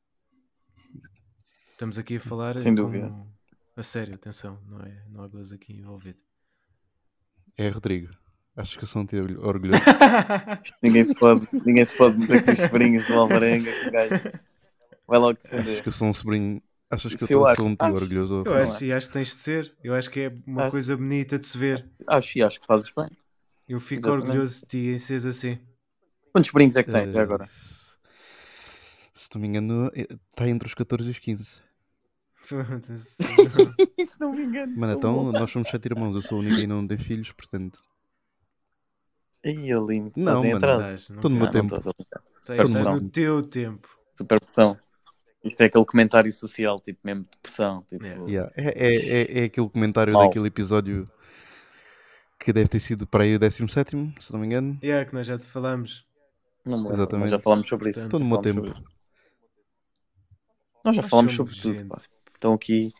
Estamos 1.70 1.98
aqui 1.98 2.16
a 2.16 2.20
falar 2.20 2.58
Sem 2.58 2.74
com- 2.74 2.82
dúvida. 2.82 3.14
A 3.76 3.82
sério, 3.82 4.14
atenção, 4.14 4.60
não, 4.66 4.80
é, 4.80 5.04
não 5.08 5.22
há 5.22 5.28
gozo 5.28 5.54
aqui 5.54 5.72
envolvido. 5.72 6.18
É 7.56 7.68
Rodrigo. 7.68 8.12
Acho 8.56 8.78
que 8.78 8.84
eu 8.84 8.88
sou 8.88 9.02
um 9.02 9.06
tio 9.06 9.20
orgulho- 9.22 9.44
orgulhoso. 9.46 9.80
Ninguém 10.82 11.02
se 11.04 11.14
pode, 11.14 11.48
ninguém 11.52 11.84
se 11.84 11.96
pode 11.96 12.16
meter 12.18 12.44
com 12.44 12.52
os 12.52 12.58
sobrinhos 12.58 13.04
do 13.06 13.14
Alvarenga, 13.14 13.70
que 13.72 13.90
gajo 13.90 14.30
vai 15.08 15.18
logo 15.18 15.32
defender. 15.34 15.82
que 15.82 15.88
eu 15.88 15.92
sou 15.92 16.08
um 16.08 16.14
sobrinho. 16.14 16.62
Achas 16.88 17.12
que 17.14 17.24
eu 17.24 17.28
eu 17.40 17.46
acho. 17.46 17.56
sou 17.62 17.66
um 17.70 17.74
tio 17.74 17.86
Acho. 17.88 18.02
orgulhoso? 18.02 18.42
Eu 18.46 18.54
acho, 18.54 18.72
acho. 18.74 18.84
e 18.84 18.92
acho 18.92 19.06
que 19.08 19.12
tens 19.12 19.28
de 19.28 19.34
ser. 19.34 19.74
Eu 19.82 19.94
acho 19.94 20.08
que 20.10 20.20
é 20.20 20.34
uma 20.46 20.62
Acho. 20.64 20.70
coisa 20.70 20.96
bonita 20.96 21.36
de 21.38 21.46
se 21.46 21.58
ver. 21.58 21.84
Acho, 22.06 22.38
e 22.38 22.42
acho 22.44 22.60
que 22.60 22.66
fazes 22.66 22.92
bem. 22.96 23.08
Eu 23.68 23.80
fico 23.80 24.02
Exatamente. 24.02 24.22
orgulhoso 24.28 24.60
de 24.60 24.66
ti 24.68 24.78
em 24.94 24.98
seres 24.98 25.26
assim. 25.26 25.58
Quantos 26.32 26.50
brincos 26.52 26.76
é 26.76 26.82
que 26.84 26.92
tens 26.92 27.08
Eh, 27.08 27.12
já 27.12 27.22
agora? 27.22 27.46
Se 27.48 27.84
se 29.14 29.28
não 29.34 29.40
me 29.42 29.48
engano, 29.48 29.90
está 29.96 30.48
entre 30.48 30.68
os 30.68 30.74
14 30.74 31.08
e 31.08 31.10
os 31.10 31.18
15. 31.18 31.46
Foda-se. 32.36 33.22
Isso 33.98 34.16
não 34.20 34.32
me 34.32 34.44
engano. 34.44 34.76
Mano, 34.76 34.92
então 34.98 35.32
nós 35.32 35.50
somos 35.50 35.68
sete 35.70 35.86
irmãos. 35.86 36.14
Eu 36.14 36.22
sou 36.22 36.38
o 36.38 36.40
único 36.42 36.60
e 36.60 36.66
não 36.66 36.86
tenho 36.86 37.00
filhos, 37.00 37.32
portanto. 37.32 37.80
Aí, 39.44 39.72
Aline, 39.72 40.12
Não, 40.16 40.36
estás 40.36 40.44
em 40.44 40.52
atraso. 40.54 41.14
Estou 41.14 41.30
no 41.30 41.36
meu 41.36 41.50
tempo. 41.50 41.76
estás 41.76 41.92
pressão. 42.56 42.94
no 42.94 43.10
teu 43.10 43.42
tempo. 43.42 43.88
Super 44.16 44.40
pressão. 44.40 44.78
Isto 45.44 45.60
é 45.60 45.66
aquele 45.66 45.84
comentário 45.84 46.32
social, 46.32 46.80
tipo, 46.80 47.00
mesmo 47.04 47.24
de 47.24 47.36
pressão. 47.42 47.82
Tipo, 47.82 48.04
Yeah. 48.04 48.24
Yeah. 48.26 48.52
É, 48.56 48.70
é, 48.72 48.94
é, 48.94 49.40
é 49.40 49.44
aquele 49.44 49.68
comentário 49.68 50.12
Mau. 50.14 50.26
daquele 50.26 50.46
episódio 50.46 51.04
que 52.38 52.52
deve 52.52 52.68
ter 52.68 52.80
sido 52.80 53.06
para 53.06 53.24
aí 53.24 53.34
o 53.34 53.38
17, 53.38 54.14
se 54.20 54.32
não 54.32 54.40
me 54.40 54.46
engano. 54.46 54.78
É 54.82 55.04
que 55.04 55.12
nós 55.14 55.26
já 55.26 55.36
te 55.36 55.46
falamos. 55.46 56.06
Não 56.64 56.78
me 56.78 56.84
lembro, 56.84 56.96
Exatamente. 56.96 57.20
mas 57.22 57.30
já 57.30 57.38
falámos 57.38 57.68
sobre 57.68 57.90
isso. 57.90 58.00
Estou 58.00 58.18
no 58.20 58.26
meu 58.26 58.42
Falámos 58.42 58.72
tempo. 58.72 58.84
Nós 60.84 60.96
já 60.96 61.02
Nós 61.02 61.10
falámos 61.10 61.32
sobre 61.34 61.54
tudo, 61.54 61.86
pá. 61.86 61.96
Então 62.38 62.54
aqui 62.54 62.92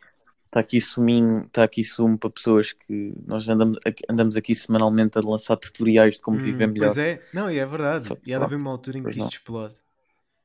está 0.55 0.61
aqui 0.61 0.79
suminho, 0.79 1.45
está 1.45 1.63
aqui 1.65 1.83
sumo 1.83 2.17
para 2.17 2.29
pessoas 2.29 2.71
que 2.71 3.13
nós 3.27 3.47
andamos 3.49 3.77
aqui, 3.85 4.03
andamos 4.09 4.37
aqui 4.37 4.55
semanalmente 4.55 5.17
a 5.17 5.21
lançar 5.21 5.57
tutoriais 5.57 6.15
de 6.15 6.21
como 6.21 6.37
Hum, 6.37 6.43
viver 6.43 6.67
melhor. 6.67 6.85
Pois 6.87 6.97
é, 6.97 7.21
não, 7.33 7.51
e 7.51 7.59
é 7.59 7.65
verdade. 7.65 8.07
Só 8.07 8.17
E 8.25 8.33
há 8.33 8.37
de 8.39 8.43
haver 8.45 8.57
uma 8.61 8.71
altura 8.71 8.97
em 8.99 9.03
que 9.03 9.09
isto 9.09 9.19
não. 9.19 9.27
explode. 9.27 9.75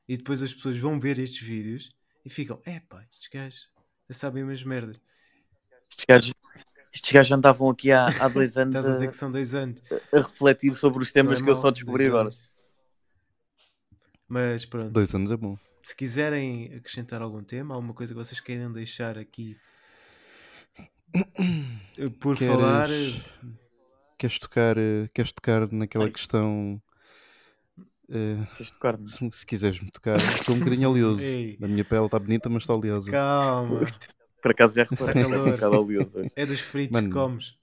E 0.09 0.17
depois 0.17 0.43
as 0.43 0.53
pessoas 0.53 0.77
vão 0.77 0.99
ver 0.99 1.17
estes 1.17 1.41
vídeos 1.41 1.95
e 2.25 2.29
ficam, 2.29 2.59
é 2.65 2.81
pá, 2.81 3.05
estes 3.09 3.29
gajos 3.29 3.69
sabem 4.09 4.43
umas 4.43 4.61
merdas. 4.65 4.99
Estes 5.89 6.05
gajos, 6.05 6.33
estes 6.93 7.11
gajos 7.13 7.31
andavam 7.31 7.69
aqui 7.69 7.93
há, 7.93 8.07
há 8.07 8.27
dois 8.27 8.57
anos 8.57 8.75
Estás 8.75 8.85
a 8.91 8.93
dizer 8.95 9.07
a, 9.07 9.09
que 9.11 9.15
são 9.15 9.31
dois 9.31 9.55
anos. 9.55 9.81
a 10.13 10.17
refletir 10.17 10.75
sobre 10.75 11.01
os 11.03 11.11
temas 11.13 11.39
é 11.39 11.43
que 11.43 11.49
eu 11.49 11.53
mau, 11.53 11.61
só 11.61 11.71
descobri 11.71 12.07
agora. 12.07 12.27
anos. 12.27 12.39
Mas 14.27 14.65
pronto, 14.65 14.91
Dois 14.91 15.13
anos 15.15 15.31
é 15.31 15.37
bom. 15.37 15.57
se 15.83 15.95
quiserem 15.95 16.73
acrescentar 16.75 17.21
algum 17.21 17.41
tema, 17.43 17.75
alguma 17.75 17.93
coisa 17.93 18.13
que 18.13 18.17
vocês 18.19 18.39
queiram 18.41 18.71
deixar 18.71 19.17
aqui 19.17 19.57
por 22.19 22.37
Queres- 22.37 22.53
falar, 22.53 22.89
eh, 22.89 23.13
Queres 24.17 24.37
tocar, 24.39 24.77
eh, 24.77 25.09
queres 25.13 25.31
tocar 25.31 25.71
naquela 25.71 26.05
Ai. 26.05 26.11
questão. 26.11 26.81
eh, 28.09 28.37
Queres 28.55 28.71
tocar-me? 28.71 29.07
se, 29.07 29.29
se 29.33 29.45
quiseres-me 29.45 29.89
tocar, 29.91 30.17
estou 30.17 30.55
um 30.55 30.59
bocadinho 30.59 30.89
oleoso. 30.89 31.21
Ei. 31.21 31.57
A 31.61 31.67
minha 31.67 31.83
pele 31.83 32.05
está 32.05 32.19
bonita, 32.19 32.49
mas 32.49 32.63
está 32.63 32.73
oleosa. 32.75 33.09
calma, 33.09 33.81
Por 34.41 34.51
acaso 34.51 34.75
já 34.75 34.83
reparei, 34.83 35.13
Tá 35.13 35.21
está 35.21 35.41
um 35.43 35.51
bocado 35.51 35.79
oleoso 35.79 36.17
é 36.35 36.45
dos 36.45 36.59
fritos 36.59 36.93
Mano. 36.93 37.07
que 37.07 37.13
comes. 37.13 37.55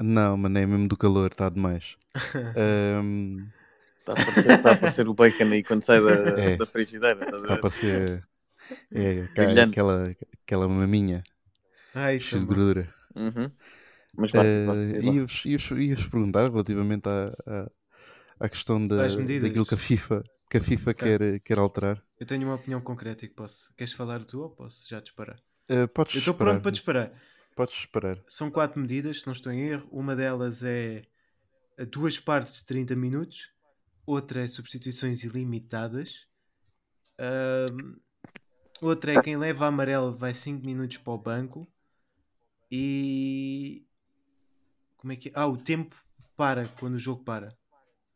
Não, 0.00 0.36
mano, 0.36 0.58
é 0.58 0.66
mesmo 0.66 0.88
do 0.88 0.96
calor, 0.96 1.30
está 1.30 1.48
demais. 1.48 1.96
Ahm, 2.56 3.46
Está 4.00 4.12
a 4.12 4.22
aparecer, 4.22 4.50
está 4.52 4.70
a 4.70 4.72
aparecer 4.74 5.08
o 5.08 5.14
bacon 5.14 5.44
aí 5.52 5.62
quando 5.62 5.84
sai 5.84 6.00
da, 6.00 6.12
É. 6.40 6.56
da 6.56 6.66
frigideira. 6.66 7.20
a 7.24 7.24
Está 7.24 7.36
a 7.36 7.56
ver? 7.56 7.60
parecer. 7.60 8.22
É, 8.92 9.22
Brilhante. 9.34 9.70
aquela, 9.78 10.14
aquela 10.44 10.68
maminha 10.68 11.22
Ai, 11.94 12.20
cheia 12.20 12.40
de 12.40 12.46
gordura. 12.46 12.94
Uhum. 13.14 13.50
Mas 14.16 14.32
vai, 14.32 14.46
Eh, 14.46 14.64
vai, 14.64 15.00
vai. 15.02 15.14
Ia-vos 15.14 15.44
ia-vos- 15.44 15.70
ia-vos 15.70 16.06
perguntar 16.06 16.44
relativamente 16.50 17.08
à, 17.08 17.34
à, 17.46 17.70
à 18.40 18.48
questão 18.48 18.82
da, 18.84 18.96
daquilo 19.06 19.66
que 19.66 19.74
a 19.74 19.78
FIFA, 19.78 20.22
que 20.50 20.56
a 20.58 20.60
FIFA 20.60 20.90
Ok. 20.90 21.18
quer, 21.18 21.40
quer 21.40 21.58
alterar. 21.58 22.02
Eu 22.18 22.26
tenho 22.26 22.44
uma 22.46 22.54
opinião 22.56 22.80
concreta 22.80 23.24
e 23.24 23.28
que 23.28 23.34
posso. 23.34 23.72
Queres 23.76 23.92
falar 23.92 24.24
tu 24.24 24.40
ou 24.40 24.50
posso 24.50 24.88
já 24.88 25.00
disparar? 25.00 25.38
Eh, 25.68 25.86
podes 25.86 26.14
Eu 26.14 26.18
estou 26.20 26.34
pronto 26.34 26.62
para 26.62 26.70
disparar. 26.70 27.12
Podes 27.54 27.74
esperar. 27.74 28.18
São 28.28 28.50
quatro 28.50 28.80
medidas, 28.80 29.20
se 29.20 29.26
não 29.26 29.32
estou 29.32 29.52
em 29.52 29.60
erro. 29.68 29.88
Uma 29.90 30.14
delas 30.14 30.62
é 30.62 31.02
a 31.78 31.84
duas 31.84 32.18
partes 32.18 32.58
de 32.58 32.64
30 32.66 32.94
minutos, 32.96 33.50
outra 34.06 34.42
é 34.42 34.46
substituições 34.48 35.24
ilimitadas, 35.24 36.26
Ahm, 37.18 37.96
outra 38.80 39.14
é 39.14 39.22
quem 39.22 39.36
leva 39.36 39.66
amarelo 39.66 40.14
vai 40.14 40.32
5 40.34 40.64
minutos 40.64 40.96
para 40.98 41.12
o 41.12 41.18
banco 41.18 41.66
e 42.70 43.84
como 44.96 45.12
é 45.12 45.16
que 45.16 45.28
é? 45.28 45.32
Ah, 45.34 45.46
o 45.46 45.56
tempo 45.56 45.96
para 46.36 46.66
quando 46.80 46.94
o 46.94 46.98
jogo 46.98 47.22
para. 47.24 47.56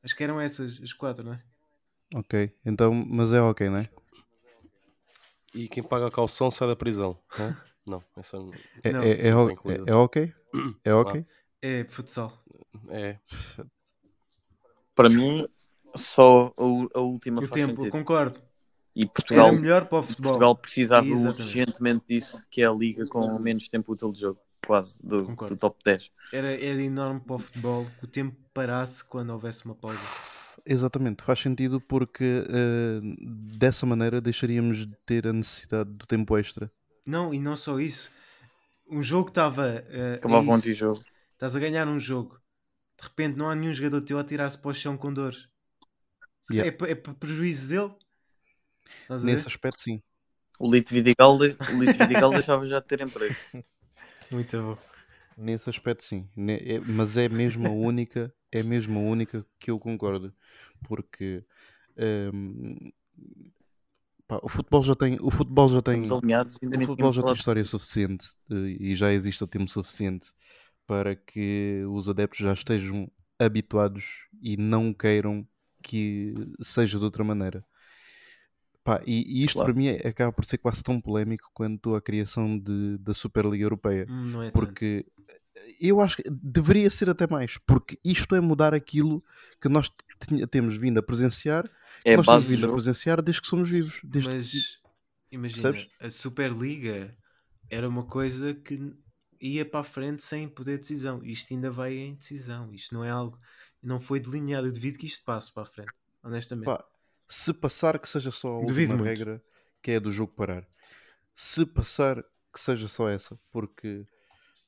Acho 0.02 0.16
que 0.16 0.24
eram 0.24 0.40
essas 0.40 0.80
as 0.82 0.92
quatro, 0.92 1.24
não 1.24 1.34
é? 1.34 1.42
Ok. 2.14 2.52
Então, 2.64 2.92
mas 2.92 3.32
é 3.32 3.40
ok, 3.40 3.68
não 3.68 3.78
é? 3.78 3.88
E 5.54 5.68
quem 5.68 5.82
paga 5.82 6.06
a 6.06 6.10
calção 6.10 6.50
sai 6.50 6.68
da 6.68 6.76
prisão. 6.76 7.18
Não, 7.38 7.54
não 7.86 8.04
essa 8.16 8.38
não- 8.38 8.52
É, 8.82 8.92
Não, 8.92 9.02
é, 9.02 9.10
é, 9.10 9.28
é- 9.28 9.30
é 9.30 9.94
ok? 9.94 10.34
É 10.84 10.94
ok? 10.94 11.24
É 11.60 11.84
futsal. 11.84 12.42
é. 12.90 13.18
Para 14.94 15.08
mim, 15.08 15.46
só 15.96 16.52
a, 16.56 16.98
a 16.98 17.00
última 17.00 17.38
O 17.40 17.46
faz 17.48 17.52
tempo, 17.52 17.76
sentido. 17.76 17.92
concordo. 17.92 18.40
E 18.94 19.06
Portugal, 19.06 19.48
Era 19.48 19.56
melhor 19.56 19.86
para 19.86 19.98
o 19.98 20.02
futebol. 20.02 20.32
Portugal 20.32 20.56
precisava 20.56 21.06
Exatamente. 21.06 21.40
urgentemente 21.42 22.04
disso, 22.08 22.44
que 22.50 22.62
é 22.62 22.66
a 22.66 22.72
liga 22.72 23.06
com 23.06 23.38
menos 23.38 23.68
tempo 23.68 23.92
útil 23.92 24.12
de 24.12 24.20
jogo, 24.20 24.40
quase, 24.66 24.98
do, 25.02 25.22
do 25.24 25.56
top 25.56 25.78
10. 25.84 26.10
Era, 26.32 26.52
era 26.52 26.82
enorme 26.82 27.20
para 27.20 27.36
o 27.36 27.38
futebol 27.38 27.86
que 27.98 28.04
o 28.04 28.06
tempo 28.06 28.36
parasse 28.52 29.02
quando 29.04 29.30
houvesse 29.30 29.64
uma 29.64 29.74
pausa. 29.74 29.98
Exatamente, 30.64 31.24
faz 31.24 31.40
sentido 31.40 31.80
porque 31.80 32.44
eh, 32.48 33.00
dessa 33.56 33.86
maneira 33.86 34.20
deixaríamos 34.20 34.86
de 34.86 34.94
ter 35.06 35.26
a 35.26 35.32
necessidade 35.32 35.90
do 35.90 36.06
tempo 36.06 36.36
extra. 36.36 36.70
Não, 37.06 37.32
e 37.32 37.40
não 37.40 37.56
só 37.56 37.80
isso. 37.80 38.10
Um 38.88 39.02
jogo 39.02 39.28
estava. 39.28 39.82
Acabava 40.14 40.50
é 40.50 40.54
antijogo. 40.54 41.02
Estás 41.32 41.56
a 41.56 41.58
ganhar 41.58 41.88
um 41.88 41.98
jogo. 41.98 42.38
De 42.96 43.08
repente 43.08 43.36
não 43.36 43.48
há 43.48 43.54
nenhum 43.54 43.72
jogador 43.72 44.02
teu 44.02 44.18
a 44.18 44.24
tirar-se 44.24 44.58
para 44.58 44.70
o 44.70 44.74
chão 44.74 44.96
com 44.96 45.12
dor. 45.12 45.34
Yeah. 46.50 46.76
É, 46.86 46.90
é 46.90 46.94
para 46.94 47.14
prejuízo 47.14 47.68
dele. 47.68 47.92
Ver? 49.08 49.36
Nesse 49.36 49.48
aspecto, 49.48 49.80
sim. 49.80 50.02
O 50.58 50.70
Lito 50.70 50.92
Vidigal, 50.94 51.38
de- 51.38 51.56
o 51.74 51.80
Lito 51.80 51.98
Vidigal 51.98 52.30
deixava 52.32 52.66
já 52.66 52.80
de 52.80 52.86
ter 52.86 53.00
emprego. 53.00 53.34
Muito 54.30 54.56
bom. 54.62 54.78
Nesse 55.36 55.70
aspecto, 55.70 56.04
sim. 56.04 56.28
Ne- 56.36 56.58
é- 56.58 56.80
mas 56.80 57.16
é 57.16 57.28
mesmo 57.28 57.66
a 57.68 57.72
única, 57.72 58.32
é 58.50 58.62
mesmo 58.62 58.98
a 58.98 59.02
única 59.02 59.46
que 59.58 59.70
eu 59.70 59.78
concordo. 59.78 60.32
Porque 60.86 61.44
ehm, 61.96 62.92
pá, 64.26 64.38
o 64.42 64.48
futebol 64.48 64.82
já 64.82 64.94
tem, 64.94 65.18
o 65.20 65.30
futebol 65.30 65.68
já 65.68 65.82
tem, 65.82 66.02
alinhados, 66.10 66.58
ainda 66.62 66.78
o 66.78 66.80
futebol 66.80 67.12
já 67.12 67.22
tem 67.22 67.34
história 67.34 67.64
suficiente 67.64 68.28
eh, 68.50 68.54
e 68.80 68.94
já 68.96 69.12
existe 69.12 69.42
o 69.44 69.46
tempo 69.46 69.68
suficiente 69.70 70.32
para 70.86 71.14
que 71.16 71.84
os 71.90 72.08
adeptos 72.08 72.40
já 72.40 72.52
estejam 72.52 73.10
habituados 73.38 74.04
e 74.42 74.56
não 74.56 74.92
queiram 74.92 75.46
que 75.82 76.34
seja 76.62 76.98
de 76.98 77.04
outra 77.04 77.24
maneira. 77.24 77.64
Pá, 78.84 79.00
e, 79.06 79.40
e 79.40 79.44
isto 79.44 79.54
Claro. 79.58 79.72
para 79.72 79.78
mim 79.80 79.86
é- 79.88 80.08
acaba 80.08 80.32
por 80.32 80.44
ser 80.44 80.58
quase 80.58 80.82
tão 80.82 81.00
polémico 81.00 81.50
quanto 81.54 81.94
a 81.94 82.00
criação 82.02 82.58
de, 82.58 82.98
da 82.98 83.14
Superliga 83.14 83.64
Europeia. 83.64 84.06
Hum, 84.08 84.30
Não 84.30 84.42
é 84.42 84.46
tanto. 84.50 84.54
Porque 84.54 85.06
eu 85.80 86.00
acho 86.00 86.16
que 86.16 86.24
deveria 86.28 86.90
ser 86.90 87.08
até 87.08 87.26
mais, 87.26 87.58
porque 87.58 87.98
isto 88.04 88.34
é 88.34 88.40
mudar 88.40 88.74
aquilo 88.74 89.22
que 89.60 89.68
nós 89.68 89.88
temos 90.50 90.76
vindo 90.76 90.98
a 90.98 91.02
presenciar, 91.02 91.68
É 92.04 92.16
nós 92.16 92.26
temos 92.26 92.44
vindo 92.44 92.66
a 92.66 92.72
presenciar 92.72 93.22
desde 93.22 93.42
que 93.42 93.48
somos 93.48 93.68
vivos. 93.70 94.00
Desde 94.02 94.30
que- 94.30 94.34
Mas 94.34 94.78
imagina, 95.30 95.70
Percebes? 95.72 95.94
a 96.00 96.10
Superliga 96.10 97.16
era 97.70 97.88
uma 97.88 98.04
coisa 98.04 98.52
que 98.54 98.94
ia 99.40 99.64
para 99.64 99.80
a 99.80 99.84
frente 99.84 100.22
sem 100.22 100.48
poder 100.48 100.72
de 100.74 100.80
decisão. 100.80 101.22
Isto 101.24 101.54
ainda 101.54 101.70
vai 101.70 101.96
em 101.96 102.14
decisão. 102.14 102.72
Isto 102.72 102.94
não 102.94 103.04
é 103.04 103.10
algo. 103.10 103.38
Não 103.82 103.98
foi 104.00 104.18
delineado. 104.20 104.66
Eu 104.66 104.72
devido 104.72 104.98
que 104.98 105.06
isto 105.06 105.24
passe 105.24 105.52
para 105.52 105.62
a 105.62 105.66
frente. 105.66 105.92
Honestamente. 106.22 106.66
Pá, 106.66 106.84
se 107.32 107.52
passar 107.52 107.98
que 107.98 108.08
seja 108.08 108.30
só 108.30 108.48
a 108.48 108.58
última 108.58 108.96
regra, 109.02 109.42
que 109.80 109.90
é 109.92 109.96
a 109.96 110.00
do 110.00 110.12
jogo 110.12 110.32
parar. 110.34 110.66
Se 111.34 111.64
passar 111.64 112.22
que 112.52 112.60
seja 112.60 112.86
só 112.88 113.08
essa, 113.08 113.38
porque 113.50 114.04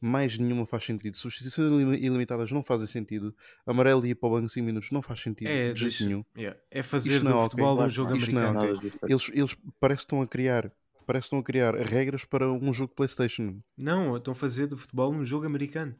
mais 0.00 0.38
nenhuma 0.38 0.64
faz 0.66 0.84
sentido. 0.84 1.16
Substituições 1.16 1.70
ilim- 1.70 1.94
ilimitadas 2.06 2.50
não 2.52 2.62
fazem 2.62 2.86
sentido. 2.86 3.34
Amarelo 3.66 4.04
e 4.06 4.10
ir 4.10 4.14
para 4.14 4.28
o 4.28 4.32
banco 4.32 4.48
5 4.48 4.64
minutos 4.64 4.90
não 4.90 5.02
faz 5.02 5.20
sentido 5.20 5.48
é, 5.48 5.72
de 5.74 5.80
jeito 5.88 6.04
nenhum. 6.06 6.24
yeah, 6.36 6.58
é 6.70 6.82
fazer 6.82 7.12
Isto 7.14 7.24
do 7.24 7.30
não 7.30 7.40
é 7.40 7.42
futebol 7.44 7.72
um 7.72 7.76
Claro, 7.76 7.90
jogo. 7.90 8.16
Isto 8.16 8.32
não 8.32 8.40
é 8.42 8.46
americano. 8.48 8.80
Diferente. 8.80 9.12
Eles, 9.12 9.30
eles 9.34 9.56
parece 9.80 9.98
que 9.98 10.04
estão 10.06 10.22
a 10.22 10.26
criar, 10.26 10.72
parece 11.06 11.22
que 11.24 11.26
estão 11.26 11.38
a 11.38 11.42
criar 11.42 11.74
regras 11.76 12.24
para 12.24 12.50
um 12.50 12.72
jogo 12.72 12.90
de 12.90 12.96
Playstation. 12.96 13.60
Não, 13.76 14.16
estão 14.16 14.32
a 14.32 14.34
fazer 14.34 14.66
do 14.66 14.76
futebol 14.78 15.12
um 15.12 15.24
jogo 15.24 15.44
americano. 15.46 15.94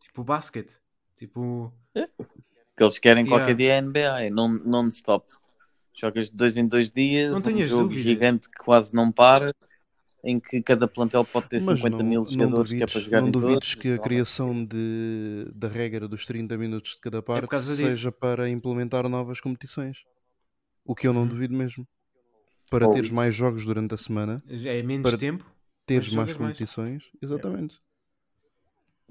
Tipo 0.00 0.24
basquete. 0.24 0.78
Tipo. 1.16 1.72
que 1.94 2.82
eles 2.82 2.98
querem 2.98 3.24
Yeah. 3.24 3.38
qualquer 3.44 3.54
dia 3.54 3.74
é 3.74 3.80
NBA, 3.80 4.24
é 4.24 4.30
non- 4.30 4.62
non-stop. 4.64 5.26
Jogas 5.94 6.30
de 6.30 6.36
dois 6.36 6.56
em 6.56 6.66
dois 6.66 6.90
dias, 6.90 7.30
Não 7.30 7.38
um 7.38 7.42
tenhas 7.42 7.68
jogo 7.68 7.82
dúvidas. 7.84 8.02
gigante 8.04 8.48
que 8.48 8.64
quase 8.64 8.94
não 8.94 9.12
para, 9.12 9.54
em 10.24 10.40
que 10.40 10.62
cada 10.62 10.88
plantel 10.88 11.24
pode 11.24 11.48
ter 11.48 11.60
Mas 11.62 11.78
50 11.80 12.02
não, 12.02 12.08
mil 12.08 12.22
não 12.24 12.30
jogadores 12.30 12.68
que 12.70 12.74
é 12.76 12.78
duvides, 12.78 12.92
para 12.92 13.00
jogar 13.02 13.20
não 13.22 13.30
duvides 13.30 13.70
todos. 13.70 13.74
que 13.74 13.88
a 13.88 13.98
criação 13.98 14.64
de, 14.64 15.50
da 15.54 15.68
regra 15.68 16.08
dos 16.08 16.24
30 16.24 16.56
minutos 16.56 16.94
de 16.94 17.00
cada 17.00 17.20
parte 17.20 17.44
É 17.44 17.46
causa 17.48 17.76
disso. 17.76 17.90
seja 17.96 18.10
para 18.12 18.48
implementar 18.48 19.06
novas 19.08 19.40
competições. 19.40 19.98
O 20.84 20.94
que 20.94 21.06
eu 21.06 21.12
não 21.12 21.22
Uhum. 21.22 21.28
duvido 21.28 21.54
mesmo. 21.54 21.86
Para 22.70 22.86
Ou 22.86 22.92
teres 22.94 23.08
isso. 23.08 23.16
mais 23.16 23.34
jogos 23.34 23.64
durante 23.66 23.94
a 23.94 23.98
semana, 23.98 24.42
É 24.48 24.82
menos 24.82 25.10
Para- 25.10 25.18
tempo. 25.18 25.44
teres 25.84 26.06
mais 26.14 26.30
jogas 26.30 26.36
mais. 26.40 26.56
competições. 26.58 27.04
Exatamente. 27.20 27.78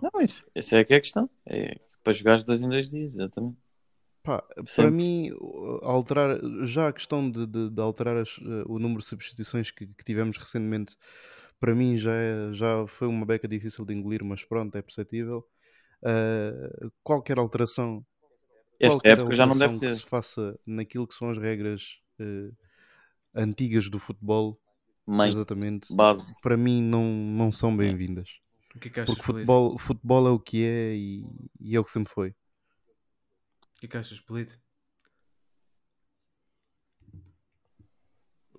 Não, 0.01 0.19
isso, 0.21 0.43
essa 0.55 0.77
é 0.77 0.84
que 0.84 0.93
é 0.93 0.97
a 0.97 1.01
questão. 1.01 1.29
É 1.45 1.77
para 2.03 2.11
jogar 2.13 2.38
de 2.38 2.45
dois 2.45 2.63
em 2.63 2.67
dois 2.67 2.89
dias, 2.89 3.13
exatamente. 3.13 3.57
Pá, 4.24 4.43
para 4.76 4.91
mim, 4.91 5.32
alterar, 5.82 6.39
já 6.63 6.89
a 6.89 6.93
questão 6.93 7.30
de, 7.30 7.47
de- 7.47 7.69
de 7.72 7.82
alterar 7.82 8.17
as, 8.17 8.38
eh, 8.39 8.63
o 8.67 8.78
número 8.78 9.01
de 9.01 9.07
substituições 9.07 9.72
que, 9.72 9.88
que 9.88 10.03
tivemos 10.05 10.38
recentemente, 10.38 10.95
para 11.59 11.74
mim 11.76 11.97
já, 11.97 12.13
é- 12.13 12.53
já 12.53 12.86
foi 12.88 13.07
uma 13.07 13.26
beca 13.26 13.47
difícil 13.47 13.84
de 13.86 13.93
engolir, 13.95 14.24
mas 14.24 14.43
pronto, 14.45 14.76
é 14.78 14.82
perceptível. 14.82 15.43
Ah, 16.05 16.91
qualquer 17.03 17.39
alteração, 17.39 18.05
Esta 18.82 19.07
qualquer 19.07 19.07
época 19.07 19.34
já 19.34 19.45
não 19.45 19.57
deve 19.57 19.74
alteração 19.74 19.80
que 19.80 19.89
ser. 19.89 19.93
se 19.93 20.05
faça 20.07 20.59
naquilo 20.65 21.07
que 21.07 21.15
são 21.15 21.30
as 21.32 21.38
regras 21.39 21.99
eh, 22.19 22.51
antigas 23.36 23.89
do 23.89 23.99
futebol, 23.99 24.59
Mãe, 25.05 25.34
exatamente, 25.34 25.89
base. 25.89 26.41
para 26.41 26.57
mim 26.57 26.82
não, 26.84 27.05
não 27.05 27.51
são 27.51 27.76
bem-vindas. 27.76 28.30
O 28.76 28.80
que 28.80 28.88
é 28.88 28.91
que 28.91 28.99
achas, 28.99 29.15
Porque 29.15 29.24
futebol, 29.24 29.78
futebol 29.80 30.28
é 30.28 30.32
o 30.32 30.39
que 30.39 30.63
é 30.65 30.95
e, 30.95 31.26
e 31.61 31.76
é 31.76 31.80
o 31.80 31.84
que 31.86 31.91
sempre 31.91 32.13
foi. 32.13 32.36
Que 33.80 33.86
é 33.86 33.89
que 33.89 33.97
achas, 33.97 34.19
Polito? 34.19 34.59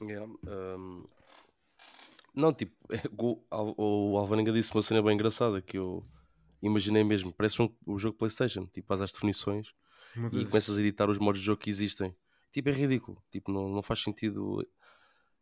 Yeah, 0.01 0.27
um, 0.49 1.07
Não, 2.35 2.53
tipo, 2.53 2.75
é, 2.91 3.03
o, 3.17 4.13
o 4.13 4.19
Alvarenga 4.19 4.53
disse 4.53 4.73
uma 4.73 4.83
cena 4.83 5.03
bem 5.03 5.15
engraçada 5.15 5.63
que 5.63 5.79
eu 5.79 6.05
imaginei 6.61 7.05
mesmo. 7.05 7.33
Parece 7.33 7.63
um, 7.63 7.75
o 7.87 7.99
jogo 7.99 8.19
PlayStation. 8.19 8.67
Tipo, 8.67 8.89
faz 8.89 9.03
as 9.03 9.13
definições 9.13 9.73
e 10.33 10.45
começas 10.47 10.77
a 10.77 10.81
editar 10.81 11.09
os 11.09 11.19
modos 11.19 11.41
de 11.41 11.47
jogo 11.47 11.61
que 11.61 11.71
existem. 11.71 12.15
Tipo, 12.53 12.69
é 12.69 12.73
ridículo. 12.73 13.23
Tipo, 13.31 13.53
não, 13.53 13.69
não 13.69 13.83
faz 13.83 14.03
sentido. 14.03 14.67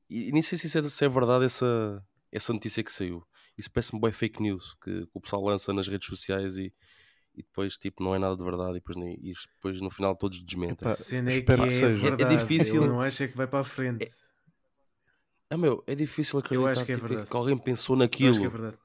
E, 0.09 0.29
e 0.29 0.33
nem 0.33 0.43
sei 0.43 0.59
se, 0.59 0.67
isso 0.67 0.79
é, 0.79 0.83
se 0.83 1.05
é 1.05 1.09
verdade 1.09 1.45
essa, 1.45 2.05
essa 2.31 2.53
notícia 2.53 2.83
que 2.85 2.93
saiu. 2.93 3.27
Isso 3.57 3.71
parece-me 3.71 4.01
bem 4.01 4.13
fake 4.13 4.43
news 4.43 4.75
que, 4.75 5.07
que 5.07 5.11
o 5.13 5.21
pessoal 5.21 5.45
lança 5.45 5.73
nas 5.73 5.89
redes 5.89 6.09
sociais 6.09 6.57
e, 6.57 6.73
e 7.41 7.43
depois, 7.43 7.77
tipo, 7.77 8.03
não 8.03 8.15
é 8.15 8.19
nada 8.19 8.37
de 8.37 8.45
verdade. 8.45 8.71
E 8.73 8.75
depois, 8.75 8.97
nem- 8.97 9.19
e 9.21 9.33
depois 9.57 9.81
no 9.81 9.91
final 9.91 10.15
todos 10.17 10.41
desmentem. 10.41 10.87
A 10.87 10.91
Epá, 10.91 10.91
cena 10.91 11.31
é 11.31 11.33
que 11.33 11.39
espero 11.41 11.63
é, 11.63 11.67
que 11.67 11.73
seja. 11.73 12.07
É 12.07 12.11
verdade. 12.11 12.37
difícil. 12.37 12.83
Eu 12.85 12.89
não 12.89 13.01
acho 13.01 13.23
é 13.23 13.29
que 13.29 13.37
vai 13.37 13.47
para 13.47 13.61
a 13.61 13.65
frente. 13.65 14.07
Ah, 15.51 15.57
meu, 15.57 15.83
é 15.87 15.95
difícil 15.95 16.39
acreditar 16.39 16.71
acho 16.71 16.85
que 16.85 16.93
é 16.93 16.95
tipo, 16.95 17.09
verdade. 17.09 17.31
que 17.31 17.37
alguém 17.37 17.59
pensou 17.59 17.95
Eu 17.95 17.99
naquilo. 17.99 18.31
acho 18.31 18.41
que 18.41 18.47
é 18.47 18.49
verdade. 18.49 18.79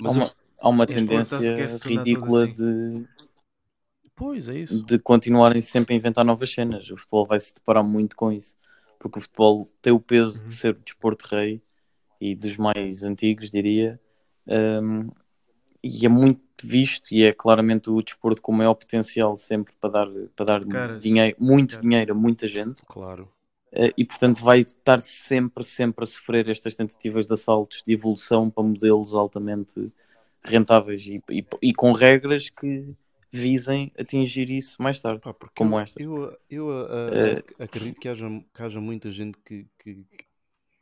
Há 0.00 0.02
Mas 0.02 0.12
uma, 0.12 0.24
eu- 0.24 0.30
há 0.60 0.68
uma 0.68 0.86
porto 0.86 1.22
está-se 1.22 1.52
tendência 1.52 1.88
ridícula 1.88 2.44
assim. 2.44 2.52
de, 2.52 3.08
Pois, 4.16 4.48
é 4.48 4.58
isso. 4.58 4.84
de 4.84 4.98
continuarem 4.98 5.60
sempre 5.62 5.94
a 5.94 5.96
inventar 5.96 6.24
novas 6.24 6.50
cenas. 6.52 6.90
O 6.90 6.96
futebol 6.96 7.26
vai 7.26 7.38
se 7.40 7.54
deparar 7.54 7.84
muito 7.84 8.16
com 8.16 8.32
isso. 8.32 8.56
Porque 8.98 9.18
o 9.18 9.22
futebol 9.22 9.66
tem 9.82 9.92
o 9.92 10.00
peso 10.00 10.42
Uhum. 10.42 10.48
de 10.48 10.54
ser 10.54 10.70
o 10.74 10.80
desporto 10.80 11.26
rei 11.34 11.62
e 12.20 12.34
dos 12.34 12.56
mais 12.56 13.02
antigos, 13.04 13.50
diria. 13.50 14.00
Um, 14.46 15.10
e 15.86 16.06
é 16.06 16.08
muito 16.08 16.40
visto 16.62 17.12
e 17.12 17.22
é 17.22 17.32
claramente 17.32 17.90
o 17.90 18.02
desporto 18.02 18.42
com 18.42 18.52
o 18.52 18.54
maior 18.54 18.74
potencial 18.74 19.36
sempre 19.36 19.74
para 19.80 19.90
dar, 19.90 20.08
para 20.34 20.46
dar 20.46 20.64
Caras. 20.68 21.02
dinheiro, 21.02 21.36
muito 21.38 21.70
Caras. 21.72 21.82
dinheiro 21.82 22.12
a 22.12 22.16
muita 22.16 22.48
gente. 22.48 22.82
Claro. 22.86 23.28
Eh, 23.72 23.92
e 23.96 24.04
portanto 24.04 24.42
vai 24.42 24.60
estar 24.60 25.00
sempre, 25.00 25.64
sempre 25.64 26.04
a 26.04 26.06
sofrer 26.06 26.48
estas 26.48 26.74
tentativas 26.74 27.26
de 27.26 27.34
assaltos 27.34 27.82
de 27.86 27.92
evolução 27.92 28.48
para 28.50 28.62
modelos 28.62 29.14
altamente 29.14 29.92
rentáveis 30.44 31.06
e, 31.06 31.22
e, 31.30 31.44
e 31.62 31.74
com 31.74 31.92
regras 31.92 32.48
que 32.48 32.94
visem 33.32 33.92
atingir 33.98 34.50
isso 34.50 34.80
mais 34.80 35.00
tarde. 35.00 35.20
Pá, 35.22 35.34
porque 35.34 35.62
Como 35.62 35.74
eu, 35.74 35.80
esta. 35.80 36.00
Eu, 36.00 36.38
eu 36.48 36.70
ac- 37.38 37.54
acredito 37.58 38.00
que 38.00 38.08
haja, 38.08 38.26
que 38.54 38.62
haja 38.62 38.80
muita 38.80 39.10
gente 39.10 39.38
que, 39.44 39.66
que, 39.78 40.04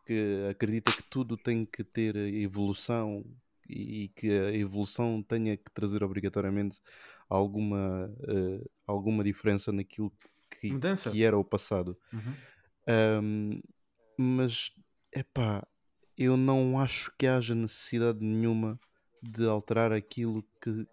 que 0.07 0.47
acredita 0.51 0.93
que 0.93 1.03
tudo 1.05 1.37
tem 1.37 1.65
que 1.65 1.83
ter 1.83 2.17
evolução 2.17 3.25
e 3.69 4.09
que 4.15 4.31
a 4.31 4.55
evolução 4.55 5.23
tenha 5.23 5.57
que 5.57 5.71
trazer 5.73 6.03
obrigatoriamente 6.03 6.81
alguma, 7.29 8.13
eh, 8.29 8.65
alguma 8.87 9.25
diferença 9.25 9.73
naquilo 9.73 10.13
que, 10.51 10.73
Mudança. 10.73 11.11
que 11.11 11.23
era 11.23 11.37
o 11.37 11.45
passado. 11.45 11.99
Uhum. 12.13 12.35
Ahm, 12.87 13.61
mas, 14.17 14.71
epá, 15.13 15.67
eu 16.17 16.37
não 16.37 16.79
acho 16.79 17.13
que 17.19 17.27
haja 17.27 17.55
necessidade 17.55 18.19
nenhuma 18.21 18.79
de 19.23 19.47
alterar 19.47 19.93
aquilo 19.93 20.45
que, 20.61 20.87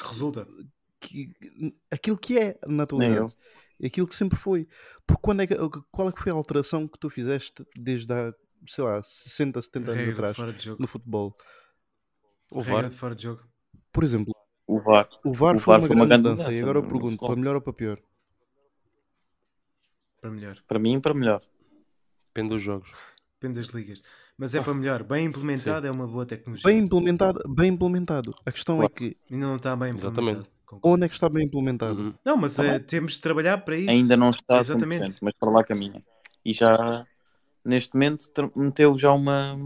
Resulta. 0.00 0.46
que 1.00 1.32
aquilo 1.90 2.18
que 2.18 2.38
é 2.38 2.58
na 2.66 2.82
atualidade. 2.82 3.34
Aquilo 3.82 4.08
que 4.08 4.16
sempre 4.16 4.36
foi. 4.36 4.66
Porque 5.06 5.22
quando 5.22 5.42
é 5.42 5.46
que, 5.46 5.54
qual 5.92 6.08
é 6.08 6.12
que 6.12 6.20
foi 6.20 6.32
a 6.32 6.34
alteração 6.34 6.88
que 6.88 6.98
tu 6.98 7.08
fizeste 7.08 7.64
desde 7.76 8.12
há, 8.12 8.34
sei 8.66 8.82
lá, 8.82 9.00
60, 9.00 9.62
70 9.62 9.92
anos 9.92 10.08
atrás 10.08 10.66
no 10.78 10.88
futebol? 10.88 11.36
O 12.50 12.60
Regra 12.60 12.82
VAR, 12.82 12.88
de 12.90 12.94
fora 12.96 13.14
de 13.14 13.22
jogo. 13.22 13.42
Por 13.92 14.04
exemplo, 14.04 14.34
O 14.66 14.80
VAR. 14.80 15.08
o 15.24 15.32
VAR, 15.32 15.56
O 15.56 15.58
foi, 15.58 15.72
VAR 15.72 15.80
uma 15.80 15.86
foi 15.86 15.96
uma 15.96 16.06
grande 16.06 16.22
grande 16.22 16.28
mudança. 16.30 16.42
E 16.42 16.46
mudança 16.46 16.62
agora 16.62 16.78
eu 16.78 16.82
pergunto, 16.88 17.26
para 17.26 17.36
melhor 17.36 17.54
ou 17.56 17.60
para 17.60 17.72
pior? 17.72 17.98
Para 20.20 20.30
melhor. 20.30 20.58
Para 20.66 20.78
mim, 20.78 21.00
para 21.00 21.14
melhor. 21.14 21.42
depende 22.28 22.48
dos 22.54 22.62
jogos. 22.62 22.90
Depende 23.40 23.60
das 23.60 23.68
ligas. 23.70 24.02
Mas 24.36 24.54
é 24.54 24.60
para 24.62 24.74
melhor. 24.74 25.02
Bem 25.02 25.26
implementado 25.26 25.86
é 25.86 25.90
uma 25.90 26.06
boa 26.06 26.26
tecnologia. 26.26 26.64
Bem 26.68 26.78
implementado, 26.80 27.40
bem 27.48 27.70
implementado. 27.70 28.34
A 28.44 28.52
questão 28.52 28.76
é 28.76 28.88
Claro. 28.88 28.94
que 28.94 29.16
Ainda 29.30 29.46
não 29.46 29.56
está 29.56 29.76
bem 29.76 29.88
Exatamente. 29.90 30.18
implementado. 30.20 30.58
Concordo. 30.68 30.94
onde 30.94 31.04
é 31.06 31.08
que 31.08 31.14
está 31.14 31.28
bem 31.30 31.46
implementado? 31.46 31.98
Uhum. 32.02 32.14
Não, 32.22 32.36
mas 32.36 32.58
bem. 32.58 32.78
temos 32.80 33.14
de 33.14 33.20
trabalhar 33.22 33.56
para 33.58 33.74
isso. 33.76 33.90
Ainda 33.90 34.16
não 34.18 34.28
está 34.30 34.58
Exatamente. 34.58 35.04
100%, 35.14 35.18
mas 35.22 35.34
para 35.34 35.50
lá 35.50 35.64
caminha. 35.64 36.04
E 36.44 36.52
já, 36.52 37.06
neste 37.64 37.94
momento, 37.94 38.26
meteu 38.54 38.96
já 38.98 39.10
uma... 39.12 39.56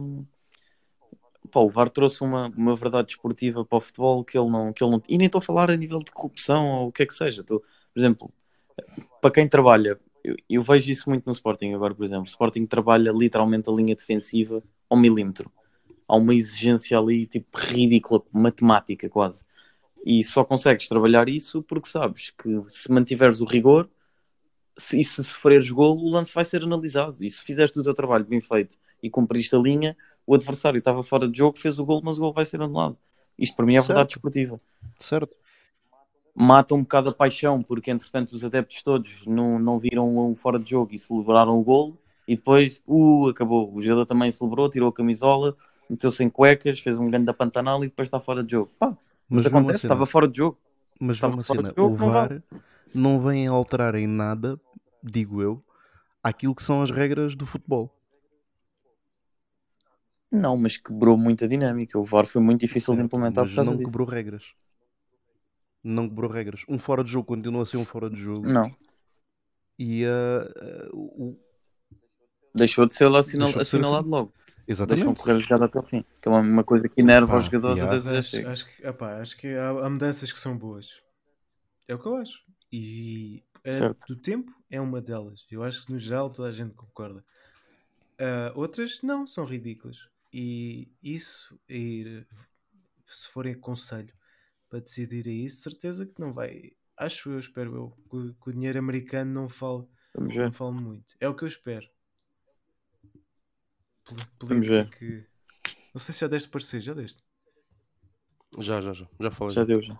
Pá, 1.53 1.61
o 1.61 1.68
VAR 1.68 1.90
trouxe 1.90 2.24
uma, 2.24 2.48
uma 2.57 2.74
verdade 2.74 3.09
desportiva 3.09 3.64
para 3.64 3.78
o 3.78 3.80
futebol 3.80 4.24
que 4.24 4.38
ele, 4.38 4.50
não, 4.50 4.72
que 4.72 4.82
ele 4.82 4.90
não... 4.90 5.03
E 5.07 5.18
nem 5.18 5.26
estou 5.26 5.38
a 5.38 5.42
falar 5.42 5.70
a 5.70 5.76
nível 5.76 5.98
de 5.98 6.11
corrupção 6.11 6.66
ou 6.66 6.88
o 6.88 6.92
que 6.92 7.03
é 7.03 7.07
que 7.07 7.14
seja. 7.14 7.42
Estou, 7.42 7.61
por 7.61 8.00
exemplo, 8.00 8.32
para 9.20 9.30
quem 9.30 9.46
trabalha, 9.46 10.00
eu, 10.24 10.34
eu 10.48 10.62
vejo 10.62 10.90
isso 10.90 11.11
muito 11.11 11.26
no 11.26 11.32
Sporting 11.32 11.74
agora, 11.74 11.94
por 11.94 12.05
exemplo. 12.05 12.24
O 12.24 12.28
Sporting 12.28 12.64
trabalha 12.64 13.12
literalmente 13.12 13.68
a 13.68 13.72
linha 13.72 13.94
defensiva 13.94 14.62
ao 14.88 14.96
milímetro. 14.96 15.53
Há 16.09 16.16
uma 16.16 16.34
exigência 16.34 16.98
ali, 16.98 17.26
tipo, 17.26 17.46
ridícula, 17.57 18.22
matemática 18.32 19.09
quase. 19.11 19.44
E 20.05 20.24
só 20.24 20.44
consegues 20.44 20.88
trabalhar 20.88 21.28
isso 21.28 21.62
porque 21.62 21.88
sabes 21.88 22.30
que 22.30 22.62
se 22.68 22.90
mantiveres 22.90 23.40
o 23.40 23.44
rigor, 23.44 23.88
se, 24.76 25.00
e 25.00 25.05
se 25.05 25.22
sofreres 25.22 25.70
golo, 25.70 26.03
o 26.03 26.11
lance 26.11 26.34
vai 26.34 26.44
ser 26.44 26.62
analisado. 26.62 27.16
E 27.20 27.30
se 27.30 27.42
fizeste 27.44 27.78
o 27.78 27.82
teu 27.82 27.94
trabalho 27.94 28.24
bem 28.24 28.40
feito 28.40 28.78
e 29.03 29.11
cumpriste 29.11 29.55
a 29.55 29.59
linha, 29.59 29.96
o 30.27 30.35
adversário 30.35 30.79
estava 30.79 31.03
fora 31.03 31.29
de 31.29 31.39
jogo, 31.39 31.59
fez 31.59 31.79
o 31.79 31.85
golo, 31.85 32.03
mas 32.05 32.18
o 32.18 32.20
golo 32.20 32.33
vai 32.33 32.45
ser 32.45 32.61
anulado. 32.61 32.97
Isto 33.39 33.57
para 33.57 33.66
mim 33.66 33.77
é 33.77 33.81
verdade 33.81 33.99
Certo. 33.99 34.09
desportiva. 34.11 34.61
Certo? 34.99 35.37
Mata 36.35 36.75
um 36.75 36.83
bocado 36.83 37.11
a 37.11 37.12
paixão, 37.12 37.62
porque 37.62 37.91
entretanto 37.91 38.33
os 38.33 38.45
adeptos 38.45 38.83
todos 38.83 39.25
não, 39.27 39.59
não 39.59 39.79
viram 39.79 40.31
o 40.31 40.35
fora 40.35 40.59
de 40.59 40.70
jogo 40.70 40.95
e 40.95 40.99
celebraram 40.99 41.59
o 41.59 41.62
golo. 41.62 41.99
E 42.27 42.37
depois, 42.37 42.81
uh, 42.87 43.29
acabou. 43.29 43.75
O 43.75 43.83
jogador 43.83 44.07
também 44.07 44.31
celebrou, 44.33 44.70
tirou 44.70 44.89
a 44.89 44.93
camisola, 44.93 45.57
meteu-se 45.91 46.23
em 46.23 46.31
cuecas, 46.31 46.79
fez 46.81 46.99
um 46.99 47.11
grande 47.11 47.33
pantanal 47.33 47.83
e 47.85 47.89
depois 47.89 48.07
está 48.07 48.20
fora 48.20 48.43
de 48.43 48.53
jogo. 48.53 48.70
Pá, 48.79 48.97
mas 49.29 49.45
acontece, 49.45 49.85
estava 49.85 50.07
fora 50.07 50.29
de 50.29 50.39
jogo. 50.39 50.59
Mas 50.99 51.16
Estava 51.16 51.43
fora 51.43 51.61
cena, 51.61 51.70
de 51.70 51.77
jogo, 51.77 51.95
o 51.95 51.99
não 51.99 52.11
VAR 52.11 52.43
não 52.95 53.20
vem 53.20 53.49
a 53.49 53.51
alterar 53.51 53.95
em 53.95 54.07
nada, 54.07 54.61
digo 55.03 55.43
eu, 55.43 55.62
aquilo 56.23 56.55
que 56.55 56.62
são 56.62 56.83
as 56.83 56.91
regras 56.91 57.35
do 57.35 57.47
futebol. 57.47 57.91
Não, 60.33 60.57
mas 60.57 60.76
quebrou 60.78 61.18
muita 61.18 61.47
dinâmica. 61.47 61.99
O 61.99 62.05
VAR 62.05 62.26
foi 62.26 62.41
muito 62.41 62.61
difícil 62.62 62.95
de 62.95 63.01
Certo, 63.01 63.07
implementar 63.07 63.45
por 63.45 63.49
mas 63.51 63.55
causa 63.55 63.70
não 63.70 63.76
disso. 63.76 63.91
quebrou 63.91 64.07
regras. 64.09 64.45
Não 65.85 66.09
quebrou 66.09 66.30
regras. 66.30 66.64
Um 66.68 66.78
fora 66.78 67.05
de 67.05 67.11
jogo 67.11 67.26
continua 67.26 67.62
a 67.64 67.66
ser 67.66 67.76
um 67.76 67.85
fora 67.85 68.09
de 68.09 68.16
jogo. 68.16 68.47
Não, 68.49 68.74
E 69.78 70.05
ah, 70.07 70.49
ah, 70.57 70.89
o- 70.95 71.37
deixou 72.55 72.87
de 72.87 72.95
ser 72.95 73.09
lá 73.09 73.18
assinal- 73.18 73.47
Deixou 73.49 73.62
de 73.62 73.68
ser 73.68 73.76
assinalado 73.76 74.09
logo. 74.09 74.33
Deixam 74.66 74.85
exatamente. 74.87 75.18
correr 75.20 75.33
a 75.33 75.39
jogada 75.39 75.64
até 75.66 75.78
o 75.78 75.83
fim. 75.83 76.05
Que 76.20 76.28
é 76.28 76.30
uma, 76.30 76.41
uma 76.41 76.64
coisa 76.64 76.89
que 76.89 77.01
enerva 77.01 77.37
os 77.37 77.45
jogadores 77.47 77.78
yeah. 77.78 77.99
até 77.99 78.18
acho, 78.18 78.47
acho 78.49 78.66
que, 78.76 78.87
epá, 78.87 79.20
acho 79.20 79.37
que 79.37 79.49
há, 79.55 79.70
há 79.70 79.91
mudanças 79.91 80.33
que 80.33 80.39
são 80.39 80.57
boas. 80.57 81.03
É 81.89 81.95
o 81.95 81.99
que 81.99 82.07
eu 82.07 82.16
acho. 82.16 82.43
E 82.72 83.43
a 83.64 83.72
Certo. 83.72 84.07
do 84.07 84.16
tempo 84.16 84.53
é 84.70 84.80
uma 84.80 85.01
delas. 85.01 85.45
Eu 85.51 85.62
acho 85.64 85.85
que 85.85 85.93
no 85.93 85.99
geral 85.99 86.30
toda 86.30 86.49
a 86.49 86.53
gente 86.53 86.74
concorda. 86.74 87.24
Ah, 88.18 88.53
outras 88.55 89.03
não, 89.03 89.26
são 89.26 89.45
ridículas. 89.45 90.09
E 90.33 90.91
isso, 91.03 91.61
é 91.68 91.76
ir, 91.76 92.26
se 93.07 93.28
forem 93.28 93.55
conselho 93.59 94.14
para 94.68 94.80
decidir 94.80 95.26
a 95.28 95.30
isso, 95.30 95.62
certeza 95.62 96.07
que 96.07 96.18
não 96.20 96.33
vai. 96.33 96.72
Acho 96.97 97.30
eu, 97.30 97.39
espero 97.39 97.74
eu, 97.76 97.91
que, 98.09 98.16
o- 98.16 98.35
que 98.35 98.51
o 98.51 98.53
dinheiro 98.53 98.78
americano 98.78 99.30
não 99.33 99.49
fale, 99.49 99.87
Vamos 100.14 100.35
ver. 100.35 100.45
não 100.45 100.53
fale 100.53 100.72
muito. 100.80 101.14
É 101.20 101.28
o 101.28 101.35
que 101.35 101.45
eu 101.45 101.49
espero. 101.49 101.89
Vamos 104.43 104.66
ver. 104.66 104.91
que. 104.91 105.26
Não 105.95 105.99
sei 106.01 106.14
se 106.14 106.20
já 106.20 106.28
deste 106.28 106.49
parecer, 106.49 106.80
já 106.80 106.95
deste. 106.95 107.22
Já, 108.59 108.80
já, 108.80 108.93
já. 108.93 109.09
Já 109.20 109.30
falei. 109.30 109.55
Já 109.55 109.64
deu, 109.64 109.80
já. 109.80 109.99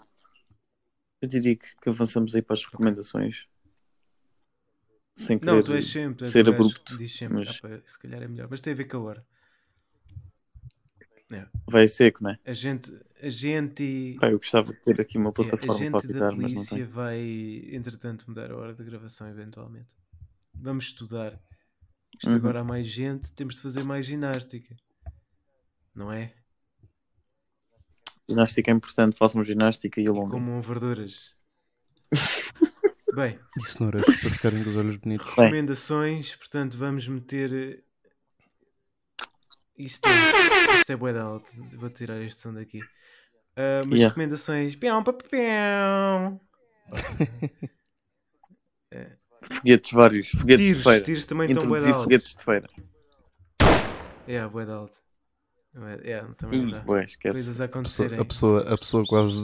Eu 1.20 1.28
diria 1.28 1.57
que, 1.57 1.76
que 1.76 1.89
avançamos 1.89 2.35
aí 2.35 2.43
para 2.43 2.55
as 2.55 2.64
recomendações. 2.64 3.47
Sem 5.14 5.39
querer 5.39 5.53
Não, 5.53 5.62
tu 5.62 5.72
és 5.72 5.87
sempre, 5.87 6.24
és 6.24 6.33
ser 6.33 6.49
abrupto. 6.49 6.97
diz 6.97 7.12
sempre, 7.16 7.39
mas- 7.39 7.49
"Ah, 7.49 7.68
pá, 7.68 7.83
se 7.85 7.99
calhar 7.99 8.22
é 8.22 8.26
melhor, 8.28 8.49
mas 8.51 8.61
tem 8.61 8.72
a 8.72 8.76
ver 8.76 8.87
com 8.87 8.97
a 8.97 9.01
hora. 9.01 9.26
Vai 11.66 11.89
seco, 11.89 12.22
né? 12.24 12.39
A 12.45 12.53
gente, 12.53 12.93
a 13.20 13.28
gente, 13.30 14.16
Pá, 14.20 14.30
eu 14.30 14.39
gostava 14.39 14.72
de 14.72 14.78
ter 14.80 15.01
aqui 15.01 15.18
uma 15.18 15.28
é, 15.28 15.30
a 15.30 15.33
plataforma 15.33 15.89
para 15.91 16.01
gente 16.01 16.12
da 16.12 16.28
apitar, 16.28 16.37
mas 16.37 16.55
não 16.55 16.64
polícia 16.64 16.76
tem. 16.76 16.85
vai, 16.87 17.20
entretanto, 17.72 18.24
mudar 18.28 18.51
a 18.51 18.57
hora 18.57 18.74
da 18.74 18.85
gravação, 18.85 19.28
eventualmente. 19.28 19.95
Vamos 20.55 20.85
estudar. 20.85 21.41
Isto 22.20 22.30
Uhum. 22.30 22.37
agora 22.37 22.61
há 22.61 22.64
mais 22.64 22.87
gente, 22.87 23.33
temos 23.33 23.57
de 23.57 23.62
fazer 23.62 23.83
mais 23.85 24.05
ginástica. 24.07 24.76
Não 25.95 26.12
é? 26.12 26.35
Ginástica 28.28 28.70
é 28.70 28.74
importante, 28.74 29.16
façam 29.16 29.43
ginástica 29.43 30.01
e 30.01 30.07
alongam. 30.07 30.30
comam 30.30 30.61
verduras. 30.61 31.35
Bem, 33.14 33.39
E 33.59 33.66
cenouras 33.66 34.05
para 34.05 34.30
ficarem 34.30 34.64
com 34.64 34.70
os 34.70 34.76
olhos 34.76 34.97
bonitos. 34.97 35.26
Bem. 35.26 35.45
recomendações, 35.45 36.35
portanto, 36.37 36.76
vamos 36.78 37.07
meter. 37.09 37.85
Isto 39.77 40.09
é, 40.09 40.77
isto 40.79 40.93
é 40.93 40.97
bué 40.97 41.12
de 41.12 41.18
alto. 41.18 41.51
Vou 41.77 41.91
tirar 41.91 42.20
este 42.23 42.41
som 42.41 42.53
daqui. 42.55 42.81
Ah, 43.57 43.83
mas 43.87 43.99
Yeah. 43.99 44.09
recomendações. 44.09 44.77
Pião, 44.77 45.03
pa, 45.03 45.12
pa, 45.12 45.25
pião. 45.29 46.41
Foguetes 49.43 49.91
vários, 49.93 50.29
foguetes 50.29 50.64
Tiros, 50.66 50.79
de 50.83 50.85
feira. 50.89 51.05
tiros 51.05 51.27
também 51.27 51.51
estão 51.51 51.66
bué 51.68 51.79
Introduzir 51.79 51.95
alto. 51.95 52.03
foguetes 52.05 52.35
de 52.35 52.45
feira. 52.45 52.68
É, 54.29 54.47
bué 54.47 54.64
de 54.64 54.73
alto. 54.73 54.97
Também 56.37 56.68
Ih, 56.68 56.70
dá. 56.73 56.81
bué, 56.81 57.05
esquece. 57.05 57.33
Coisas 57.33 57.61
a 57.61 57.64
acontecerem. 57.64 58.20
a, 58.20 58.25
pessoa, 58.25 58.61
a 58.73 58.79
pessoa 58.79 59.05
quase, 59.07 59.35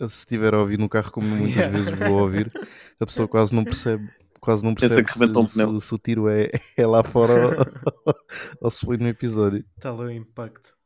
se 0.00 0.04
estiver 0.18 0.54
a 0.54 0.60
ouvir 0.60 0.78
no 0.78 0.88
carro, 0.88 1.10
como 1.10 1.26
muitas 1.26 1.56
Yeah. 1.56 1.76
vezes 1.78 1.98
vou 1.98 2.20
ouvir, 2.22 2.52
a 3.00 3.06
pessoa 3.06 3.26
quase 3.26 3.54
não 3.54 3.64
percebe. 3.64 4.08
Quase 4.42 4.64
não 4.64 4.74
percebe 4.74 5.04
que 5.04 5.12
um 5.18 5.46
se, 5.46 5.80
se, 5.80 5.80
se 5.80 5.94
o 5.94 5.98
tiro 5.98 6.28
é, 6.28 6.50
é 6.76 6.86
lá 6.86 7.04
fora 7.04 7.34
ou, 7.34 7.54
ou 8.62 8.70
se 8.70 8.84
foi 8.84 8.96
no 8.98 9.08
episódio. 9.08 9.64
Está 9.76 9.90
lá 9.92 10.04
o 10.04 10.10
impacto. 10.10 10.78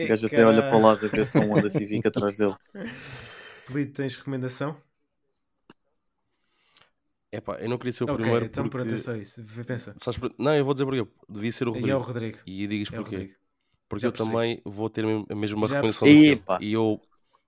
O 0.00 0.04
É, 0.04 0.08
gajo 0.08 0.26
até 0.26 0.44
olha 0.44 0.62
para 0.62 0.76
o 0.76 0.80
lado 0.80 1.06
a 1.06 1.08
ver 1.08 1.26
se 1.26 1.36
não 1.36 1.54
anda 1.54 1.68
Civic 1.70 2.06
atrás 2.08 2.36
dele. 2.36 2.56
Pelito, 3.66 3.92
tens 3.94 4.16
recomendação? 4.16 4.82
Epá, 7.32 7.56
eu 7.60 7.68
não 7.68 7.78
queria 7.78 7.92
ser 7.92 8.04
o 8.04 8.08
ok, 8.08 8.12
primeiro 8.12 8.46
então 8.46 8.68
porque... 8.68 8.70
pronto, 8.70 8.92
é 8.94 8.98
só 8.98 9.14
isso. 9.16 9.42
Pensa. 9.66 9.96
Sabes 9.96 10.20
Não, 10.38 10.54
eu 10.56 10.64
vou 10.64 10.74
dizer 10.74 10.86
porquê. 10.86 11.06
Devia 11.28 11.52
ser 11.52 11.68
o 11.68 11.72
E 11.72 11.88
é 11.90 11.94
Rodrigo. 11.94 11.96
o 11.96 12.00
Rodrigo. 12.02 12.38
E 12.46 12.66
digas 12.66 12.90
É 12.90 12.96
porquê. 12.96 13.02
Rodrigo. 13.02 13.34
Porque 13.88 14.04
Já 14.04 14.08
eu 14.08 14.12
percebi. 14.12 14.14
também 14.14 14.62
vou 14.64 14.90
ter 14.90 15.04
a 15.04 15.36
mesma 15.36 15.66
Já 15.66 15.68
recomendação 15.68 16.10
do 16.10 16.20
percebi. 16.20 16.24
que 16.24 16.32
Epa. 16.32 16.58
ele. 16.58 16.70
E 16.70 16.72
eu 16.74 17.00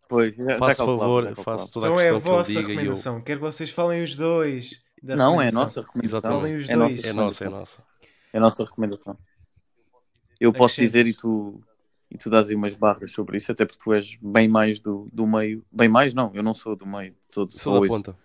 Pois, 0.08 0.34
já, 0.36 0.60
já 0.60 0.72
faço 0.72 0.84
favor, 0.84 1.28
já 1.28 1.36
calculava. 1.36 1.36
faço 1.36 1.70
toda 1.72 1.88
a 1.88 1.90
Então 1.90 2.00
é 2.00 2.10
a 2.10 2.12
questão 2.12 2.20
que 2.22 2.32
ele 2.32 2.42
vossa 2.42 2.44
diga 2.44 2.72
e 2.74 2.84
eu... 2.84 3.02
recomendação. 3.02 3.22
Quero 3.22 3.40
que 3.40 3.46
vocês 3.46 3.70
falem 3.70 4.02
os 4.02 4.16
dois. 4.16 4.82
Da 5.02 5.16
Não, 5.16 5.40
é 5.40 5.46
a 5.46 5.50
recomendação. 5.50 5.60
nossa 5.62 5.80
recomendação. 5.82 6.18
Exatamente. 6.46 6.70
É 6.72 6.76
nossa 6.76 7.08
É 7.08 7.12
nossa, 7.12 7.44
é 7.44 7.46
recomendação. 7.46 7.50
nossa. 7.50 7.82
É 8.32 8.38
a 8.38 8.40
nossa 8.40 8.64
recomendação. 8.64 9.18
Eu 10.38 10.52
posso 10.52 10.80
dizer 10.80 11.06
e 11.06 11.12
tu, 11.14 11.60
e 12.10 12.16
tu 12.16 12.30
dás 12.30 12.48
aí 12.48 12.54
umas 12.54 12.74
barras 12.74 13.12
sobre 13.12 13.36
isso, 13.36 13.52
até 13.52 13.64
porque 13.66 13.82
tu 13.82 13.92
és 13.92 14.16
bem 14.22 14.48
mais 14.48 14.80
do, 14.80 15.08
do 15.12 15.26
meio. 15.26 15.64
Bem 15.70 15.88
mais, 15.88 16.14
não, 16.14 16.30
eu 16.34 16.42
não 16.42 16.54
sou 16.54 16.74
do 16.76 16.86
meio. 16.86 17.14
Sou, 17.28 17.46
Sou 17.48 17.60
sou 17.60 17.80
da 17.82 17.86
ponta. 17.88 18.16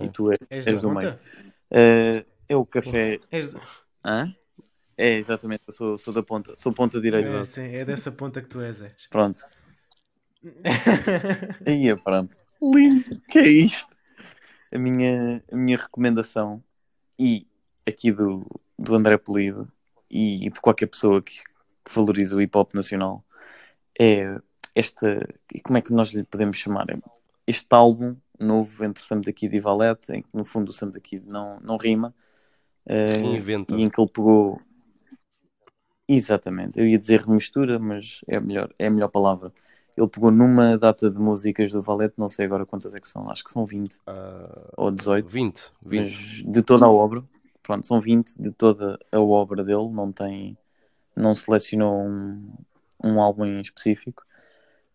E 0.00 0.08
tu 0.08 0.30
és, 0.32 0.38
És 0.50 0.66
és 0.66 0.76
da 0.76 0.82
do 0.82 0.88
meio. 0.94 1.12
ponta? 1.12 1.20
Eh, 1.70 2.24
é 2.48 2.56
o 2.56 2.66
café. 2.66 3.18
És 3.30 3.52
da... 3.52 3.60
Hã? 4.04 4.34
É, 4.96 5.14
exatamente, 5.14 5.62
eu 5.66 5.72
sou, 5.72 5.96
sou 5.96 6.12
da 6.12 6.22
ponta. 6.22 6.54
Sou 6.56 6.72
ponta 6.72 7.00
direita. 7.00 7.28
é, 7.30 7.44
sim, 7.44 7.74
é 7.74 7.84
dessa 7.84 8.10
ponta 8.12 8.42
que 8.42 8.48
tu 8.48 8.60
és. 8.60 8.82
és. 8.82 9.06
Pronto. 9.08 9.38
Aí, 11.66 11.94
pronto. 11.96 12.36
Lindo. 12.62 13.20
Que 13.28 13.38
é 13.38 13.48
isto? 13.48 13.94
A 14.72 14.78
minha, 14.78 15.42
a 15.50 15.56
minha 15.56 15.76
recomendação, 15.76 16.62
e 17.18 17.46
aqui 17.86 18.12
do, 18.12 18.46
do 18.78 18.94
André 18.94 19.18
Polido, 19.18 19.70
e 20.10 20.50
de 20.50 20.60
qualquer 20.60 20.86
pessoa 20.86 21.22
que, 21.22 21.42
que 21.84 21.94
valorize 21.94 22.34
o 22.34 22.40
hip 22.40 22.56
hop 22.56 22.74
nacional, 22.74 23.24
é 23.98 24.40
esta. 24.74 25.28
E 25.54 25.60
como 25.60 25.78
é 25.78 25.80
que 25.80 25.92
nós 25.92 26.10
lhe 26.10 26.24
podemos 26.24 26.56
chamar? 26.56 26.86
Este 27.46 27.68
álbum 27.70 28.16
novo 28.38 28.84
entre 28.84 29.02
Sam 29.02 29.20
da 29.20 29.32
Kid 29.32 29.54
e 29.54 29.60
Valete, 29.60 30.12
em 30.12 30.22
que 30.22 30.28
no 30.32 30.44
fundo 30.44 30.70
o 30.70 30.72
Sam 30.72 30.88
da 30.90 31.00
Kid 31.00 31.26
não, 31.26 31.60
não 31.60 31.76
rima, 31.76 32.14
Reinventa. 32.86 33.74
e 33.74 33.82
em 33.82 33.90
que 33.90 34.00
ele 34.00 34.10
pegou. 34.10 34.60
Exatamente, 36.08 36.80
eu 36.80 36.88
ia 36.88 36.98
dizer 36.98 37.20
remistura, 37.20 37.78
mas 37.78 38.20
é 38.26 38.36
a 38.36 38.40
melhor, 38.40 38.74
é 38.78 38.86
a 38.88 38.90
melhor 38.90 39.08
palavra. 39.08 39.52
Ele 40.00 40.08
pegou 40.08 40.30
numa 40.30 40.78
data 40.78 41.10
de 41.10 41.18
músicas 41.18 41.72
do 41.72 41.82
Valete, 41.82 42.14
não 42.16 42.26
sei 42.26 42.46
agora 42.46 42.64
quantas 42.64 42.94
é 42.94 43.00
que 43.00 43.06
são, 43.06 43.30
acho 43.30 43.44
que 43.44 43.52
são 43.52 43.66
20 43.66 44.00
Ah, 44.06 44.72
ou 44.76 44.90
18, 44.90 45.30
20. 45.30 45.72
20. 45.82 46.00
mas 46.00 46.52
de 46.52 46.62
toda 46.62 46.86
a 46.86 46.90
obra, 46.90 47.22
pronto, 47.62 47.86
são 47.86 48.00
20 48.00 48.40
de 48.40 48.50
toda 48.50 48.98
a 49.12 49.20
obra 49.20 49.62
dele, 49.62 49.90
não 49.90 50.10
tem, 50.10 50.56
não 51.14 51.34
selecionou 51.34 51.94
um, 52.02 52.50
um 53.04 53.20
álbum 53.20 53.44
em 53.44 53.60
específico. 53.60 54.24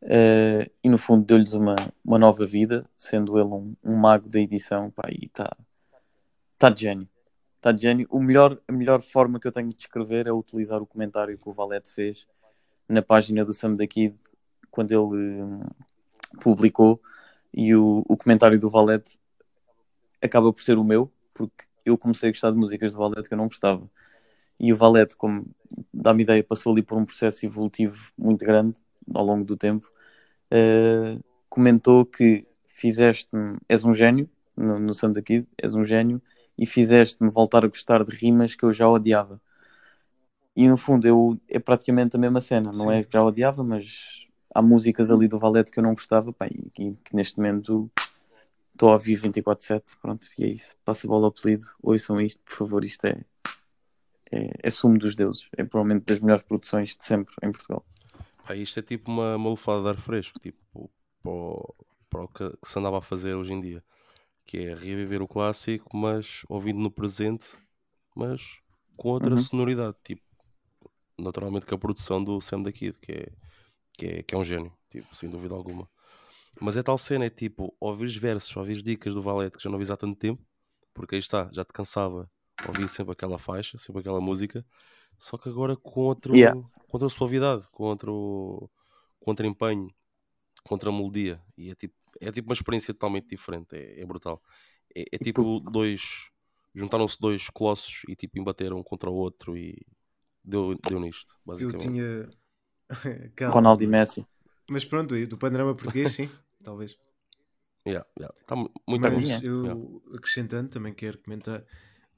Eh, 0.01 0.71
e 0.83 0.89
no 0.89 0.97
fundo 0.97 1.23
deu-lhes 1.23 1.53
uma, 1.53 1.75
uma 2.03 2.17
nova 2.17 2.43
vida, 2.45 2.83
sendo 2.97 3.39
ele 3.39 3.49
um, 3.49 3.75
um 3.83 3.95
mago 3.95 4.27
da 4.27 4.39
edição, 4.39 4.89
pá, 4.89 5.07
e 5.11 5.25
está 5.25 5.55
tá 6.57 6.69
de 6.69 6.81
gênio. 6.81 7.07
Está 7.57 7.71
de 7.71 7.83
gênio. 7.83 8.07
O 8.09 8.19
melhor, 8.19 8.59
a 8.67 8.71
melhor 8.71 9.01
forma 9.03 9.39
que 9.39 9.47
eu 9.47 9.51
tenho 9.51 9.69
de 9.69 9.75
descrever 9.75 10.25
é 10.25 10.31
utilizar 10.31 10.81
o 10.81 10.85
comentário 10.87 11.37
que 11.37 11.47
o 11.47 11.53
Valete 11.53 11.93
fez 11.93 12.27
na 12.89 13.01
página 13.03 13.45
do 13.45 13.53
Sam 13.53 13.75
da 13.75 13.85
Kid 13.87 14.15
quando 14.75 14.91
ele 14.91 15.41
hum, 15.43 15.61
publicou 16.41 17.01
e 17.53 17.75
o, 17.75 18.03
o 18.07 18.17
comentário 18.17 18.59
do 18.59 18.69
Valete 18.69 19.17
acaba 20.21 20.51
por 20.53 20.61
ser 20.61 20.77
o 20.77 20.83
meu, 20.83 21.11
porque 21.33 21.65
eu 21.85 21.97
comecei 21.97 22.29
a 22.29 22.31
gostar 22.33 22.51
de 22.51 22.57
músicas 22.57 22.93
do 22.93 22.99
Valete 22.99 23.27
que 23.27 23.33
eu 23.33 23.37
não 23.37 23.47
gostava. 23.47 23.89
E 24.59 24.73
o 24.73 24.77
Valete, 24.77 25.15
como 25.17 25.45
dá-me 25.93 26.23
ideia, 26.23 26.43
passou 26.43 26.73
ali 26.73 26.81
por 26.83 26.97
um 26.97 27.05
processo 27.05 27.45
evolutivo 27.45 28.11
muito 28.17 28.45
grande 28.45 28.75
ao 29.13 29.25
longo 29.25 29.45
do 29.45 29.57
tempo. 29.57 29.87
eh, 30.51 31.19
comentou 31.49 32.05
que 32.05 32.47
fizeste-me, 32.67 33.57
és 33.69 33.83
um 33.85 33.93
gênio 33.93 34.29
no, 34.57 34.79
no 34.79 34.93
Sam 34.93 35.11
da 35.13 35.21
Kid, 35.21 35.47
és 35.57 35.75
um 35.75 35.85
gênio 35.85 36.21
e 36.57 36.65
fizeste-me 36.65 37.29
voltar 37.31 37.65
a 37.65 37.67
gostar 37.67 38.03
de 38.03 38.15
rimas 38.15 38.55
que 38.55 38.63
eu 38.65 38.71
já 38.71 38.87
odiava. 38.89 39.41
E 40.55 40.67
no 40.67 40.77
fundo 40.77 41.07
eu, 41.07 41.39
é 41.49 41.59
praticamente 41.59 42.15
a 42.15 42.19
mesma 42.19 42.39
cena, 42.41 42.71
não 42.73 42.91
é 42.91 43.03
que 43.03 43.11
já 43.11 43.23
odiava, 43.23 43.63
mas 43.63 44.24
há 44.55 44.63
músicas 44.63 45.11
ali 45.11 45.27
do 45.29 45.39
Valete 45.39 45.71
que 45.71 45.79
eu 45.79 45.83
não 45.83 45.93
gostava, 45.95 46.33
pá, 46.33 46.47
e 46.47 46.71
que, 46.71 46.93
que 47.05 47.15
neste 47.15 47.37
momento 47.39 47.91
estou 48.73 48.89
a 48.89 48.93
ouvir 48.93 49.17
24-7, 49.17 49.97
pronto, 50.01 50.27
e 50.39 50.45
é 50.45 50.47
isso. 50.49 50.75
Passa 50.85 51.07
a 51.07 51.09
bola 51.09 51.25
ao 51.27 51.31
apelido, 51.31 51.65
ouçam 51.83 52.21
isto, 52.21 52.41
por 52.45 52.55
favor, 52.55 52.85
isto 52.85 53.05
é, 53.07 53.25
é, 54.31 54.51
é 54.63 54.69
sumo 54.71 54.97
dos 54.97 55.15
deuses, 55.15 55.47
é 55.57 55.63
provavelmente 55.63 56.05
das 56.05 56.19
melhores 56.19 56.43
produções 56.43 56.95
de 56.95 57.03
sempre 57.05 57.33
em 57.43 57.51
Portugal. 57.51 57.85
Pá, 58.43 58.55
isto 58.55 58.79
é 58.79 58.83
tipo 58.83 59.11
uma, 59.11 59.35
uma 59.35 59.49
lufada 59.49 59.81
de 59.83 59.89
ar 59.89 59.97
fresco, 59.97 60.39
tipo, 60.39 60.91
para 61.21 61.31
o, 61.31 61.75
para 62.09 62.23
o 62.23 62.27
que, 62.27 62.49
que 62.57 62.67
se 62.67 62.77
andava 62.79 62.99
a 62.99 63.01
fazer 63.01 63.35
hoje 63.35 63.53
em 63.53 63.61
dia. 63.61 63.83
Que 64.45 64.59
é 64.59 64.75
reviver 64.75 65.21
o 65.21 65.27
clássico, 65.27 65.95
mas 65.97 66.43
ouvindo 66.49 66.79
no 66.79 66.91
presente, 66.91 67.47
mas 68.15 68.59
com 68.97 69.09
outra 69.09 69.35
Uhum. 69.35 69.37
sonoridade. 69.37 69.97
Tipo, 70.03 70.23
naturalmente 71.19 71.65
com 71.65 71.75
a 71.75 71.79
produção 71.79 72.23
do 72.23 72.39
Sam 72.41 72.61
da 72.63 72.71
Kid, 72.71 72.97
que 72.99 73.11
é, 73.11 73.27
que 73.95 74.05
é, 74.05 74.23
que 74.23 74.35
é 74.35 74.37
um 74.37 74.43
gênio, 74.43 74.71
tipo, 74.89 75.15
sem 75.15 75.29
dúvida 75.29 75.53
alguma. 75.55 75.89
Mas 76.61 76.77
é 76.77 76.83
tal 76.83 76.97
cena, 76.97 77.25
é 77.25 77.29
tipo, 77.29 77.75
ouvires 77.79 78.15
versos, 78.15 78.55
ouvires 78.55 78.81
dicas 78.83 79.13
do 79.13 79.21
Valete 79.21 79.57
que 79.57 79.63
já 79.63 79.69
não 79.69 79.75
ouvis 79.75 79.91
há 79.91 79.97
tanto 79.97 80.17
tempo, 80.17 80.41
porque 80.93 81.15
aí 81.15 81.19
está, 81.19 81.49
já 81.53 81.65
te 81.65 81.73
cansava 81.73 82.29
ouvir 82.67 82.87
sempre 82.87 83.11
aquela 83.13 83.37
faixa, 83.37 83.77
sempre 83.77 83.99
aquela 84.01 84.21
música, 84.21 84.65
só 85.17 85.37
que 85.37 85.49
agora 85.49 85.75
com 85.75 85.99
outro, 86.01 86.35
Yeah. 86.35 86.59
com 86.61 86.69
outra 86.93 87.09
suavidade, 87.09 87.67
com 87.71 87.83
outro, 87.85 88.69
com 89.19 89.31
outro 89.31 89.45
empenho, 89.45 89.89
com 90.63 90.75
outra 90.75 90.91
melodia. 90.91 91.41
E 91.57 91.69
é 91.71 91.75
tipo, 91.75 91.93
é 92.21 92.31
tipo 92.31 92.47
uma 92.49 92.53
experiência 92.53 92.93
totalmente 92.93 93.27
diferente, 93.27 93.75
é, 93.75 94.01
é 94.01 94.05
brutal. 94.05 94.41
É, 94.95 95.03
é 95.11 95.17
tipo 95.17 95.59
dois. 95.59 96.29
Juntaram-se 96.73 97.17
dois 97.19 97.49
colossos 97.49 98.01
e 98.07 98.15
tipo 98.15 98.37
embateram 98.39 98.77
um 98.77 98.83
contra 98.83 99.09
o 99.09 99.13
outro 99.15 99.57
e 99.57 99.85
deu, 100.43 100.75
deu 100.87 100.99
nisto, 100.99 101.33
Eu 101.33 101.39
basicamente. 101.45 101.81
tinha. 101.81 102.29
Ronaldo 103.51 103.83
e 103.83 103.87
Messi. 103.87 104.25
Mas 104.69 104.83
pronto, 104.85 105.15
do 105.27 105.37
panorama 105.37 105.75
português, 105.75 106.11
sim, 106.13 106.29
talvez. 106.63 106.97
Yeah, 107.87 108.07
yeah. 108.19 108.35
Tá 108.47 108.55
mu- 108.55 108.71
muito 108.87 109.01
Mas 109.03 109.29
é. 109.29 109.39
eu, 109.43 109.63
Yeah. 109.63 109.81
acrescentando, 110.17 110.69
também 110.69 110.93
quero 110.93 111.19
comentar. 111.19 111.63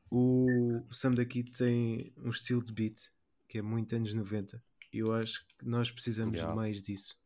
O 0.09 0.82
Sam 0.91 1.11
daqui 1.11 1.43
tem 1.43 2.13
um 2.18 2.30
estilo 2.30 2.63
de 2.63 2.72
beat 2.72 3.11
que 3.49 3.57
é 3.57 3.61
muito 3.61 3.93
anos 3.95 4.13
90. 4.13 4.63
E 4.93 4.99
eu 4.99 5.13
acho 5.13 5.45
que 5.45 5.68
nós 5.68 5.91
precisamos 5.91 6.36
Yeah. 6.38 6.51
de 6.53 6.55
mais 6.55 6.82
disso. 6.82 7.18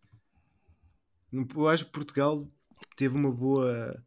Eu 1.32 1.68
acho 1.70 1.86
que 1.86 1.92
Portugal 1.92 2.48
teve 2.96 3.16
uma 3.16 3.32
boa. 3.32 4.04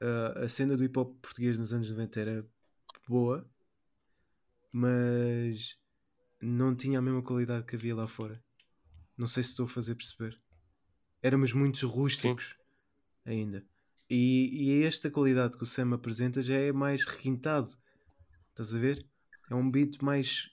A, 0.00 0.44
a 0.44 0.48
cena 0.48 0.76
do 0.76 0.84
hip 0.84 0.98
hop 0.98 1.14
português 1.20 1.58
nos 1.58 1.72
anos 1.72 1.90
90 1.90 2.20
era 2.20 2.46
boa, 3.06 3.46
mas 4.72 5.76
não 6.40 6.74
tinha 6.74 6.98
a 6.98 7.02
mesma 7.02 7.22
qualidade 7.22 7.64
que 7.66 7.76
havia 7.76 7.94
lá 7.94 8.06
fora. 8.06 8.42
Não 9.18 9.26
sei 9.26 9.42
se 9.42 9.50
estou 9.50 9.66
a 9.66 9.68
fazer 9.68 9.94
perceber. 9.96 10.38
Éramos 11.22 11.52
muitos 11.52 11.82
rústicos 11.82 12.56
ainda. 13.26 13.64
E, 14.08 14.48
e 14.80 14.84
esta 14.84 15.10
qualidade 15.10 15.56
que 15.56 15.64
o 15.64 15.66
Sam 15.66 15.92
apresenta 15.94 16.40
já 16.40 16.54
é 16.54 16.72
mais 16.72 17.04
requintado. 17.04 17.68
Estás 18.50 18.74
a 18.74 18.78
ver? 18.78 19.04
É 19.50 19.54
um 19.54 19.70
beat 19.70 20.00
mais 20.00 20.50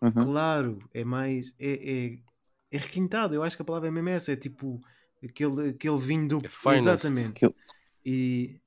Uhum. 0.00 0.10
claro, 0.10 0.88
é 0.92 1.04
mais. 1.04 1.54
É, 1.60 1.72
é, 1.72 2.18
é 2.72 2.78
requintado. 2.78 3.34
Eu 3.36 3.44
acho 3.44 3.54
que 3.54 3.62
a 3.62 3.64
palavra 3.64 3.86
é 3.86 3.90
mesmo 3.92 4.08
essa. 4.08 4.32
É 4.32 4.36
tipo 4.36 4.80
aquele, 5.22 5.68
aquele 5.68 5.98
vinho 5.98 6.26
do. 6.26 6.38
É. 6.44 6.74
Exatamente. 6.74 7.30
Aquilo- 7.44 7.54
E. 8.04 8.60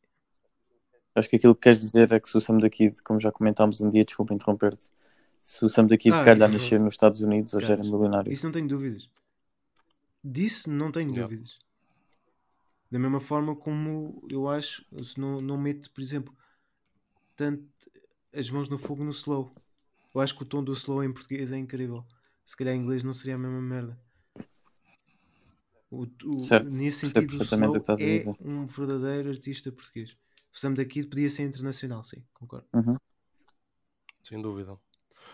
Acho 1.13 1.29
que 1.29 1.35
aquilo 1.35 1.53
que 1.55 1.61
queres 1.61 1.81
dizer 1.81 2.09
é 2.13 2.19
que 2.21 2.29
se 2.29 2.37
o 2.37 2.41
Sam 2.41 2.57
da 2.59 2.69
Kid, 2.69 3.01
como 3.03 3.19
já 3.19 3.31
comentámos 3.33 3.81
um 3.81 3.89
dia, 3.89 4.05
desculpa 4.05 4.33
interromper-te, 4.33 4.89
se 5.51 5.63
o 5.65 5.69
Sam 5.69 5.85
da 5.87 5.97
Kid 5.97 6.15
Ah, 6.15 6.23
calhar 6.25 6.49
nascer 6.51 6.79
nos 6.79 6.93
Estados 6.95 7.21
Unidos, 7.21 7.53
hoje 7.53 7.71
era 7.71 7.83
milionário. 7.83 8.31
Isso 8.33 8.45
não 8.45 8.51
tenho 8.51 8.67
dúvidas. 8.67 9.09
Disso 10.23 10.69
não 10.69 10.91
tenho 10.91 11.11
Yeah. 11.11 11.23
dúvidas. 11.27 11.57
Da 12.91 12.97
mesma 12.99 13.19
forma 13.19 13.55
como 13.55 14.21
eu 14.29 14.47
acho, 14.49 14.85
se 15.03 15.19
não, 15.19 15.39
não 15.39 15.57
meto, 15.57 15.91
por 15.91 16.01
exemplo, 16.01 16.35
tanto 17.35 17.63
as 18.33 18.49
mãos 18.49 18.69
no 18.69 18.77
fogo 18.77 19.03
no 19.03 19.11
slow. 19.11 19.51
Eu 20.13 20.21
acho 20.21 20.35
que 20.35 20.43
o 20.43 20.45
tom 20.45 20.63
do 20.63 20.73
slow 20.73 21.03
em 21.03 21.13
português 21.13 21.51
é 21.51 21.57
incrível. 21.57 22.05
Se 22.45 22.55
calhar 22.55 22.75
em 22.75 22.79
inglês 22.79 23.03
não 23.03 23.13
seria 23.13 23.35
a 23.35 23.37
mesma 23.37 23.61
merda. 23.61 23.99
O, 25.89 26.03
o- 26.03 26.07
Certo, 26.39 26.69
nesse 26.71 26.99
percebo 26.99 27.07
sentido, 27.09 27.37
o 27.37 27.37
perfeitamente 27.37 27.77
o 27.77 27.79
slow 27.79 27.81
que 27.81 27.83
estás 27.91 28.01
a 28.01 28.05
é 28.05 28.17
dizer. 28.17 28.35
um 28.39 28.65
verdadeiro 28.65 29.29
artista 29.29 29.71
português. 29.71 30.17
O 30.53 30.57
Sam 30.57 30.73
daqui 30.73 31.05
podia 31.05 31.29
ser 31.29 31.43
internacional, 31.43 32.03
sim, 32.03 32.23
concordo. 32.33 32.67
Uhum. 32.73 32.97
Sem 34.23 34.41
dúvida. 34.41 34.77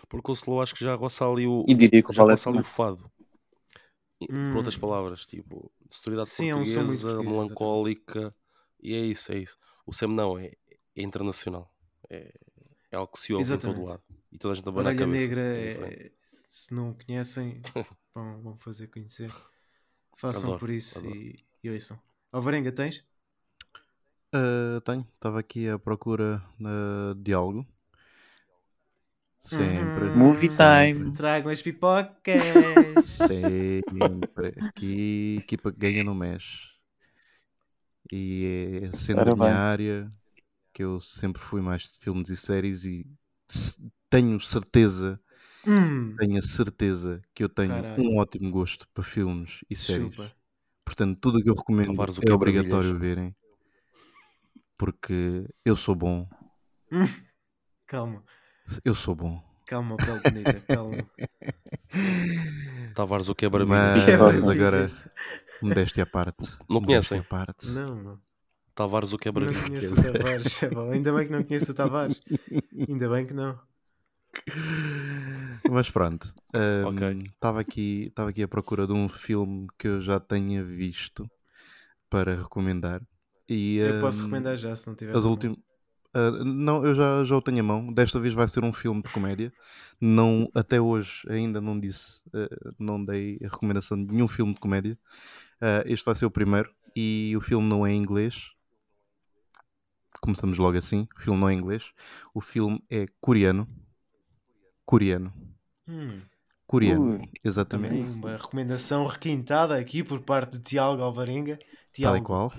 Porque 0.10 0.32
o 0.32 0.34
slow 0.34 0.62
acho 0.62 0.76
que 0.76 0.84
já 0.84 0.96
roça 0.96 1.26
ali 1.26 1.48
o, 1.48 1.68
E 1.68 1.74
diria 1.74 2.04
que 2.04 2.14
já 2.14 2.24
roça 2.24 2.52
ali 2.52 2.60
o 2.60 2.64
fado. 2.64 3.12
E, 4.24 4.28
Por 4.50 4.58
outras 4.58 4.78
Hum. 4.78 4.84
palavras, 4.84 5.26
tipo, 5.26 5.72
sonoridade 5.90 6.32
Sim, 6.32 6.50
é 6.50 6.56
um 6.56 6.66
portuguesa, 6.66 7.24
melancólica, 7.24 8.34
e 8.82 8.94
é 8.96 9.00
isso, 9.00 9.32
é 9.32 9.38
isso. 9.40 9.58
O 9.86 9.94
Sam 9.94 10.10
não, 10.10 10.38
é, 10.38 10.52
é 10.96 11.02
internacional. 11.02 11.74
É, 12.10 12.32
é 12.92 12.96
algo 12.98 13.12
que 13.14 13.20
se 13.20 13.34
ouve 13.34 13.56
em 13.56 13.60
todo 13.60 13.84
Exatamente. 13.84 13.84
lado. 13.84 14.04
E 14.32 14.38
toda 14.38 14.54
a 14.54 14.56
gente 14.56 14.70
abana 14.70 14.90
a 14.92 14.94
cabeça. 14.94 15.34
Negra, 15.36 15.42
é 15.54 16.06
é- 16.08 16.12
se 16.50 16.74
não 16.74 16.94
conhecem, 16.94 17.62
vão, 18.16 18.42
vão 18.42 18.60
fazer 18.60 18.88
conhecer. 18.88 19.32
Façam 20.18 20.54
Adoro, 20.54 20.58
por 20.58 20.70
isso 20.72 21.00
adoro. 21.00 21.08
e, 21.08 21.46
e 21.64 21.70
ouçam. 21.72 22.00
Alvarenga, 22.32 22.72
tens? 22.72 23.06
Ah, 24.34 24.82
tenho, 24.86 25.08
estava 25.16 25.40
aqui 25.40 25.68
à 25.70 25.78
procura 25.80 26.42
uh, 26.60 27.16
de 27.16 27.34
algo. 27.34 27.66
Sempre. 29.42 30.06
Uhum. 30.06 30.18
Movie 30.18 30.50
time. 30.50 31.12
Tragam 31.14 31.52
as 31.52 31.62
pipocas. 31.62 32.42
Sempre. 33.06 34.54
Aqui, 34.68 35.38
equipa 35.40 35.72
que 35.72 35.80
ganha 35.80 36.04
no 36.04 36.16
mês. 36.16 36.72
E 38.12 38.82
é 38.84 38.92
sendo 38.96 39.22
a 39.22 39.36
minha 39.36 39.50
bem. 39.50 39.52
área 39.54 40.12
que 40.74 40.84
eu 40.84 41.00
sempre 41.02 41.42
fui 41.42 41.62
mais 41.62 41.84
de 41.84 42.00
filmes 42.00 42.30
e 42.30 42.38
séries 42.38 42.86
e 42.86 43.06
tenho 44.10 44.40
certeza, 44.40 45.20
hum, 45.66 46.16
tenho 46.18 46.38
a 46.38 46.42
certeza 46.42 47.22
que 47.34 47.44
eu 47.44 47.50
tenho 47.50 47.70
Caralho. 47.70 48.04
um 48.04 48.18
ótimo 48.18 48.52
gosto 48.52 48.88
para 48.94 49.04
filmes 49.04 49.60
e 49.70 49.76
séries. 49.76 50.14
chupa. 50.14 50.32
Portanto, 50.86 51.18
tudo 51.20 51.40
o 51.40 51.44
que 51.44 51.50
eu 51.50 51.54
recomendo 51.56 51.94
é 52.28 52.34
obrigatório 52.34 52.98
verem. 52.98 53.36
Porque 54.78 55.46
eu 55.64 55.76
sou 55.76 55.96
bom. 55.96 56.28
Calma, 57.88 58.24
Eu 58.86 58.96
sou 58.96 59.16
bom. 59.16 59.42
calma, 59.66 59.98
pele 60.00 60.20
bonita, 60.20 60.62
calma. 60.62 61.10
Tavares 62.96 63.30
o 63.30 63.36
Mas, 63.54 64.04
quebra-milhas. 64.06 64.06
Quebra-milhas. 64.06 64.52
agora, 64.52 64.92
Modéstia 65.62 66.04
à 66.04 66.06
parte. 66.06 66.48
Não 66.70 66.82
conhecem? 66.82 67.20
à 67.20 67.24
parte. 67.24 67.68
Não, 67.68 67.96
não. 67.96 68.22
Tavares 68.76 69.14
o 69.14 69.18
Não 69.18 69.22
quebra 69.24 69.52
conheço 69.64 69.96
o 69.96 69.98
Tavares. 70.02 70.64
É 70.64 70.70
bom. 70.70 70.92
Ainda 70.92 71.14
bem 71.14 71.26
que 71.26 71.32
não 71.32 71.44
conheço 71.44 71.72
o 71.72 71.76
Tavares. 71.76 72.22
Ainda 72.88 73.10
bem 73.10 73.26
que 73.28 73.34
não. 73.34 73.60
Mas 75.70 75.90
pronto. 75.90 76.34
Ok. 76.86 77.24
Estava 77.24 77.60
aqui, 77.62 78.08
estava 78.08 78.30
aqui 78.30 78.44
à 78.44 78.48
procura 78.48 78.88
de 78.88 78.94
um 78.94 79.08
filme 79.08 79.68
que 79.78 79.88
eu 79.88 80.02
já 80.02 80.20
tenha 80.20 80.64
visto 80.64 81.30
para 82.10 82.36
recomendar. 82.36 83.02
E, 83.48 83.80
Eu 83.80 84.00
posso 84.02 84.20
hum, 84.20 84.26
recomendar 84.26 84.58
já, 84.58 84.76
se 84.76 84.88
não 84.88 84.96
tiver. 84.96 85.16
As 85.16 85.24
últimas. 85.24 85.58
Não, 86.44 86.86
eu 86.86 86.94
já, 86.94 87.24
já 87.24 87.36
o 87.36 87.42
tenho 87.42 87.60
a 87.60 87.64
mão. 87.64 87.94
Desta 87.94 88.20
vez 88.20 88.34
vai 88.34 88.48
ser 88.48 88.64
um 88.64 88.74
filme 88.74 89.02
de 89.02 89.10
comédia. 89.10 89.54
Não, 90.00 90.50
até 90.54 90.80
hoje 90.82 91.22
ainda 91.30 91.62
não 91.62 91.80
disse, 91.80 92.22
eh, 92.34 92.50
não 92.80 93.04
dei 93.04 93.38
a 93.44 93.48
recomendação 93.48 94.04
de 94.04 94.12
nenhum 94.14 94.28
filme 94.28 94.54
de 94.54 94.60
comédia. 94.60 94.98
Ah, 95.62 95.84
este 95.86 96.04
vai 96.06 96.16
ser 96.16 96.26
o 96.26 96.32
primeiro 96.32 96.74
e 96.96 97.34
o 97.38 97.42
filme 97.42 97.68
não 97.68 97.86
é 97.86 97.92
em 97.92 97.98
inglês. 97.98 98.52
Começamos 100.20 100.58
logo 100.58 100.78
assim. 100.78 101.08
O 101.16 101.22
filme 101.22 101.40
não 101.40 101.50
é 101.50 101.54
em 101.54 101.58
inglês. 101.58 101.92
O 102.34 102.42
filme 102.42 102.84
é 102.90 103.06
coreano. 103.20 103.68
Coreano. 104.86 105.32
Hum, 105.88 106.22
Coreano, 106.68 107.18
Ui, 107.18 107.18
também 107.18 107.32
exatamente. 107.44 108.02
uma 108.02 108.38
recomendação 108.38 109.06
requintada 109.06 109.78
aqui 109.78 110.04
por 110.04 110.22
parte 110.22 110.58
de 110.58 110.64
Tiago 110.64 111.02
Alvarenga. 111.02 111.60
Tal 112.02 112.18
e 112.18 112.22
Tiago. 112.22 112.24
qual. 112.24 112.54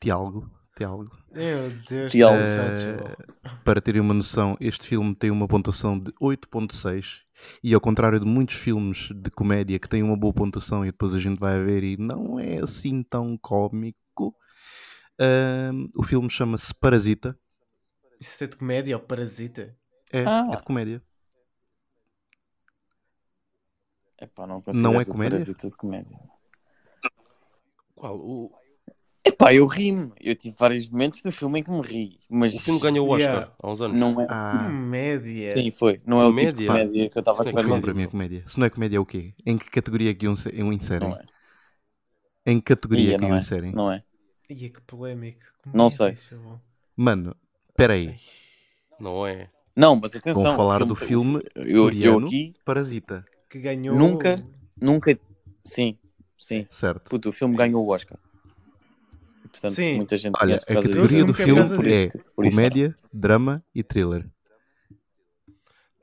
Tiago. 0.00 0.50
Tiago. 0.76 1.10
Meu 1.32 1.70
Deus, 1.88 2.12
Tiago. 2.12 2.12
que 2.12 2.48
engraçado, 2.48 2.78
chaval. 2.78 3.16
Para 3.64 3.80
terem 3.80 4.00
uma 4.00 4.14
noção, 4.14 4.56
este 4.60 4.86
filme 4.88 5.14
tem 5.14 5.30
uma 5.30 5.46
pontuação 5.46 5.98
de 5.98 6.12
8.6 6.20 7.20
e 7.62 7.72
ao 7.74 7.80
contrário 7.80 8.18
de 8.18 8.26
muitos 8.26 8.56
filmes 8.56 9.08
de 9.14 9.30
comédia 9.30 9.78
que 9.78 9.88
têm 9.88 10.02
uma 10.02 10.16
boa 10.16 10.32
pontuação 10.32 10.84
e 10.84 10.90
depois 10.90 11.14
a 11.14 11.20
gente 11.20 11.38
vai 11.38 11.62
ver 11.62 11.82
e 11.84 11.96
não 11.96 12.38
é 12.38 12.58
assim 12.58 13.02
tão 13.02 13.36
cómico, 13.38 14.34
ahm, 15.18 15.88
o 15.96 16.02
filme 16.02 16.28
chama-se 16.30 16.74
Parasita. 16.74 17.38
Isso 18.20 18.42
é 18.42 18.46
de 18.46 18.56
comédia 18.56 18.96
ou 18.96 19.02
parasita? 19.02 19.76
É, 20.12 20.24
Ah. 20.26 20.48
é 20.52 20.56
de 20.56 20.62
comédia. 20.62 21.02
Epá, 24.20 24.46
não, 24.46 24.62
Não 24.74 25.00
é 25.00 25.04
comédia? 25.04 25.38
Parasita 25.38 25.68
de 25.68 25.76
comédia. 25.76 26.18
Qual? 27.94 28.16
O, 28.16 28.50
Epá, 29.34 29.52
eu 29.52 29.66
ri-me. 29.66 30.12
Eu 30.20 30.34
tive 30.36 30.54
vários 30.56 30.88
momentos 30.88 31.20
do 31.20 31.32
filme 31.32 31.58
em 31.58 31.62
que 31.64 31.70
me 31.70 31.80
ri. 31.82 32.18
Mas 32.30 32.54
o 32.54 32.60
filme 32.60 32.78
ganhou 32.80 33.06
o 33.08 33.10
Oscar 33.10 33.30
Yeah. 33.34 33.52
há 33.62 33.68
uns 33.70 33.80
anos. 33.80 33.98
não 33.98 34.20
é. 34.20 34.26
Ah, 34.30 34.62
Comédia. 34.66 35.52
Sim, 35.52 35.70
foi. 35.72 36.00
Não 36.06 36.20
é 36.20 36.26
o 36.26 36.34
tipo 36.36 36.52
de 36.52 36.66
Comédia? 36.66 36.66
comédia 36.68 37.10
que 37.10 37.18
eu 37.18 37.20
estava 37.20 37.40
a 37.40 37.44
não 37.44 37.50
é 37.50 37.62
filme 37.62 37.74
ver. 37.74 37.80
para 37.82 37.94
mim 37.94 38.02
é 38.02 38.06
comédia. 38.06 38.44
Se 38.46 38.58
não 38.60 38.66
é 38.66 38.70
comédia 38.70 38.96
é 38.96 39.00
o 39.00 39.04
quê? 39.06 39.34
Em 39.44 39.58
que 39.58 39.68
categoria 39.70 40.10
é 40.10 40.14
que 40.14 40.36
se- 40.36 40.50
iam 40.54 40.72
inserem? 40.72 41.08
Não 41.08 41.16
é. 41.16 41.24
Em 42.46 42.58
que 42.60 42.64
categoria 42.66 43.04
Ia, 43.08 43.14
é 43.14 43.16
que 43.16 43.20
não 43.22 43.28
iam 43.28 43.36
é. 43.36 43.40
inserem? 43.40 43.72
Não 43.72 43.90
é. 43.92 44.04
Ia 44.48 44.70
que 44.70 44.80
polémico. 44.82 45.40
Não 45.66 45.90
Comédia, 45.90 45.96
sei. 45.96 46.16
chaval. 46.16 46.60
Mano, 46.96 47.36
espera 47.70 47.94
aí. 47.94 48.14
Não 49.00 49.26
é? 49.26 49.50
Não, 49.76 49.96
mas 49.96 50.14
atenção. 50.14 50.42
Vamos 50.44 50.56
falar 50.56 50.82
o 50.82 50.86
do 50.86 50.94
filme 50.94 51.42
Eu, 51.56 51.64
eu 51.66 51.82
coreano. 51.84 52.26
aqui 52.28 52.54
Parasita, 52.64 53.24
Que 53.50 53.58
ganhou. 53.58 53.96
Nunca- 53.96 54.44
nunca. 54.80 55.18
Sim, 55.64 55.98
sim. 56.38 56.66
certo? 56.70 57.08
Puto, 57.10 57.30
o 57.30 57.32
filme 57.32 57.56
ganhou 57.56 57.84
o 57.84 57.90
Oscar. 57.92 58.16
Portanto, 59.54 59.72
Sim. 59.74 59.96
muita 59.96 60.18
gente 60.18 60.34
Olha, 60.36 60.46
conhece 60.46 60.64
a 60.64 60.66
por 60.66 60.72
causa 60.74 60.88
categoria 60.88 61.16
disso. 61.16 61.26
do 61.26 61.30
é 61.32 61.44
filme 61.44 61.60
é 61.60 61.62
isso- 61.62 62.16
isso. 62.18 62.24
comédia, 62.34 62.98
drama 63.12 63.64
e 63.74 63.82
thriller. 63.84 64.28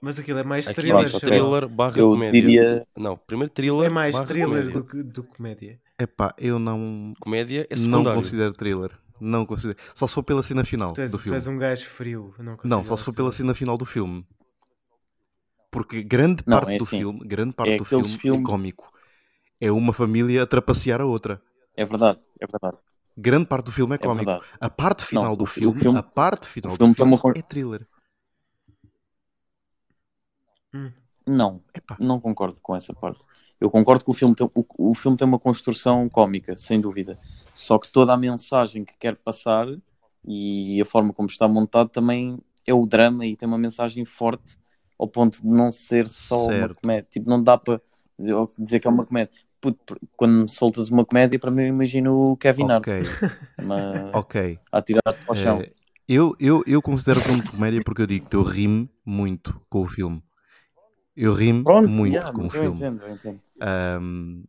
Mas 0.01 0.17
aquilo 0.17 0.39
é 0.39 0.43
mais 0.43 0.67
Aquilo 0.67 0.87
thriller, 0.87 1.05
é 1.15 1.19
thriller 1.19 1.69
barra 1.69 1.97
Eu 1.99 2.09
comédia. 2.11 2.41
diria. 2.41 2.87
Não, 2.97 3.15
primeiro 3.17 3.53
thriller 3.53 3.85
É 3.85 3.89
mais 3.89 4.19
thriller 4.21 4.71
do 4.71 4.83
que 4.83 5.03
do 5.03 5.23
comédia. 5.23 5.79
Epá, 5.99 6.33
eu 6.39 6.57
não, 6.57 7.13
Comédia 7.19 7.67
é 7.69 7.75
não 7.87 8.03
considero 8.03 8.53
thriller. 8.53 8.91
Não 9.19 9.45
considero. 9.45 9.77
Só 9.93 10.07
se 10.07 10.15
for 10.15 10.23
pela 10.23 10.41
cena 10.41 10.65
final 10.65 10.93
Tu 10.93 11.01
és, 11.01 11.11
do 11.11 11.17
tu 11.17 11.21
filme. 11.23 11.35
és 11.37 11.45
um 11.45 11.57
gajo 11.57 11.85
frio. 11.87 12.33
Não, 12.39 12.57
Não, 12.65 12.83
só 12.83 12.97
se 12.97 13.03
for 13.03 13.13
pela 13.13 13.31
cena 13.31 13.53
final 13.53 13.77
do 13.77 13.85
filme. 13.85 14.25
Porque 15.69 16.01
grande 16.01 16.43
Não, 16.47 16.57
parte 16.59 16.73
é 16.73 16.77
do 16.79 16.83
assim, 16.83 16.97
filme, 16.97 17.19
grande 17.25 17.53
parte 17.53 17.73
é 17.73 17.77
do 17.77 17.85
filme 17.85 18.05
é 18.05 18.17
filmes- 18.17 18.43
cómico. 18.45 18.91
É 19.59 19.71
uma 19.71 19.93
família 19.93 20.41
a 20.41 20.47
trapacear 20.47 20.99
a 21.01 21.05
outra. 21.05 21.39
É 21.77 21.85
verdade, 21.85 22.19
é 22.39 22.47
verdade. 22.47 22.81
Grande 23.21 23.45
parte 23.45 23.65
do 23.65 23.71
filme 23.71 23.93
é 23.93 23.95
É 23.95 23.97
cómico. 23.99 24.25
verdade. 24.25 24.45
a 24.59 24.69
parte 24.69 25.05
final 25.05 25.23
Não, 25.25 25.35
do 25.35 25.45
filme, 25.45 25.79
filme- 25.79 25.99
a 25.99 26.03
parte 26.03 26.47
final 26.47 26.75
filme 26.75 26.93
do 26.93 26.95
filme 26.97 27.13
uma 27.23 27.33
é 27.37 27.41
thriller. 27.41 27.87
Não, 31.27 31.61
Epá, 31.73 31.97
não 31.99 32.19
concordo 32.19 32.59
com 32.61 32.75
essa 32.75 32.93
parte. 32.93 33.23
Eu 33.59 33.69
concordo 33.69 34.03
que 34.03 34.09
o 34.09 34.13
filme, 34.13 34.33
tem, 34.33 34.49
o, 34.55 34.89
o 34.89 34.95
filme 34.95 35.15
tem 35.15 35.27
uma 35.27 35.37
construção 35.37 36.09
cómica, 36.09 36.55
sem 36.55 36.81
dúvida. 36.81 37.19
Só 37.53 37.77
que 37.77 37.91
toda 37.91 38.11
a 38.13 38.17
mensagem 38.17 38.83
que 38.83 38.97
quer 38.97 39.15
passar 39.17 39.67
e 40.25 40.81
a 40.81 40.85
forma 40.85 41.13
como 41.13 41.29
está 41.29 41.47
montado 41.47 41.89
também 41.89 42.39
é 42.65 42.73
o 42.73 42.85
drama 42.87 43.25
e 43.25 43.35
tem 43.35 43.47
uma 43.47 43.57
mensagem 43.57 44.03
forte 44.03 44.57
ao 44.97 45.07
ponto 45.07 45.39
de 45.41 45.47
não 45.47 45.69
ser 45.71 46.09
só 46.09 46.41
uma 46.45 46.51
Certo. 46.51 46.81
comédia. 46.81 47.07
Tipo, 47.11 47.29
não 47.29 47.41
dá 47.41 47.55
para 47.57 47.79
dizer 48.57 48.79
que 48.79 48.87
é 48.87 48.89
uma 48.89 49.05
comédia. 49.05 49.31
Puto, 49.61 49.95
quando 50.17 50.47
soltas 50.49 50.89
uma 50.89 51.05
comédia, 51.05 51.39
para 51.39 51.51
mim 51.51 51.61
eu 51.63 51.67
imagino 51.67 52.31
o 52.31 52.37
Kevin 52.37 52.69
Hart 52.71 52.83
ok, 52.87 52.87
mas, 53.61 54.11
ok. 54.15 54.59
a 54.71 54.81
tirar-se 54.81 55.21
para 55.23 55.33
o 55.33 55.35
chão. 55.35 55.59
Eh, 55.59 55.73
eu, 56.07 56.35
eu, 56.39 56.63
eu 56.65 56.81
considero 56.81 57.19
o 57.19 57.23
filme 57.23 57.41
de 57.41 57.51
comédia 57.51 57.81
porque 57.83 58.01
eu 58.01 58.07
digo 58.07 58.27
que 58.27 58.35
eu 58.35 58.43
rimo 58.43 58.89
muito 59.05 59.59
com 59.69 59.81
o 59.81 59.87
filme. 59.87 60.21
Eu 61.15 61.33
rimo 61.33 61.63
Pronto, 61.63 61.89
muito 61.89 62.13
yeah, 62.13 62.31
com 62.33 62.43
o 62.43 62.49
filme. 62.49 62.75
entendo, 62.77 63.03
eu 63.03 63.13
entendo. 63.13 63.39
Ahm, 63.61 64.43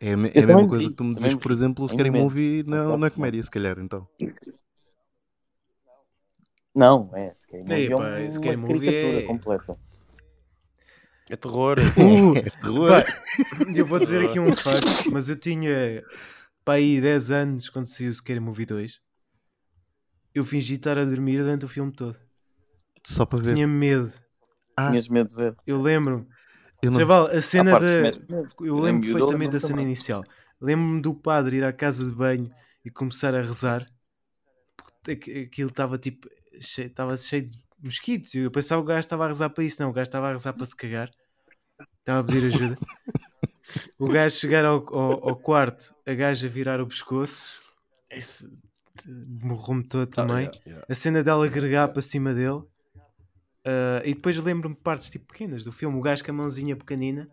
é 0.00 0.12
a, 0.12 0.16
me- 0.16 0.32
Eu 0.34 0.40
é 0.40 0.44
a 0.44 0.46
mesma 0.46 0.66
coisa 0.66 0.88
ri, 0.88 0.90
que 0.90 0.96
tu 0.96 1.04
me 1.04 1.14
dizes, 1.14 1.36
por 1.36 1.50
exemplo, 1.50 1.84
o 1.84 1.88
Em 1.88 1.90
Scary 1.90 2.10
momento. 2.10 2.24
Movie 2.24 2.62
não, 2.64 2.76
não 2.76 3.06
é 3.06 3.10
Concordo. 3.10 3.14
comédia, 3.16 3.42
se 3.42 3.50
calhar, 3.50 3.78
então. 3.78 4.06
Não, 6.74 7.10
é. 7.16 7.34
Scary 7.42 7.64
Movie 7.64 7.92
é 7.92 7.96
pá, 7.96 8.02
uma 8.20 8.30
Scary 8.30 8.56
Movie 8.56 8.88
caricatura 8.88 9.20
é- 9.20 9.26
completa. 9.26 9.78
É 11.34 11.36
terror. 11.36 11.76
Uh, 11.98 12.86
pá, 12.88 13.04
eu 13.74 13.84
vou 13.86 13.98
dizer 13.98 14.28
aqui 14.28 14.38
um 14.38 14.52
facto, 14.52 15.10
mas 15.10 15.28
eu 15.28 15.36
tinha 15.36 16.02
pá, 16.64 16.74
aí 16.74 17.00
10 17.00 17.30
anos 17.30 17.68
quando 17.68 17.86
saiu 17.86 18.10
o 18.10 18.14
Scary 18.14 18.40
Movie 18.40 18.64
2. 18.66 19.00
Eu 20.34 20.44
fingi 20.44 20.74
estar 20.74 20.98
a 20.98 21.04
dormir 21.04 21.38
durante 21.38 21.64
o 21.64 21.68
filme 21.68 21.92
todo. 21.92 22.16
Só 23.06 23.24
para 23.26 23.42
ver. 23.42 23.54
Tinha 23.54 23.66
medo. 23.68 24.12
Ah, 24.76 24.90
Tinhas 24.90 25.08
medo 25.08 25.28
de 25.30 25.36
ver. 25.36 25.56
Eu 25.66 25.80
lembro-me. 25.80 26.26
eu 26.82 26.90
não... 26.90 26.98
Chaval, 26.98 27.26
a 27.26 27.40
cena 27.40 27.78
da. 27.78 27.80
mesmo. 28.02 28.24
Eu 28.28 28.46
Eu 28.66 28.78
lembro 28.80 29.08
perfeitamente 29.12 29.52
da 29.52 29.60
cena 29.60 29.72
também. 29.74 29.86
inicial. 29.86 30.24
Lembro-me 30.60 31.00
do 31.00 31.14
padre 31.14 31.58
ir 31.58 31.64
à 31.64 31.72
casa 31.72 32.04
de 32.04 32.12
banho 32.12 32.48
e 32.84 32.90
começar 32.90 33.34
a 33.34 33.42
rezar. 33.42 33.86
Porque 34.76 35.12
aqu- 35.12 35.46
aquilo 35.46 35.70
estava 35.70 35.98
tipo. 35.98 36.28
Cheio, 36.60 36.86
estava 36.88 37.16
cheio 37.16 37.48
de 37.48 37.56
mosquitos. 37.82 38.34
Eu 38.34 38.50
pensava 38.50 38.80
que 38.80 38.84
o 38.84 38.88
gajo 38.88 39.00
estava 39.00 39.24
a 39.24 39.28
rezar 39.28 39.50
para 39.50 39.64
isso. 39.64 39.80
Não, 39.82 39.90
o 39.90 39.92
gajo 39.92 40.08
estava 40.08 40.28
a 40.28 40.32
rezar 40.32 40.52
para 40.54 40.64
se 40.64 40.74
cagar. 40.76 41.10
Estava 42.04 42.20
a 42.20 42.24
pedir 42.24 42.44
ajuda. 42.46 42.78
o 43.98 44.08
gajo 44.08 44.36
chegar 44.36 44.64
ao, 44.64 44.76
ao, 44.94 45.28
ao 45.30 45.36
quarto, 45.36 45.94
a 46.06 46.12
gaja 46.12 46.46
virar 46.48 46.80
o 46.80 46.86
pescoço. 46.86 47.48
Esse 48.10 48.50
morrou-me 49.06 49.82
todo 49.84 50.02
Ah, 50.02 50.06
também. 50.06 50.44
yeah, 50.44 50.60
yeah. 50.66 50.86
A 50.88 50.94
cena 50.94 51.22
dela 51.22 51.46
agregar 51.46 51.88
para 51.88 52.02
cima 52.02 52.34
dele. 52.34 52.62
Ah, 53.64 54.02
e 54.04 54.14
depois 54.14 54.36
lembro-me 54.36 54.74
de 54.74 54.80
partes 54.82 55.08
tipo 55.08 55.26
pequenas 55.32 55.64
do 55.64 55.72
filme. 55.72 55.96
O 55.98 56.02
gajo 56.02 56.22
com 56.24 56.30
a 56.30 56.34
mãozinha 56.34 56.76
pequenina. 56.76 57.28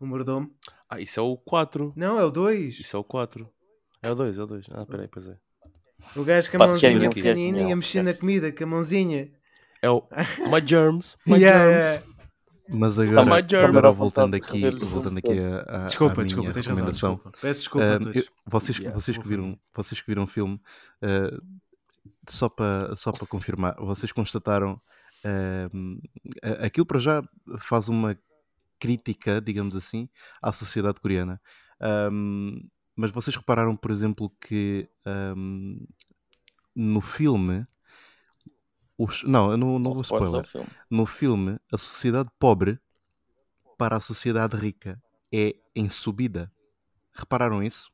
O 0.00 0.06
mordomo. 0.06 0.50
Ah, 0.88 0.98
isso 0.98 1.20
é 1.20 1.22
o 1.22 1.36
4. 1.36 1.92
Não, 1.94 2.18
é 2.18 2.24
o 2.24 2.30
2. 2.30 2.80
Isso 2.80 2.96
é 2.96 2.98
o 2.98 3.04
4. 3.04 3.46
É 4.02 4.10
o 4.10 4.14
2, 4.14 4.38
é 4.38 4.42
o 4.42 4.46
2. 4.46 4.66
Ah, 4.72 4.86
peraí, 4.86 5.06
pois 5.08 5.28
é. 5.28 5.36
O 6.16 6.24
gajo 6.24 6.50
com 6.50 6.56
a 6.56 6.60
queres, 6.60 6.70
mãozinha 6.82 6.98
não 7.04 7.10
quiseres, 7.10 7.38
pequenina 7.38 7.68
e 7.68 7.72
a 7.72 7.76
mexer 7.76 8.02
na 8.02 8.14
comida 8.14 8.50
com 8.50 8.64
a 8.64 8.66
mãozinha. 8.66 9.30
É 9.82 9.90
o 9.90 10.02
My 10.50 10.66
Germs. 10.66 11.16
My 11.26 11.34
Yeah, 11.40 11.82
Germs. 11.92 12.09
Mas 12.72 12.98
agora, 12.98 13.20
agora 13.68 13.90
voltando 13.92 14.34
aqui, 14.36 14.70
voltando 14.70 15.18
aqui 15.18 15.38
a, 15.38 15.82
a, 15.82 15.84
Desculpa, 15.86 16.20
à 16.20 16.24
desculpa, 16.24 16.42
minha 16.50 16.54
tens 16.54 16.66
razão. 16.66 16.74
recomendação. 16.86 17.14
Desculpa. 17.16 17.38
Peço 17.40 17.60
desculpa 17.60 17.86
a 17.94 17.98
todos. 17.98 18.16
eu- 18.16 18.24
vocês, 18.46 18.78
Yeah, 18.78 18.98
vocês, 19.00 19.18
que 19.18 19.26
viram, 19.28 19.58
vocês 19.74 20.00
que 20.00 20.06
viram 20.06 20.22
o 20.24 20.26
filme, 20.26 20.60
ah, 21.02 21.40
só 22.28 22.48
para 22.48 22.94
só 22.96 23.12
para 23.12 23.26
confirmar, 23.26 23.74
vocês 23.78 24.12
constataram 24.12 24.80
a- 26.42 26.66
aquilo 26.66 26.86
para 26.86 26.98
já 26.98 27.22
faz 27.58 27.88
uma 27.88 28.16
crítica, 28.78 29.40
digamos 29.40 29.76
assim, 29.76 30.08
à 30.40 30.50
sociedade 30.52 31.00
coreana. 31.00 31.40
Ahm, 31.80 32.60
mas 32.96 33.10
vocês 33.10 33.34
repararam, 33.36 33.76
por 33.76 33.90
exemplo, 33.90 34.30
que 34.40 34.88
ahm, 35.06 35.78
no 36.74 37.00
filme. 37.00 37.64
Os, 39.02 39.22
não, 39.22 39.50
eu 39.50 39.56
não, 39.56 39.78
não 39.78 39.92
vou 39.94 40.02
spoiler. 40.02 40.46
filme. 40.46 40.68
No 40.90 41.06
filme, 41.06 41.58
a 41.72 41.78
sociedade 41.78 42.28
pobre 42.38 42.78
para 43.78 43.96
a 43.96 44.00
sociedade 44.00 44.54
rica 44.56 45.02
é 45.32 45.54
em 45.74 45.88
subida. 45.88 46.52
Repararam 47.14 47.62
isso? 47.62 47.90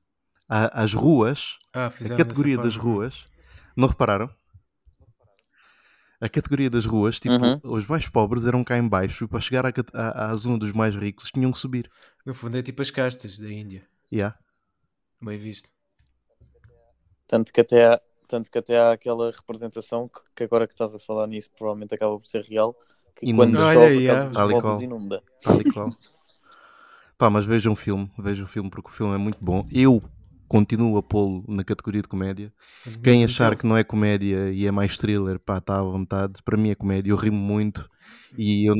A- 0.48 0.82
As 0.82 0.92
ruas, 0.94 1.59
Ah, 1.72 1.86
a 1.86 2.16
categoria 2.16 2.57
das 2.59 2.76
ruas, 2.76 3.24
não 3.76 3.86
repararam? 3.86 4.28
A 6.20 6.28
categoria 6.28 6.70
das 6.70 6.86
ruas, 6.86 7.20
tipo, 7.20 7.34
Uhum. 7.36 7.61
os 7.62 7.86
mais 7.86 8.09
pobres 8.09 8.44
eram 8.46 8.64
cá 8.64 8.76
em 8.78 8.88
baixo 8.88 9.24
e 9.24 9.28
para 9.28 9.38
chegar 9.40 9.64
à, 9.66 9.70
à- 9.94 10.30
à 10.30 10.34
zona 10.34 10.59
dos 10.59 10.72
mais 10.72 10.96
ricos 10.96 11.30
tinham 11.30 11.52
que 11.52 11.59
subir. 11.59 11.88
No 12.24 12.34
fundo 12.34 12.57
é 12.57 12.62
tipo 12.62 12.80
as 12.82 12.90
castas 12.90 13.38
da 13.38 13.48
Índia. 13.48 13.86
Yeah. 14.12 14.36
Bem 15.22 15.38
visto. 15.38 15.70
Tanto 17.28 17.52
que 17.52 17.61
até 17.61 17.92
há, 17.92 18.00
tanto 18.27 18.51
que 18.51 18.59
até 18.59 18.79
há 18.79 18.93
aquela 18.93 19.31
representação 19.31 20.09
que, 20.09 20.20
que 20.35 20.45
agora 20.45 20.66
que 20.66 20.74
estás 20.74 20.95
a 20.95 20.99
falar 20.99 21.27
nisso 21.27 21.51
provavelmente 21.57 21.95
acaba 21.95 22.18
por 22.18 22.27
ser 22.27 22.45
real. 22.45 22.74
Que 23.14 23.27
Inunda. 23.27 23.62
quando 23.62 23.72
chove 23.72 24.11
a 24.11 24.14
casa 24.14 24.35
Tal 24.35 24.51
e 24.51 24.53
pobres 24.53 24.62
qual. 24.62 24.83
inunda. 24.83 25.22
Tal 25.43 25.61
e 25.61 25.72
qual. 25.72 25.91
Pá, 27.18 27.31
mas 27.31 27.47
vejam 27.47 27.72
o 27.72 27.77
filme, 27.77 28.11
vejam 28.18 28.45
o 28.45 28.49
filme 28.49 28.68
porque 28.68 28.91
o 28.91 28.93
filme 28.93 29.14
é 29.14 29.18
muito 29.18 29.39
bom. 29.43 29.66
Eu 29.72 30.03
continuo 30.47 30.99
a 30.99 31.03
pô-lo 31.03 31.45
na 31.49 31.64
categoria 31.64 32.03
de 32.03 32.09
comédia. 32.09 32.53
Quem 33.03 33.24
achar 33.24 33.57
que 33.57 33.66
não 33.66 33.77
é 33.77 33.83
comédia 33.83 34.51
e 34.51 34.66
é 34.66 34.70
mais 34.70 34.97
thriller, 34.97 35.39
pá, 35.39 35.59
está 35.59 35.79
à 35.79 35.83
vontade. 35.83 36.43
Para 36.45 36.57
mim 36.57 36.70
é 36.70 36.74
comédia, 36.74 37.11
eu 37.11 37.16
rimo 37.16 37.39
muito 37.39 37.89
e 38.37 38.68
eu, 38.68 38.74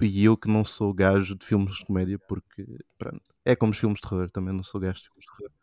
e 0.00 0.24
eu 0.24 0.36
que 0.36 0.48
não 0.48 0.64
sou 0.64 0.92
gajo 0.94 1.34
de 1.34 1.44
filmes 1.44 1.74
de 1.74 1.84
comédia, 1.84 2.18
porque 2.28 2.64
pronto, 2.96 3.20
é 3.44 3.56
como 3.56 3.72
os 3.72 3.78
filmes 3.78 4.00
de 4.00 4.08
terror, 4.08 4.30
também 4.30 4.54
não 4.54 4.62
sou 4.62 4.80
gajo 4.80 5.00
de 5.00 5.06
filmes 5.08 5.24
de 5.26 5.36
terror. 5.36 5.61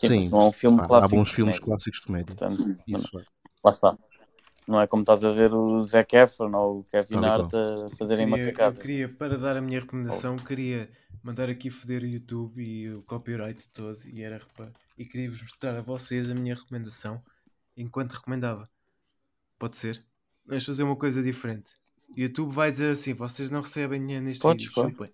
Sim, 0.00 0.08
Sim, 0.08 0.28
não 0.28 0.42
é 0.42 0.44
um 0.44 0.52
filme 0.52 0.76
Pá, 0.78 0.84
há 0.84 0.86
clássico. 0.86 1.16
bons 1.16 1.30
filmes 1.30 1.58
comédia. 1.58 1.64
clássicos 1.64 2.00
de 2.00 2.06
comédia. 2.06 2.36
Portanto, 2.36 2.64
Isso 2.86 3.18
é. 3.18 3.24
lá 3.64 3.70
está. 3.70 3.98
Não 4.66 4.80
é 4.80 4.86
como 4.86 5.02
estás 5.02 5.24
a 5.24 5.32
ver 5.32 5.52
o 5.54 5.82
Zac 5.82 6.14
Efron 6.14 6.54
ou 6.54 6.80
o 6.80 6.84
Kevin 6.84 7.24
Hart 7.24 7.50
a 7.54 7.96
fazerem 7.96 8.28
queria, 8.28 8.52
eu 8.52 8.74
queria, 8.74 9.08
para 9.08 9.38
dar 9.38 9.56
a 9.56 9.62
minha 9.62 9.80
recomendação, 9.80 10.36
queria 10.36 10.90
mandar 11.22 11.48
aqui 11.48 11.70
foder 11.70 12.02
o 12.02 12.06
YouTube 12.06 12.62
e 12.62 12.92
o 12.92 13.02
copyright 13.02 13.70
todo 13.72 13.98
e 14.06 14.22
era 14.22 14.40
e 14.96 15.04
queria 15.06 15.30
vos 15.30 15.40
mostrar 15.40 15.76
a 15.76 15.80
vocês 15.80 16.30
a 16.30 16.34
minha 16.34 16.54
recomendação 16.54 17.22
enquanto 17.76 18.12
recomendava. 18.12 18.68
Pode 19.58 19.76
ser? 19.76 20.04
Vamos 20.44 20.66
fazer 20.66 20.82
uma 20.82 20.96
coisa 20.96 21.22
diferente. 21.22 21.76
O 22.10 22.20
YouTube 22.20 22.52
vai 22.52 22.70
dizer 22.70 22.92
assim: 22.92 23.14
vocês 23.14 23.50
não 23.50 23.60
recebem 23.62 24.00
dinheiro 24.00 24.24
neste 24.24 24.42
Podes, 24.42 24.66
vídeo. 24.66 24.94
claro. 24.94 25.12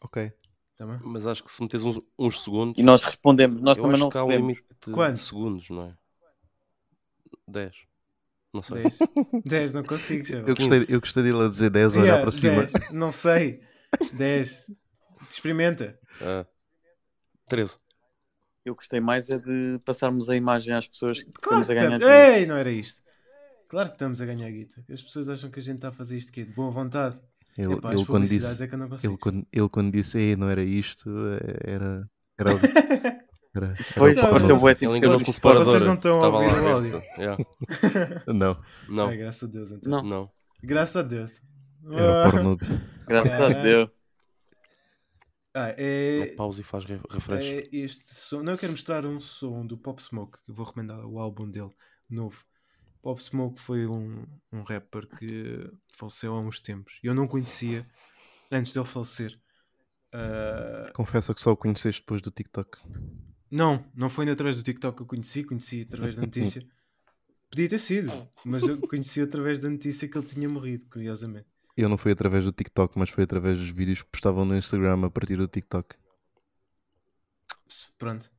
Ok. 0.00 0.32
Bem? 0.78 0.98
Mas 1.04 1.26
acho 1.26 1.44
que 1.44 1.50
se 1.50 1.62
metes 1.62 1.82
uns, 1.82 1.98
uns 2.18 2.42
segundos. 2.42 2.78
E 2.78 2.82
nós 2.82 3.00
respondemos, 3.02 3.60
nós 3.62 3.78
eu 3.78 3.82
também 3.84 3.94
acho 3.94 4.04
não 4.04 4.10
que 4.10 4.18
há 4.18 4.24
um 4.24 4.28
recebemos. 4.28 4.54
limite 4.56 4.68
de 4.86 4.92
Quanto? 4.92 5.18
segundos, 5.18 5.70
não 5.70 5.82
é? 5.84 5.94
10. 7.48 7.74
Não 8.52 8.62
sei. 8.62 8.82
10. 8.82 8.98
10, 9.44 9.72
não 9.72 9.82
consigo. 9.84 10.26
Eu 10.34 10.54
gostei, 10.54 10.86
eu 10.88 11.00
gostei 11.00 11.22
dele 11.22 11.44
a 11.44 11.48
dizer 11.48 11.70
10 11.70 11.92
olhar 11.96 12.02
Yeah, 12.04 12.22
para 12.22 12.32
cima. 12.32 12.64
10, 12.66 12.92
Não 12.92 13.12
sei. 13.12 13.62
10. 14.12 14.70
Experimenta. 15.30 15.98
Ah, 16.20 16.46
13. 17.48 17.76
Eu 18.64 18.74
gostei 18.74 19.00
mais 19.00 19.28
é 19.30 19.38
de 19.38 19.78
passarmos 19.84 20.28
a 20.30 20.36
imagem 20.36 20.74
às 20.74 20.86
pessoas 20.86 21.22
que 21.22 21.30
Claro 21.32 21.62
estamos 21.62 21.66
que 21.68 21.72
a 21.72 21.76
ganhar 21.76 21.96
estamos. 22.00 22.36
Ei, 22.36 22.46
não 22.46 22.56
era 22.56 22.70
isto. 22.70 23.02
Claro 23.68 23.88
que 23.88 23.94
estamos 23.96 24.20
a 24.20 24.26
ganhar 24.26 24.50
guita. 24.50 24.84
As 24.90 25.02
pessoas 25.02 25.28
acham 25.28 25.50
que 25.50 25.58
a 25.58 25.62
gente 25.62 25.76
está 25.76 25.88
a 25.88 25.92
fazer 25.92 26.16
isto 26.16 26.28
aqui 26.30 26.44
de 26.44 26.52
boa 26.52 26.70
vontade. 26.70 27.18
Ele, 27.58 27.74
Epá, 27.74 27.92
ele 27.92 28.06
quando 28.06 28.26
disse, 28.26 28.62
é 28.62 28.66
que 28.66 28.74
eu 28.74 28.78
não 28.78 28.88
consigo. 28.88 29.12
ele, 29.12 29.18
quando, 29.18 29.46
ele 29.52 29.68
quando 29.68 29.92
disse, 29.92 30.18
Ei, 30.18 30.36
não 30.36 30.48
era 30.48 30.62
isto, 30.64 31.10
eh, 31.10 31.72
era. 31.72 32.10
Era. 32.38 32.50
era, 33.54 33.66
era 33.66 33.76
Pois, 33.94 34.18
o 34.22 34.28
pareceu 34.30 34.56
bué, 34.58 34.74
tipo, 34.74 34.94
Ele 34.96 35.04
eu 35.04 35.10
não 35.10 35.18
disse 35.18 35.34
separador. 35.34 35.64
Vocês 35.66 35.84
não 35.84 35.94
estão 35.94 36.22
a 36.22 36.28
ouvir 36.28 36.62
o 36.62 36.68
áudio. 36.68 37.02
Yeah. 37.18 37.44
Não, 38.32 38.56
Não, 38.88 39.08
Ai, 39.08 39.16
graças 39.18 39.48
a 39.48 39.52
Deus, 39.52 39.70
então. 39.72 39.90
Não, 39.90 40.02
não. 40.02 40.30
Graças 40.62 40.96
a 40.96 41.02
Deus. 41.02 41.42
era 41.90 42.26
Ah, 42.26 42.30
porno. 42.30 42.56
graças 43.06 43.34
a. 43.34 43.48
Deus. 43.50 43.90
ah, 45.54 45.74
é, 45.76 46.34
pausa 46.36 46.60
e 46.62 46.64
faz 46.64 46.84
re- 46.86 47.00
refresh. 47.10 47.46
é 47.46 47.68
este 47.76 48.14
som. 48.14 48.42
Não, 48.42 48.52
eu 48.52 48.58
quero 48.58 48.72
mostrar 48.72 49.04
um 49.04 49.20
som 49.20 49.66
do 49.66 49.76
Pop 49.76 50.02
Smoke. 50.02 50.38
Que 50.46 50.52
vou 50.52 50.64
recomendar 50.64 51.04
o 51.04 51.18
álbum 51.18 51.50
dele, 51.50 51.70
novo. 52.08 52.38
Pop 53.02 53.22
Smoke 53.22 53.60
foi 53.60 53.86
um, 53.86 54.24
um 54.52 54.62
rapper 54.62 55.08
que 55.08 55.68
faleceu 55.88 56.34
há 56.34 56.40
uns 56.40 56.60
tempos. 56.60 57.00
Eu 57.02 57.14
não 57.14 57.26
conhecia 57.26 57.82
antes 58.50 58.72
dele 58.72 58.86
falecer. 58.86 59.38
Ah, 60.12 60.90
Confessa 60.94 61.34
que 61.34 61.40
só 61.40 61.52
o 61.52 61.56
conheceste 61.56 62.00
depois 62.00 62.22
do 62.22 62.30
TikTok. 62.30 62.78
Não, 63.50 63.84
não 63.94 64.08
foi 64.08 64.30
através 64.30 64.56
do 64.56 64.62
TikTok 64.62 64.96
que 64.96 65.02
eu 65.02 65.06
conheci, 65.06 65.42
conheci 65.42 65.82
através 65.82 66.14
da 66.14 66.22
notícia. 66.22 66.64
Podia 67.50 67.68
ter 67.68 67.78
sido, 67.78 68.10
mas 68.46 68.62
eu 68.62 68.80
conheci 68.80 69.20
através 69.20 69.58
da 69.58 69.68
notícia 69.68 70.08
que 70.08 70.16
ele 70.16 70.26
tinha 70.26 70.48
morrido, 70.48 70.86
curiosamente. 70.86 71.46
Eu 71.76 71.86
não 71.88 71.98
fui 71.98 72.12
através 72.12 72.44
do 72.44 72.52
TikTok, 72.52 72.98
mas 72.98 73.10
foi 73.10 73.24
através 73.24 73.58
dos 73.58 73.68
vídeos 73.68 74.00
que 74.00 74.10
postavam 74.10 74.46
no 74.46 74.56
Instagram 74.56 75.04
a 75.04 75.10
partir 75.10 75.36
do 75.36 75.46
TikTok. 75.46 75.94
Pronto. 77.98 78.30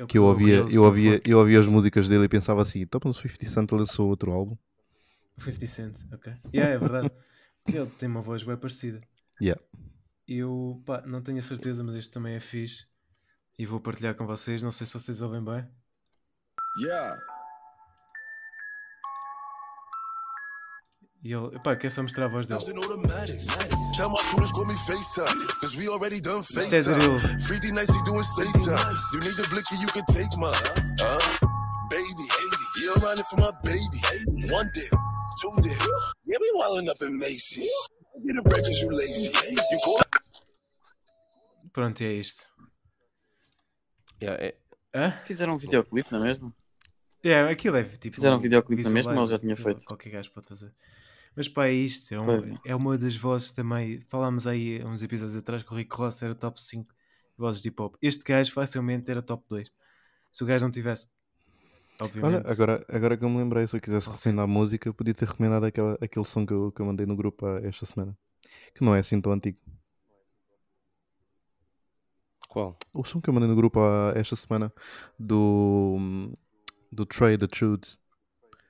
O 0.00 0.06
Que 0.06 0.18
eu 0.18 0.24
ouvia, 0.24 0.66
eu 0.70 0.84
ouvia, 0.84 1.20
eu 1.24 1.38
ouvia 1.38 1.60
as 1.60 1.68
músicas 1.68 2.08
dele 2.08 2.24
e 2.24 2.28
pensava 2.28 2.62
assim, 2.62 2.80
então 2.80 3.00
o 3.04 3.14
50 3.14 3.46
Cent 3.46 3.70
lançou 3.72 4.08
outro 4.08 4.32
álbum. 4.32 4.56
50 5.38 5.66
Cent, 5.66 5.96
ok. 6.12 6.32
Yeah, 6.52 6.74
é 6.74 6.78
verdade. 6.78 7.10
Porque 7.62 7.78
ele 7.78 7.90
tem 7.90 8.08
uma 8.08 8.20
voz 8.20 8.42
bem 8.42 8.56
parecida. 8.56 9.00
Yeah. 9.40 9.60
Eu 10.26 10.82
pá, 10.84 11.02
não 11.06 11.22
tenho 11.22 11.38
a 11.38 11.42
certeza, 11.42 11.84
mas 11.84 11.94
este 11.94 12.10
também 12.10 12.34
é 12.34 12.40
fixe. 12.40 12.86
E 13.58 13.64
vou 13.64 13.80
partilhar 13.80 14.14
com 14.14 14.26
vocês. 14.26 14.62
Não 14.62 14.70
sei 14.70 14.86
se 14.86 14.94
vocês 14.94 15.22
ouvem 15.22 15.44
bem. 15.44 15.64
Yeah. 16.78 17.20
E 21.24 21.32
ele, 21.32 21.58
pá, 21.60 21.74
quero 21.74 21.90
só 21.90 22.02
mostrar 22.02 22.26
a 22.26 22.28
voz 22.28 22.46
dele. 22.46 22.60
Isto 22.60 22.70
é 22.70 22.74
drill. 26.82 27.18
FaceTime. 27.18 27.42
3D 27.42 27.72
nicely 27.72 28.02
doing 28.04 28.22
state 28.22 28.52
time. 28.52 28.76
You 29.12 29.20
need 29.20 29.40
a 29.40 29.48
blicky, 29.48 29.76
you 29.80 29.88
can 29.88 30.04
take 30.12 30.36
mine. 30.36 30.52
Baby. 31.88 32.26
Yeah, 32.76 32.92
I'm 32.96 33.02
riding 33.04 33.24
for 33.24 33.40
my 33.40 33.52
baby. 33.62 34.52
One 34.52 34.70
dip, 34.74 34.90
two 35.40 35.56
dip. 35.62 35.80
Yeah, 36.26 36.38
we 36.40 36.52
wildin' 36.56 36.90
up 36.90 37.00
in 37.02 37.16
Macy's. 37.18 37.72
Get 38.26 38.36
a 38.36 38.42
break 38.42 38.62
cause 38.62 38.82
you 38.82 38.90
lazy. 38.90 39.32
You 39.32 39.78
call 39.82 40.00
Pronto, 41.72 42.02
é 42.02 42.12
isto. 42.12 42.48
Yeah, 44.22 44.44
é- 44.44 44.56
Hã? 44.94 45.10
Fizeram 45.24 45.54
um 45.54 45.58
videoclipe, 45.58 46.12
não 46.12 46.20
é 46.20 46.28
mesmo? 46.28 46.54
É, 47.22 47.40
aquilo 47.48 47.76
é 47.76 47.82
tipo. 47.82 48.14
Fizeram 48.14 48.36
um 48.36 48.40
videoclipe 48.40 48.82
na 48.82 48.88
visualize, 48.90 49.08
mesma, 49.08 49.22
ele 49.22 49.30
já 49.30 49.38
tinha 49.38 49.56
feito. 49.56 49.84
Qualquer 49.86 50.10
gajo 50.10 50.30
pode 50.30 50.48
fazer. 50.48 50.72
Mas 51.36 51.48
pá, 51.48 51.66
é 51.66 51.72
isto. 51.72 52.14
É, 52.14 52.20
um- 52.20 52.44
é. 52.54 52.58
é 52.66 52.76
uma 52.76 52.96
das 52.96 53.16
vozes 53.16 53.50
também. 53.52 54.00
Falámos 54.08 54.46
aí 54.46 54.82
uns 54.84 55.02
episódios 55.02 55.36
atrás 55.36 55.62
que 55.62 55.72
o 55.72 55.76
Rico 55.76 55.96
Ross 55.96 56.22
era 56.22 56.34
top 56.34 56.60
5 56.62 56.94
vozes 57.36 57.60
de 57.60 57.68
hip 57.68 57.82
hop. 57.82 57.96
Este 58.00 58.22
gajo 58.24 58.52
facilmente 58.52 59.10
era 59.10 59.20
top 59.22 59.44
2. 59.48 59.70
Se 60.32 60.44
o 60.44 60.46
gajo 60.46 60.64
não 60.64 60.70
tivesse. 60.70 61.08
Obviamente. 62.00 62.44
Olha, 62.44 62.52
agora, 62.52 62.84
agora 62.88 63.16
que 63.16 63.24
eu 63.24 63.28
me 63.28 63.38
lembrei, 63.38 63.66
se 63.66 63.76
eu 63.76 63.80
quisesse 63.80 64.08
Não 64.08 64.14
recomendar 64.16 64.46
música, 64.48 64.88
eu 64.88 64.94
podia 64.94 65.14
ter 65.14 65.26
recomendado 65.28 65.64
aquela, 65.64 65.96
aquele 66.00 66.24
som 66.24 66.44
que 66.44 66.52
eu, 66.52 66.72
que 66.72 66.80
eu 66.82 66.86
mandei 66.86 67.06
no 67.06 67.14
grupo 67.16 67.46
há- 67.46 67.60
esta 67.60 67.86
semana. 67.86 68.16
Que 68.74 68.84
não 68.84 68.94
é 68.94 68.98
assim 69.00 69.20
tão 69.20 69.32
antigo. 69.32 69.58
Qual? 72.48 72.76
O 72.92 73.04
som 73.04 73.20
que 73.20 73.28
eu 73.28 73.34
mandei 73.34 73.48
no 73.48 73.56
grupo 73.56 73.80
há 73.80 74.12
esta 74.16 74.36
semana 74.36 74.72
do, 75.18 76.30
do 76.92 77.04
Trey 77.06 77.36
the 77.38 77.46
Truth, 77.46 77.96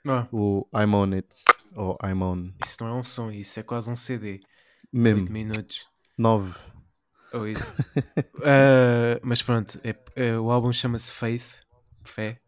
Ah, 0.06 0.26
o 0.32 0.66
I'm 0.74 0.94
On 0.94 1.12
It, 1.14 1.28
ou 1.74 1.96
I'm 2.02 2.22
On, 2.22 2.52
isso 2.64 2.76
não 2.80 2.88
é 2.88 2.94
um 2.94 3.04
som, 3.04 3.30
isso 3.30 3.58
é 3.60 3.62
quase 3.62 3.90
um 3.90 3.96
CD. 3.96 4.34
8 4.34 4.48
mesmo, 4.92 5.30
minutos. 5.30 5.88
9. 6.16 6.54
Ou 7.32 7.48
isso. 7.48 7.74
Ah, 8.44 9.18
mas 9.22 9.42
pronto, 9.42 9.80
é- 9.82 9.96
é- 10.14 10.38
o 10.38 10.50
álbum 10.50 10.72
chama-se 10.72 11.12
Faith, 11.12 11.62
Fé, 12.04 12.40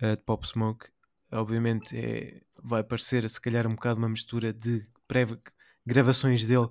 ah, 0.00 0.14
de 0.14 0.22
Pop 0.22 0.46
Smoke. 0.46 0.88
Obviamente 1.32 1.96
é, 1.96 2.40
vai 2.62 2.82
parecer 2.84 3.28
se 3.28 3.40
calhar 3.40 3.66
um 3.66 3.74
bocado 3.74 3.98
uma 3.98 4.08
mistura 4.08 4.52
de 4.52 4.86
gravações 5.86 6.44
dele 6.44 6.68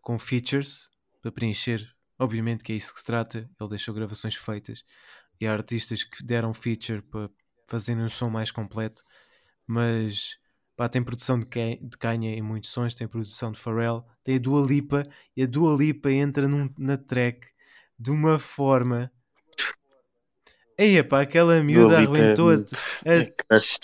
com 0.00 0.18
features 0.18 0.88
para 1.20 1.30
preencher. 1.32 1.86
Obviamente 2.18 2.64
que 2.64 2.72
é 2.72 2.76
isso 2.76 2.92
que 2.92 3.00
se 3.00 3.04
trata. 3.04 3.48
Ele 3.60 3.70
deixou 3.70 3.94
gravações 3.94 4.34
feitas 4.34 4.82
e 5.40 5.46
há 5.46 5.52
artistas 5.52 6.02
que 6.02 6.24
deram 6.24 6.52
feature 6.54 7.02
para 7.02 7.30
fazerem 7.66 8.02
um 8.02 8.10
som 8.10 8.30
mais 8.30 8.50
completo. 8.50 9.02
Mas 9.66 10.38
pá, 10.78 10.88
tem 10.88 11.02
produção 11.02 11.40
de, 11.40 11.46
de 11.82 11.98
Kanye 11.98 12.36
em 12.36 12.40
muitos 12.42 12.70
sons, 12.70 12.94
tem 12.94 13.08
produção 13.08 13.50
de 13.50 13.58
Pharrell, 13.58 14.04
tem 14.22 14.36
a 14.36 14.38
Dua 14.38 14.64
Lipa 14.64 15.02
e 15.36 15.42
a 15.42 15.46
Dua 15.46 15.76
Lipa 15.76 16.08
entra 16.10 16.46
num- 16.46 16.70
na 16.78 16.96
track 16.96 17.48
de 17.98 18.12
uma 18.12 18.38
forma. 18.38 19.10
Ei, 20.78 21.02
pá, 21.02 21.22
aquela 21.22 21.60
miúda 21.60 21.98
Lipa 22.00 22.16
é 22.16 22.20
arrebentou. 22.20 22.46
muito- 22.54 22.76
É, 23.04 23.14
É 23.16 23.18
é 23.18 23.24
crush 23.24 23.78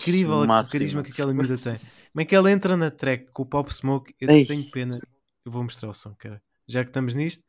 incrível 0.00 0.40
o 0.40 0.46
carisma 0.68 1.04
que 1.04 1.12
aquela 1.12 1.32
miúda 1.32 1.56
tem. 1.56 1.72
Como 2.12 2.20
é 2.20 2.24
que 2.24 2.34
ela 2.34 2.50
entra 2.50 2.76
na 2.76 2.90
track 2.90 3.30
com 3.32 3.44
o 3.44 3.46
Pop 3.46 3.72
Smoke? 3.72 4.12
Eu 4.20 4.28
Ei. 4.28 4.44
tenho 4.44 4.68
pena. 4.72 4.98
Eu 5.46 5.52
vou 5.52 5.62
mostrar 5.62 5.88
o 5.88 5.94
som, 5.94 6.12
cara. 6.18 6.42
Já 6.66 6.82
que 6.82 6.90
estamos 6.90 7.14
nisto, 7.14 7.44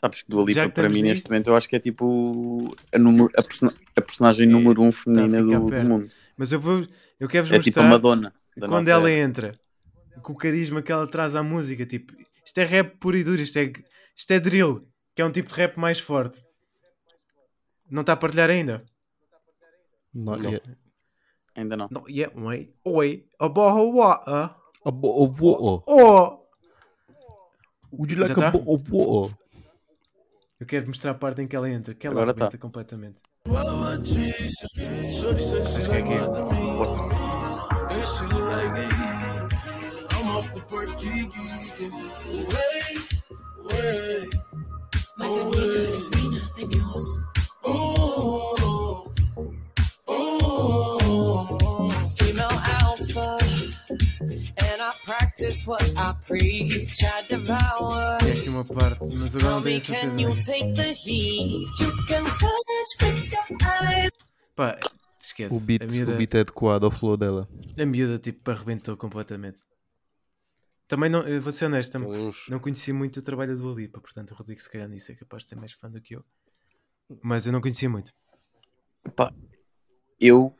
Sabes 0.00 0.22
que 0.22 0.30
Dua 0.30 0.42
Já 0.50 0.64
Lipa 0.64 0.74
que 0.74 0.80
para 0.80 0.88
mim 0.88 1.02
neste 1.02 1.14
nisto- 1.18 1.28
momento 1.30 1.46
eu 1.48 1.56
acho 1.56 1.68
que 1.68 1.76
é 1.76 1.78
tipo 1.78 2.74
a, 2.92 2.98
número- 2.98 3.30
a 3.36 3.42
persona- 3.42 3.74
a 3.94 4.00
personagem 4.00 4.48
número 4.48 4.82
um 4.82 4.90
feminina 4.90 5.38
fica 5.44 5.60
do, 5.60 5.70
do 5.70 5.84
mundo. 5.88 6.10
Mas 6.42 6.50
eu 6.50 6.58
vou. 6.58 6.84
Eu 7.20 7.28
quero-vos 7.28 7.52
É 7.52 7.58
tipo 7.60 7.78
a 7.78 7.82
mostrar 7.84 7.88
Madonna. 7.88 8.34
da 8.56 8.66
quando 8.66 8.88
ela 8.88 9.08
era. 9.08 9.20
entra 9.20 9.60
com 10.22 10.32
o 10.32 10.36
carisma 10.36 10.82
que 10.82 10.90
ela 10.90 11.06
traz 11.06 11.36
à 11.36 11.42
música. 11.42 11.86
Tipo, 11.86 12.12
isto 12.44 12.58
é 12.58 12.64
rap 12.64 12.96
puro 12.98 13.16
e 13.16 13.22
duro, 13.22 13.40
isto 13.40 13.56
é, 13.60 13.72
isto 14.16 14.30
é 14.32 14.40
drill, 14.40 14.88
que 15.14 15.22
é 15.22 15.24
um 15.24 15.30
tipo 15.30 15.48
de 15.48 15.54
rap 15.54 15.76
mais 15.78 16.00
forte. 16.00 16.42
Não 17.88 18.00
está 18.00 18.14
a 18.14 18.16
partilhar 18.16 18.50
ainda? 18.50 18.84
Não. 20.12 20.34
yet. 20.50 20.64
Ainda 21.54 21.76
não. 21.76 21.88
Não, 21.92 22.04
yeah, 22.08 22.34
oi, 22.40 22.74
oi, 22.84 23.24
a 23.38 23.48
borra, 23.48 23.82
what? 23.82 24.24
A 24.84 24.90
bo- 24.90 25.22
of 25.22 25.40
water. 25.40 25.84
Oh! 25.88 26.42
Would 27.92 28.12
you 28.14 28.18
Já 28.26 28.34
like 28.34 28.40
a 28.40 28.50
tá? 28.50 28.50
bowl 28.50 28.74
of 28.74 28.90
water? 28.90 29.36
Eu 30.58 30.66
quero 30.66 30.88
mostrar 30.88 31.12
a 31.12 31.14
parte 31.14 31.40
em 31.40 31.46
que 31.46 31.54
ela 31.54 31.70
entra, 31.70 31.94
que 31.94 32.04
ela 32.04 32.20
Agora 32.20 32.34
tá. 32.34 32.50
Arrebenta 33.48 34.02
completamente. 34.02 35.12
Shorty 35.20 35.42
said 35.42 35.62
Acho 35.62 35.80
she 35.80 35.82
que 35.82 35.90
é 35.90 35.98
aqui. 35.98 36.18
loved 36.18 36.52
me. 36.52 37.14
And 37.90 38.06
she 38.06 38.24
look 38.26 38.48
like 38.50 38.72
me. 38.72 38.86
I'm 40.10 40.28
off 40.30 40.54
the 40.54 40.60
perky 40.62 41.26
geeking. 41.28 41.92
Wait, 42.48 42.98
wait. 43.64 44.30
No 45.18 45.50
way. 45.50 45.98
Oh, 47.64 48.54
I 54.82 54.92
practice 55.04 55.64
what 55.64 55.84
I 55.96 56.14
preach. 56.26 57.04
I 57.04 57.22
devour. 57.28 58.18
Tem 58.18 58.40
aqui 58.40 58.48
uma 58.48 58.64
parte, 58.64 59.08
mas 59.14 59.36
agora 59.36 59.40
Tell 59.40 59.50
não 59.52 59.62
tenho 59.62 59.76
me, 59.76 59.80
certeza. 59.80 60.10
can 60.10 60.20
you 60.20 60.30
onde 60.30 60.44
take 60.44 60.74
the 60.74 60.92
heat? 60.92 61.82
You 61.82 62.06
can 62.06 62.24
touch 62.24 63.02
with 63.02 63.32
your 63.32 63.58
eyes. 63.62 64.10
Pá, 64.56 64.78
esquece. 65.20 65.54
O 65.56 65.60
beat, 65.60 65.82
a, 65.82 65.86
miúda, 65.86 66.12
o 66.12 66.16
beat 66.16 66.34
é 66.34 66.40
adequado 66.40 66.84
ao 66.84 66.90
flow 66.90 67.16
dela. 67.16 67.48
a 67.78 67.86
miúda 67.86 68.18
tipo 68.18 68.50
arrebentou 68.50 68.96
completamente. 68.96 69.60
Também 70.88 71.08
não, 71.08 71.22
vou 71.40 71.52
ser 71.52 71.66
honesto, 71.66 71.96
não 72.50 72.58
conhecia 72.58 72.92
muito 72.92 73.18
o 73.20 73.22
trabalho 73.22 73.56
do 73.56 73.70
Alipa, 73.70 74.00
portanto 74.00 74.32
o 74.32 74.34
Rodrigo 74.34 74.60
se 74.60 74.68
calhar 74.68 74.88
nisso 74.88 75.12
é 75.12 75.14
capaz 75.14 75.44
de 75.44 75.50
ser 75.50 75.56
mais 75.56 75.72
fã 75.72 75.88
do 75.88 76.00
que 76.02 76.16
eu. 76.16 76.24
Mas 77.22 77.46
eu 77.46 77.52
não 77.52 77.60
conhecia 77.62 77.88
muito. 77.88 78.12
Pá, 79.16 79.32
eu, 80.20 80.54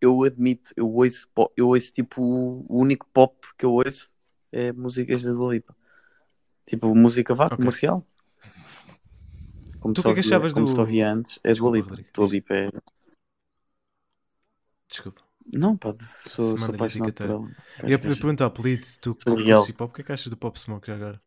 eu 0.00 0.22
admito, 0.24 0.72
eu 0.76 0.88
ouço, 0.92 1.28
eu 1.56 1.68
ouço 1.68 1.92
tipo 1.92 2.22
o 2.22 2.66
único 2.80 3.06
pop 3.12 3.36
que 3.56 3.64
eu 3.64 3.72
ouço 3.72 4.10
é 4.52 4.72
músicas 4.72 5.22
da 5.22 5.32
Dua 5.32 5.54
Lipa. 5.54 5.76
Tipo 6.66 6.94
música 6.94 7.34
vá, 7.34 7.46
Ok. 7.46 7.56
comercial. 7.56 8.06
Como 9.80 9.94
Tu 9.94 10.02
que 10.02 10.08
é 10.08 10.14
que 10.14 10.20
achavas 10.20 10.52
como 10.52 10.66
do- 10.66 10.72
só 10.72 10.84
via 10.84 11.10
antes, 11.12 11.38
é 11.44 11.52
Dua 11.54 11.70
Lipa. 11.76 11.96
Dua. 12.14 12.26
Lipa 12.28 12.54
é. 12.54 12.70
Desculpa. 14.88 15.22
Não, 15.50 15.76
pá, 15.76 15.92
sou, 15.92 15.98
sou 16.28 16.58
Semana 16.58 16.74
apaixonado 16.74 17.12
por 17.14 17.30
ela. 17.30 17.50
Eu 17.82 17.88
ia 17.88 17.98
perguntar 17.98 18.44
ao 18.44 18.50
Polito, 18.50 18.86
tu 19.00 19.14
que 19.14 19.24
curtes 19.24 19.68
hip 19.68 19.82
hop, 19.82 19.90
o 19.90 19.94
que 19.94 20.00
é 20.02 20.04
que 20.04 20.12
achas 20.12 20.28
do 20.28 20.36
Pop 20.36 20.58
Smoke 20.58 20.86
já 20.86 20.94
agora? 20.94 21.20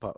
pá, 0.00 0.12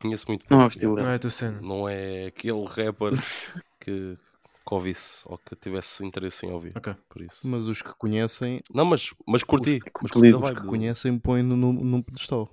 conheço 0.00 0.26
muito 0.28 0.46
Não 0.50 0.58
é 0.58 0.60
o 0.60 0.62
pouco, 0.64 0.74
estilo 0.74 0.96
Não 0.96 1.08
é 1.08 1.14
a 1.14 1.18
tua 1.18 1.30
cena? 1.30 1.60
Não 1.60 1.88
é 1.88 2.26
aquele 2.26 2.64
rapper 2.64 3.12
que, 3.80 4.18
que 4.66 4.74
ouvisse 4.74 5.22
ou 5.26 5.38
que 5.38 5.54
tivesse 5.56 6.04
interesse 6.04 6.46
em 6.46 6.50
ouvir. 6.50 6.76
Ok. 6.76 6.94
Por 7.08 7.22
isso. 7.22 7.46
Mas 7.48 7.66
os 7.66 7.82
que 7.82 7.92
conhecem, 7.94 8.60
Não, 8.74 8.84
mas, 8.84 9.12
mas 9.26 9.44
curti. 9.44 9.80
que 9.80 9.90
Mas 10.02 10.10
curti 10.10 10.32
os 10.34 10.50
que 10.50 10.66
conhecem 10.66 11.18
põem-no 11.18 11.56
num, 11.56 11.72
num 11.72 12.02
pedestal. 12.02 12.50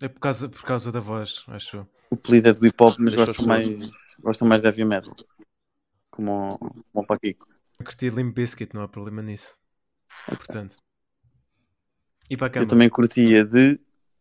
É 0.00 0.08
por 0.08 0.20
causa, 0.20 0.48
por 0.48 0.62
causa 0.62 0.92
da 0.92 1.00
voz, 1.00 1.44
acho. 1.48 1.86
O 2.10 2.14
apelido 2.14 2.48
é 2.48 2.52
do 2.52 2.66
hip 2.66 2.82
hop, 2.82 2.96
mas 2.98 3.14
gosto 3.14 3.40
os 3.40 3.46
mais, 3.46 3.68
gosto 4.20 4.44
mais 4.44 4.62
de 4.62 4.68
heavy 4.68 4.84
metal. 4.84 5.14
Como, 6.10 6.58
o- 6.94 7.06
Paquico. 7.06 7.46
Eu 7.78 7.84
curti 7.84 8.10
Limp 8.10 8.34
Bizkit, 8.34 8.74
não 8.74 8.82
há 8.82 8.88
problema 8.88 9.22
nisso. 9.22 9.58
Portanto. 10.26 10.76
E 12.30 12.36
para 12.36 12.46
a 12.46 12.50
cama. 12.50 12.64
Eu 12.64 12.68
também 12.68 12.88
curtia 12.88 13.44
de 13.44 13.78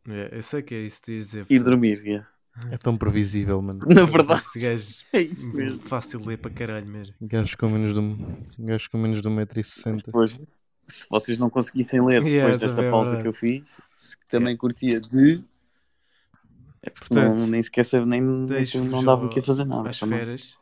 É, 0.08 0.38
eu 0.38 0.42
sei 0.42 0.62
que 0.62 0.76
é 0.76 0.80
isso 0.80 1.00
que 1.02 1.06
tu 1.06 1.12
ias 1.14 1.26
dizer. 1.26 1.46
ir 1.50 1.64
dormir. 1.64 1.98
yeah. 2.06 2.28
É 2.72 2.78
tão 2.78 2.98
previsível, 2.98 3.62
mano. 3.62 3.80
Na 3.88 4.06
verdade, 4.06 4.42
Esse 4.42 4.60
gajo 4.60 5.06
é 5.14 5.22
isso 5.22 5.54
mesmo. 5.54 5.80
fácil 5.82 6.20
de 6.20 6.28
ler 6.28 6.38
para 6.38 6.52
caralho 6.52 6.88
mesmo. 6.88 7.14
Gajos 7.22 7.56
com 7.56 7.70
menos 7.70 7.94
de 7.94 8.00
um, 8.00 8.18
gajos 8.66 8.88
com 8.88 8.98
menos 8.98 9.22
de 9.22 9.28
1,60m. 9.28 10.04
Depois, 10.06 10.64
se 10.88 11.08
vocês 11.10 11.38
não 11.38 11.50
conseguissem 11.50 12.04
ler 12.04 12.22
depois 12.24 12.34
Yeah, 12.34 12.58
desta 12.58 12.68
também 12.76 12.88
é 12.88 12.92
pausa 12.92 13.10
verdade. 13.12 13.24
que 13.24 13.28
eu 13.30 13.34
fiz, 13.34 13.64
se- 13.92 14.18
também 14.30 14.56
curtia 14.56 15.00
de. 15.02 15.44
É 16.82 16.90
porque 16.90 17.14
Portanto, 17.14 17.40
não, 17.40 17.48
nem 17.48 17.64
sequer 17.64 17.84
sabia, 17.84 18.06
nem, 18.06 18.22
não 18.22 19.04
dava 19.04 19.26
o 19.26 19.30
que 19.30 19.42
fazer 19.42 19.66
nada. 19.66 19.90
às 19.90 20.00
também. 20.00 20.20
feras. 20.20 20.56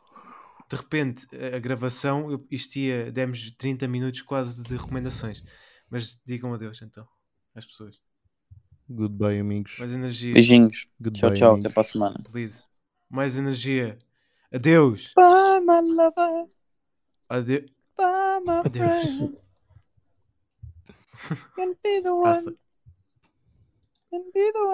De 0.70 0.76
repente, 0.76 1.26
a 1.36 1.56
a 1.56 1.58
gravação, 1.60 2.30
eu, 2.30 2.46
isto 2.50 2.76
ia, 2.76 3.12
demos 3.12 3.50
30 3.52 3.86
minutos 3.86 4.22
quase 4.22 4.62
de 4.62 4.76
recomendações. 4.76 5.42
Mas 5.90 6.20
digam 6.26 6.52
adeus 6.54 6.80
então 6.82 7.06
às 7.54 7.66
pessoas. 7.66 8.00
Goodbye, 8.88 9.38
amigos. 9.40 9.76
Mais 9.78 9.92
energia, 9.92 10.32
Beijinhos. 10.34 10.86
Goodbye, 11.00 11.20
Tchau, 11.20 11.32
tchau. 11.34 11.50
amigos. 11.52 11.66
Até 11.66 11.74
para 11.74 11.80
a 11.80 11.84
semana. 11.84 12.16
apelido. 12.20 12.54
Mais 13.10 13.36
energia. 13.38 13.98
Adeus. 14.52 15.12
Bye, 15.14 15.60
my 15.60 15.80
lover. 15.80 16.48
Adeus. 17.28 17.70
Bye, 17.96 18.40
my 18.44 18.62
Adeus. 18.64 19.02
friend. 19.16 19.38
Can 21.56 21.74
be 21.82 22.00
the 22.02 22.14
one. 22.14 22.56
Can 24.10 24.22
be 24.34 24.52
the 24.52 24.60
one. 24.60 24.72